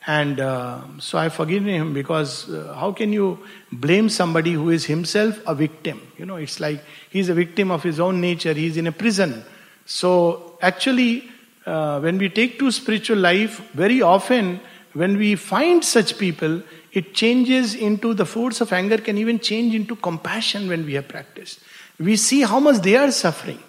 And 0.06 0.40
uh, 0.40 0.82
so 1.00 1.18
I 1.18 1.30
forgive 1.30 1.64
him 1.64 1.94
because 1.94 2.48
uh, 2.50 2.76
how 2.78 2.92
can 2.92 3.12
you 3.12 3.40
blame 3.72 4.10
somebody 4.10 4.54
who 4.54 4.70
is 4.70 4.86
himself 4.86 5.40
a 5.48 5.56
victim? 5.56 6.00
You 6.18 6.28
know, 6.28 6.36
it's 6.36 6.60
like 6.60 6.84
he's 7.10 7.30
a 7.30 7.34
victim 7.34 7.72
of 7.72 7.82
his 7.82 8.00
own 8.00 8.22
nature, 8.22 8.54
he's 8.54 8.78
in 8.78 8.86
a 8.86 8.92
prison. 8.92 9.44
So 9.86 10.58
actually, 10.62 11.30
uh, 11.66 12.00
when 12.00 12.18
we 12.18 12.30
take 12.30 12.60
to 12.60 12.72
spiritual 12.72 13.18
life, 13.18 13.60
very 13.74 14.02
often 14.02 14.60
when 14.94 15.18
we 15.18 15.36
find 15.36 15.84
such 15.84 16.18
people, 16.18 16.62
it 16.94 17.14
changes 17.14 17.76
into 17.76 18.14
the 18.14 18.26
force 18.26 18.62
of 18.62 18.72
anger 18.72 18.98
can 18.98 19.18
even 19.18 19.40
change 19.40 19.76
into 19.76 19.96
compassion 19.98 20.70
when 20.70 20.86
we 20.86 20.94
have 20.94 21.08
practiced. 21.10 21.60
We 22.00 22.16
see 22.16 22.42
how 22.42 22.62
much 22.62 22.82
they 22.82 22.96
are 22.96 23.12
suffering. 23.12 23.62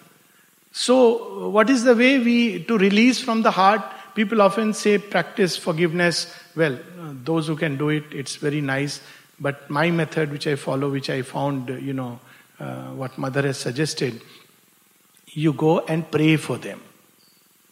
So, 0.71 1.49
what 1.49 1.69
is 1.69 1.83
the 1.83 1.95
way 1.95 2.19
we 2.19 2.63
to 2.63 2.77
release 2.77 3.19
from 3.19 3.41
the 3.41 3.51
heart? 3.51 3.81
People 4.15 4.41
often 4.41 4.73
say 4.73 4.97
practice 4.97 5.57
forgiveness. 5.57 6.33
Well, 6.55 6.75
uh, 6.75 7.13
those 7.23 7.47
who 7.47 7.57
can 7.57 7.77
do 7.77 7.89
it, 7.89 8.05
it's 8.11 8.37
very 8.37 8.61
nice. 8.61 9.01
But 9.39 9.69
my 9.69 9.91
method, 9.91 10.31
which 10.31 10.47
I 10.47 10.55
follow, 10.55 10.89
which 10.89 11.09
I 11.09 11.23
found, 11.23 11.69
you 11.69 11.93
know, 11.93 12.19
uh, 12.59 12.91
what 12.93 13.17
Mother 13.17 13.41
has 13.41 13.57
suggested, 13.57 14.21
you 15.27 15.51
go 15.51 15.79
and 15.79 16.09
pray 16.09 16.37
for 16.37 16.57
them. 16.57 16.81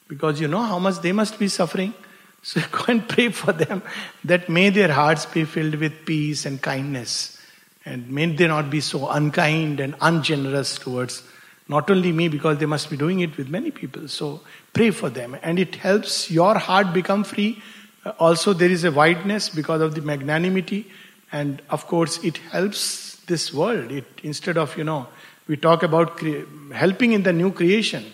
Because 0.07 0.39
you 0.39 0.47
know 0.47 0.61
how 0.61 0.79
much 0.79 0.99
they 0.99 1.11
must 1.11 1.39
be 1.39 1.47
suffering. 1.47 1.93
So 2.45 2.61
go 2.71 2.83
and 2.89 3.09
pray 3.09 3.29
for 3.29 3.53
them 3.53 3.81
that 4.23 4.49
may 4.49 4.69
their 4.69 4.91
hearts 4.91 5.25
be 5.25 5.45
filled 5.45 5.73
with 5.75 6.05
peace 6.05 6.45
and 6.45 6.61
kindness. 6.61 7.41
And 7.85 8.07
may 8.11 8.27
they 8.27 8.47
not 8.47 8.69
be 8.69 8.81
so 8.81 9.09
unkind 9.09 9.79
and 9.79 9.95
ungenerous 9.99 10.77
towards 10.77 11.23
not 11.67 11.89
only 11.89 12.11
me, 12.11 12.27
because 12.27 12.59
they 12.59 12.65
must 12.65 12.89
be 12.89 12.97
doing 12.97 13.21
it 13.21 13.35
with 13.37 13.49
many 13.49 13.71
people. 13.71 14.07
So 14.07 14.41
pray 14.73 14.91
for 14.91 15.09
them. 15.09 15.35
And 15.41 15.57
it 15.57 15.75
helps 15.75 16.29
your 16.29 16.57
heart 16.57 16.93
become 16.93 17.23
free. 17.23 17.61
Uh, 18.05 18.11
also, 18.19 18.53
there 18.53 18.69
is 18.69 18.83
a 18.83 18.91
wideness 18.91 19.49
because 19.49 19.81
of 19.81 19.95
the 19.95 20.01
magnanimity. 20.01 20.91
And 21.31 21.61
of 21.69 21.87
course, 21.87 22.23
it 22.23 22.37
helps 22.37 23.15
this 23.25 23.51
world. 23.51 23.91
It 23.91 24.05
instead 24.21 24.57
of, 24.57 24.77
you 24.77 24.83
know, 24.83 25.07
we 25.47 25.57
talk 25.57 25.81
about 25.81 26.17
cre- 26.17 26.45
helping 26.73 27.13
in 27.13 27.23
the 27.23 27.33
new 27.33 27.51
creation. 27.51 28.05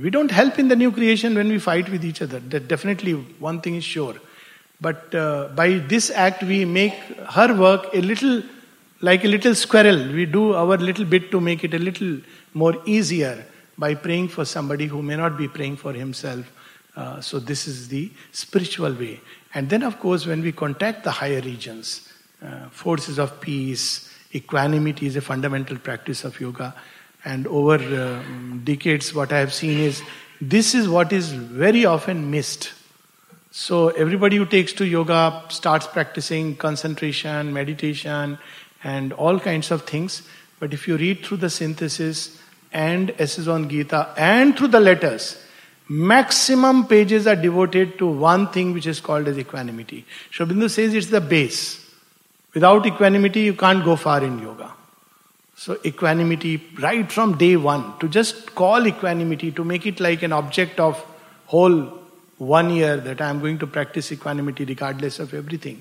We 0.00 0.10
don't 0.10 0.30
help 0.30 0.58
in 0.58 0.68
the 0.68 0.76
new 0.76 0.90
creation 0.90 1.34
when 1.36 1.48
we 1.48 1.58
fight 1.58 1.88
with 1.88 2.04
each 2.04 2.20
other. 2.20 2.40
That 2.40 2.66
definitely 2.66 3.12
one 3.38 3.60
thing 3.60 3.76
is 3.76 3.84
sure. 3.84 4.16
But 4.80 5.14
uh, 5.14 5.48
by 5.54 5.78
this 5.78 6.10
act, 6.10 6.42
we 6.42 6.64
make 6.64 6.94
her 7.30 7.54
work 7.54 7.94
a 7.94 8.00
little 8.00 8.42
like 9.00 9.24
a 9.24 9.28
little 9.28 9.54
squirrel. 9.54 10.12
We 10.12 10.26
do 10.26 10.54
our 10.54 10.76
little 10.78 11.04
bit 11.04 11.30
to 11.30 11.40
make 11.40 11.62
it 11.62 11.74
a 11.74 11.78
little 11.78 12.20
more 12.54 12.74
easier 12.86 13.44
by 13.76 13.94
praying 13.94 14.28
for 14.28 14.44
somebody 14.44 14.86
who 14.86 15.02
may 15.02 15.16
not 15.16 15.36
be 15.36 15.46
praying 15.46 15.76
for 15.76 15.92
himself. 15.92 16.50
Uh, 16.96 17.20
so, 17.20 17.38
this 17.38 17.66
is 17.66 17.88
the 17.88 18.10
spiritual 18.32 18.92
way. 18.94 19.20
And 19.52 19.68
then, 19.68 19.82
of 19.82 20.00
course, 20.00 20.26
when 20.26 20.42
we 20.42 20.52
contact 20.52 21.04
the 21.04 21.10
higher 21.10 21.40
regions, 21.40 22.12
uh, 22.42 22.68
forces 22.70 23.18
of 23.18 23.40
peace, 23.40 24.10
Equanimity 24.34 25.06
is 25.06 25.14
a 25.14 25.20
fundamental 25.20 25.78
practice 25.78 26.24
of 26.24 26.40
yoga. 26.40 26.74
And 27.24 27.46
over 27.46 27.74
uh, 27.74 28.22
decades, 28.64 29.14
what 29.14 29.32
I 29.32 29.38
have 29.38 29.52
seen 29.52 29.78
is 29.78 30.02
this 30.40 30.74
is 30.74 30.88
what 30.88 31.12
is 31.12 31.32
very 31.32 31.84
often 31.84 32.30
missed. 32.30 32.72
So, 33.50 33.88
everybody 33.90 34.36
who 34.36 34.46
takes 34.46 34.72
to 34.74 34.84
yoga 34.84 35.44
starts 35.48 35.86
practicing 35.86 36.56
concentration, 36.56 37.52
meditation, 37.52 38.38
and 38.82 39.12
all 39.12 39.38
kinds 39.38 39.70
of 39.70 39.82
things. 39.82 40.22
But 40.58 40.74
if 40.74 40.88
you 40.88 40.96
read 40.96 41.24
through 41.24 41.38
the 41.38 41.50
synthesis 41.50 42.40
and 42.72 43.14
Essays 43.18 43.48
on 43.48 43.68
Gita 43.68 44.12
and 44.16 44.58
through 44.58 44.68
the 44.68 44.80
letters, 44.80 45.40
maximum 45.88 46.86
pages 46.86 47.26
are 47.26 47.36
devoted 47.36 47.98
to 47.98 48.06
one 48.06 48.48
thing 48.48 48.72
which 48.72 48.86
is 48.86 49.00
called 49.00 49.28
as 49.28 49.38
equanimity. 49.38 50.04
Sri 50.30 50.46
Aurobindo 50.46 50.68
says 50.68 50.92
it's 50.94 51.06
the 51.06 51.20
base. 51.20 51.80
Without 52.54 52.86
equanimity, 52.86 53.40
you 53.40 53.54
can't 53.54 53.84
go 53.84 53.96
far 53.96 54.22
in 54.22 54.38
yoga. 54.38 54.72
So, 55.56 55.78
equanimity, 55.84 56.62
right 56.80 57.10
from 57.10 57.38
day 57.38 57.56
one, 57.56 57.98
to 57.98 58.08
just 58.08 58.54
call 58.54 58.86
equanimity, 58.86 59.52
to 59.52 59.64
make 59.64 59.86
it 59.86 60.00
like 60.00 60.22
an 60.22 60.32
object 60.32 60.80
of 60.80 61.04
whole 61.46 62.00
one 62.38 62.70
year 62.70 62.96
that 62.96 63.20
I 63.20 63.30
am 63.30 63.40
going 63.40 63.58
to 63.58 63.66
practice 63.66 64.10
equanimity 64.10 64.64
regardless 64.64 65.20
of 65.20 65.32
everything. 65.32 65.80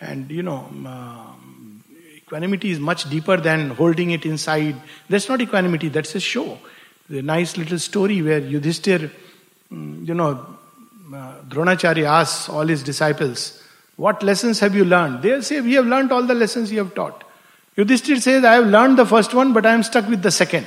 And 0.00 0.30
you 0.30 0.42
know, 0.42 0.68
um, 0.86 1.82
equanimity 2.16 2.70
is 2.70 2.78
much 2.78 3.10
deeper 3.10 3.36
than 3.36 3.70
holding 3.70 4.12
it 4.12 4.24
inside. 4.24 4.76
That's 5.08 5.28
not 5.28 5.40
equanimity, 5.40 5.88
that's 5.88 6.14
a 6.14 6.20
show. 6.20 6.58
The 7.08 7.22
nice 7.22 7.56
little 7.56 7.78
story 7.78 8.22
where 8.22 8.40
Yudhishthir, 8.40 9.10
mm, 9.72 10.06
you 10.06 10.14
know, 10.14 10.46
uh, 11.12 11.40
Dronacharya 11.48 12.04
asks 12.04 12.48
all 12.48 12.66
his 12.66 12.84
disciples, 12.84 13.60
what 13.96 14.22
lessons 14.22 14.60
have 14.60 14.74
you 14.74 14.84
learned? 14.84 15.22
They'll 15.22 15.42
say, 15.42 15.60
We 15.60 15.74
have 15.74 15.86
learned 15.86 16.10
all 16.10 16.22
the 16.22 16.34
lessons 16.34 16.72
you 16.72 16.78
have 16.78 16.94
taught. 16.94 17.24
Yudhishthir 17.76 18.20
says, 18.20 18.44
I 18.44 18.54
have 18.54 18.66
learned 18.66 18.98
the 18.98 19.06
first 19.06 19.32
one, 19.32 19.52
but 19.52 19.64
I 19.64 19.72
am 19.72 19.82
stuck 19.82 20.08
with 20.08 20.22
the 20.22 20.30
second. 20.30 20.66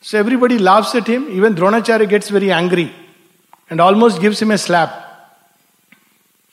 So 0.00 0.18
everybody 0.18 0.58
laughs 0.58 0.94
at 0.94 1.06
him. 1.06 1.28
Even 1.30 1.54
Dronacharya 1.54 2.08
gets 2.08 2.28
very 2.28 2.50
angry 2.50 2.92
and 3.70 3.80
almost 3.80 4.20
gives 4.20 4.40
him 4.40 4.50
a 4.50 4.58
slap. 4.58 5.02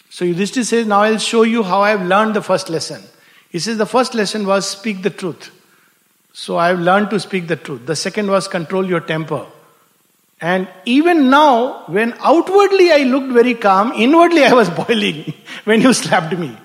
So 0.10 0.26
Yudhishthir 0.26 0.66
says, 0.66 0.88
Now 0.88 1.02
I'll 1.02 1.18
show 1.18 1.44
you 1.44 1.64
how 1.64 1.82
I 1.82 1.92
have 1.92 2.06
learned 2.06 2.36
the 2.36 2.42
first 2.42 2.70
lesson. 2.70 3.02
He 3.50 3.60
says, 3.60 3.78
The 3.78 3.86
first 3.86 4.14
lesson 4.14 4.46
was 4.46 4.70
speak 4.70 5.02
the 5.02 5.10
truth. 5.10 5.52
So 6.34 6.58
I 6.58 6.70
have 6.70 6.80
learned 6.80 7.10
to 7.12 7.20
speak 7.20 7.48
the 7.48 7.56
truth. 7.56 7.86
The 7.86 7.96
second 7.96 8.30
was 8.30 8.48
control 8.48 8.86
your 8.86 9.00
temper. 9.00 9.46
And 10.42 10.68
even 10.86 11.30
now, 11.30 11.84
when 11.88 12.14
outwardly 12.20 12.92
I 12.92 13.00
looked 13.04 13.32
very 13.32 13.56
calm, 13.56 13.92
inwardly 13.94 14.46
I 14.46 14.54
was 14.54 14.70
boiling 14.82 15.34
when 15.66 15.82
you 15.82 15.94
slapped 15.94 16.38
me. 16.38 16.58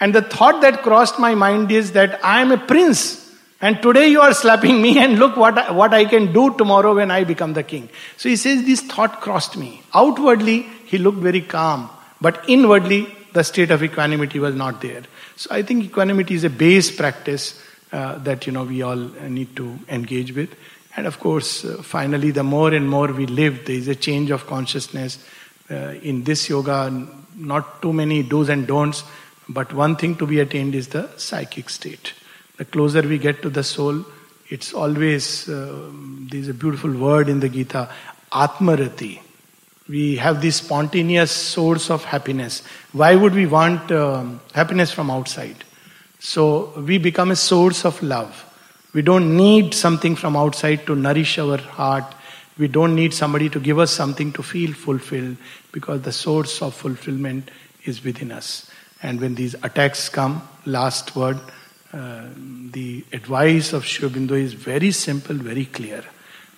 And 0.00 0.14
the 0.14 0.22
thought 0.22 0.60
that 0.62 0.82
crossed 0.82 1.18
my 1.18 1.34
mind 1.34 1.72
is 1.72 1.92
that 1.92 2.22
I 2.24 2.42
am 2.42 2.52
a 2.52 2.58
prince. 2.58 3.22
And 3.60 3.80
today 3.80 4.08
you 4.08 4.20
are 4.20 4.34
slapping 4.34 4.82
me, 4.82 4.98
and 4.98 5.18
look 5.18 5.36
what 5.36 5.56
I, 5.56 5.72
what 5.72 5.94
I 5.94 6.04
can 6.04 6.32
do 6.32 6.54
tomorrow 6.56 6.94
when 6.94 7.10
I 7.10 7.24
become 7.24 7.54
the 7.54 7.62
king. 7.62 7.88
So 8.18 8.28
he 8.28 8.36
says, 8.36 8.66
This 8.66 8.82
thought 8.82 9.20
crossed 9.22 9.56
me. 9.56 9.82
Outwardly, 9.94 10.62
he 10.84 10.98
looked 10.98 11.18
very 11.18 11.40
calm. 11.40 11.88
But 12.20 12.44
inwardly, 12.48 13.14
the 13.32 13.42
state 13.44 13.70
of 13.70 13.82
equanimity 13.82 14.38
was 14.38 14.54
not 14.54 14.80
there. 14.82 15.02
So 15.36 15.48
I 15.50 15.62
think 15.62 15.84
equanimity 15.84 16.34
is 16.34 16.44
a 16.44 16.50
base 16.50 16.94
practice 16.94 17.62
uh, 17.92 18.18
that 18.18 18.46
you 18.46 18.52
know 18.52 18.64
we 18.64 18.82
all 18.82 18.96
need 18.96 19.56
to 19.56 19.78
engage 19.88 20.34
with. 20.34 20.54
And 20.96 21.06
of 21.06 21.18
course, 21.20 21.64
uh, 21.64 21.82
finally, 21.82 22.30
the 22.30 22.42
more 22.42 22.72
and 22.72 22.88
more 22.88 23.08
we 23.08 23.26
live, 23.26 23.64
there 23.66 23.76
is 23.76 23.88
a 23.88 23.94
change 23.94 24.30
of 24.30 24.46
consciousness. 24.46 25.18
Uh, 25.70 25.94
in 26.02 26.24
this 26.24 26.48
yoga, 26.48 27.08
not 27.34 27.82
too 27.82 27.92
many 27.92 28.22
do's 28.22 28.48
and 28.48 28.66
don'ts, 28.66 29.02
but 29.48 29.72
one 29.72 29.96
thing 29.96 30.16
to 30.16 30.26
be 30.26 30.40
attained 30.40 30.74
is 30.74 30.88
the 30.88 31.08
psychic 31.16 31.68
state. 31.70 32.12
The 32.56 32.64
closer 32.64 33.02
we 33.02 33.18
get 33.18 33.42
to 33.42 33.50
the 33.50 33.62
soul, 33.62 34.04
it's 34.48 34.72
always, 34.72 35.48
uh, 35.48 35.90
there's 36.30 36.48
a 36.48 36.54
beautiful 36.54 36.92
word 36.92 37.28
in 37.28 37.40
the 37.40 37.48
Gita, 37.48 37.88
Atmarati. 38.32 39.20
We 39.88 40.16
have 40.16 40.42
this 40.42 40.56
spontaneous 40.56 41.30
source 41.30 41.90
of 41.90 42.04
happiness. 42.04 42.62
Why 42.92 43.14
would 43.14 43.34
we 43.34 43.46
want 43.46 43.92
um, 43.92 44.40
happiness 44.52 44.90
from 44.90 45.10
outside? 45.10 45.56
So 46.18 46.72
we 46.80 46.98
become 46.98 47.30
a 47.30 47.36
source 47.36 47.84
of 47.84 48.02
love. 48.02 48.44
We 48.94 49.02
don't 49.02 49.36
need 49.36 49.74
something 49.74 50.16
from 50.16 50.36
outside 50.36 50.86
to 50.86 50.96
nourish 50.96 51.38
our 51.38 51.58
heart. 51.58 52.14
We 52.58 52.66
don't 52.66 52.94
need 52.94 53.12
somebody 53.12 53.48
to 53.50 53.60
give 53.60 53.78
us 53.78 53.92
something 53.92 54.32
to 54.32 54.42
feel 54.42 54.72
fulfilled 54.72 55.36
because 55.70 56.02
the 56.02 56.12
source 56.12 56.62
of 56.62 56.74
fulfillment 56.74 57.50
is 57.84 58.02
within 58.02 58.32
us. 58.32 58.70
And 59.02 59.20
when 59.20 59.34
these 59.34 59.54
attacks 59.62 60.08
come, 60.08 60.46
last 60.64 61.14
word, 61.14 61.38
uh, 61.92 62.24
the 62.70 63.04
advice 63.12 63.72
of 63.72 63.84
Aurobindo 63.84 64.32
is 64.32 64.54
very 64.54 64.90
simple, 64.90 65.36
very 65.36 65.66
clear. 65.66 66.04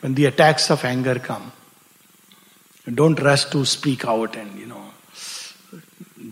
When 0.00 0.14
the 0.14 0.26
attacks 0.26 0.70
of 0.70 0.84
anger 0.84 1.18
come, 1.18 1.52
don't 2.94 3.20
rush 3.20 3.44
to 3.46 3.64
speak 3.64 4.04
out 4.04 4.36
and, 4.36 4.58
you 4.58 4.66
know, 4.66 4.82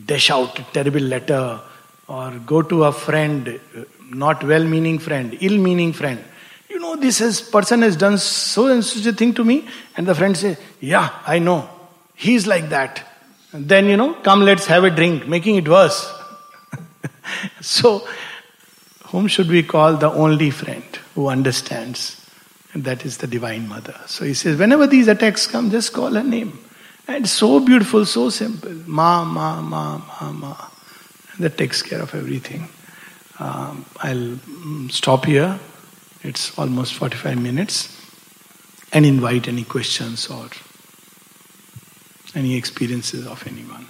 dash 0.06 0.30
out 0.30 0.58
a 0.58 0.62
terrible 0.72 1.00
letter 1.00 1.60
or 2.08 2.30
go 2.46 2.62
to 2.62 2.84
a 2.84 2.92
friend, 2.92 3.60
not 4.10 4.42
well 4.44 4.64
meaning 4.64 4.98
friend, 4.98 5.36
ill 5.40 5.58
meaning 5.58 5.92
friend. 5.92 6.22
You 6.70 6.78
know, 6.78 6.96
this 6.96 7.20
is, 7.20 7.40
person 7.40 7.82
has 7.82 7.96
done 7.96 8.18
so 8.18 8.66
and 8.66 8.84
such 8.84 9.06
a 9.06 9.12
thing 9.12 9.34
to 9.34 9.44
me. 9.44 9.68
And 9.96 10.06
the 10.06 10.14
friend 10.14 10.36
says, 10.36 10.58
Yeah, 10.80 11.10
I 11.26 11.38
know. 11.38 11.68
He's 12.14 12.46
like 12.46 12.70
that. 12.70 13.04
Then, 13.58 13.86
you 13.86 13.96
know, 13.96 14.14
come 14.14 14.40
let's 14.40 14.66
have 14.66 14.84
a 14.84 14.90
drink, 14.90 15.26
making 15.26 15.56
it 15.56 15.68
worse. 15.68 16.12
so, 17.60 18.06
whom 19.06 19.28
should 19.28 19.48
we 19.48 19.62
call 19.62 19.96
the 19.96 20.10
only 20.10 20.50
friend 20.50 20.84
who 21.14 21.28
understands? 21.28 22.22
And 22.72 22.84
that 22.84 23.04
is 23.04 23.18
the 23.18 23.26
Divine 23.26 23.68
Mother. 23.68 23.98
So 24.06 24.24
he 24.24 24.34
says, 24.34 24.58
whenever 24.58 24.86
these 24.86 25.08
attacks 25.08 25.46
come, 25.46 25.70
just 25.70 25.92
call 25.92 26.12
her 26.12 26.22
name. 26.22 26.58
And 27.08 27.28
so 27.28 27.60
beautiful, 27.60 28.04
so 28.04 28.30
simple. 28.30 28.74
Ma, 28.86 29.24
ma, 29.24 29.60
ma, 29.62 29.98
ma, 29.98 30.32
ma. 30.32 30.56
That 31.38 31.56
takes 31.56 31.82
care 31.82 32.02
of 32.02 32.14
everything. 32.14 32.68
Um, 33.38 33.86
I'll 33.98 34.36
mm, 34.36 34.90
stop 34.90 35.24
here. 35.24 35.58
It's 36.22 36.58
almost 36.58 36.94
45 36.94 37.40
minutes. 37.40 37.96
And 38.92 39.06
invite 39.06 39.48
any 39.48 39.64
questions 39.64 40.28
or 40.28 40.48
any 42.36 42.54
experiences 42.54 43.26
of 43.26 43.44
anyone. 43.48 43.86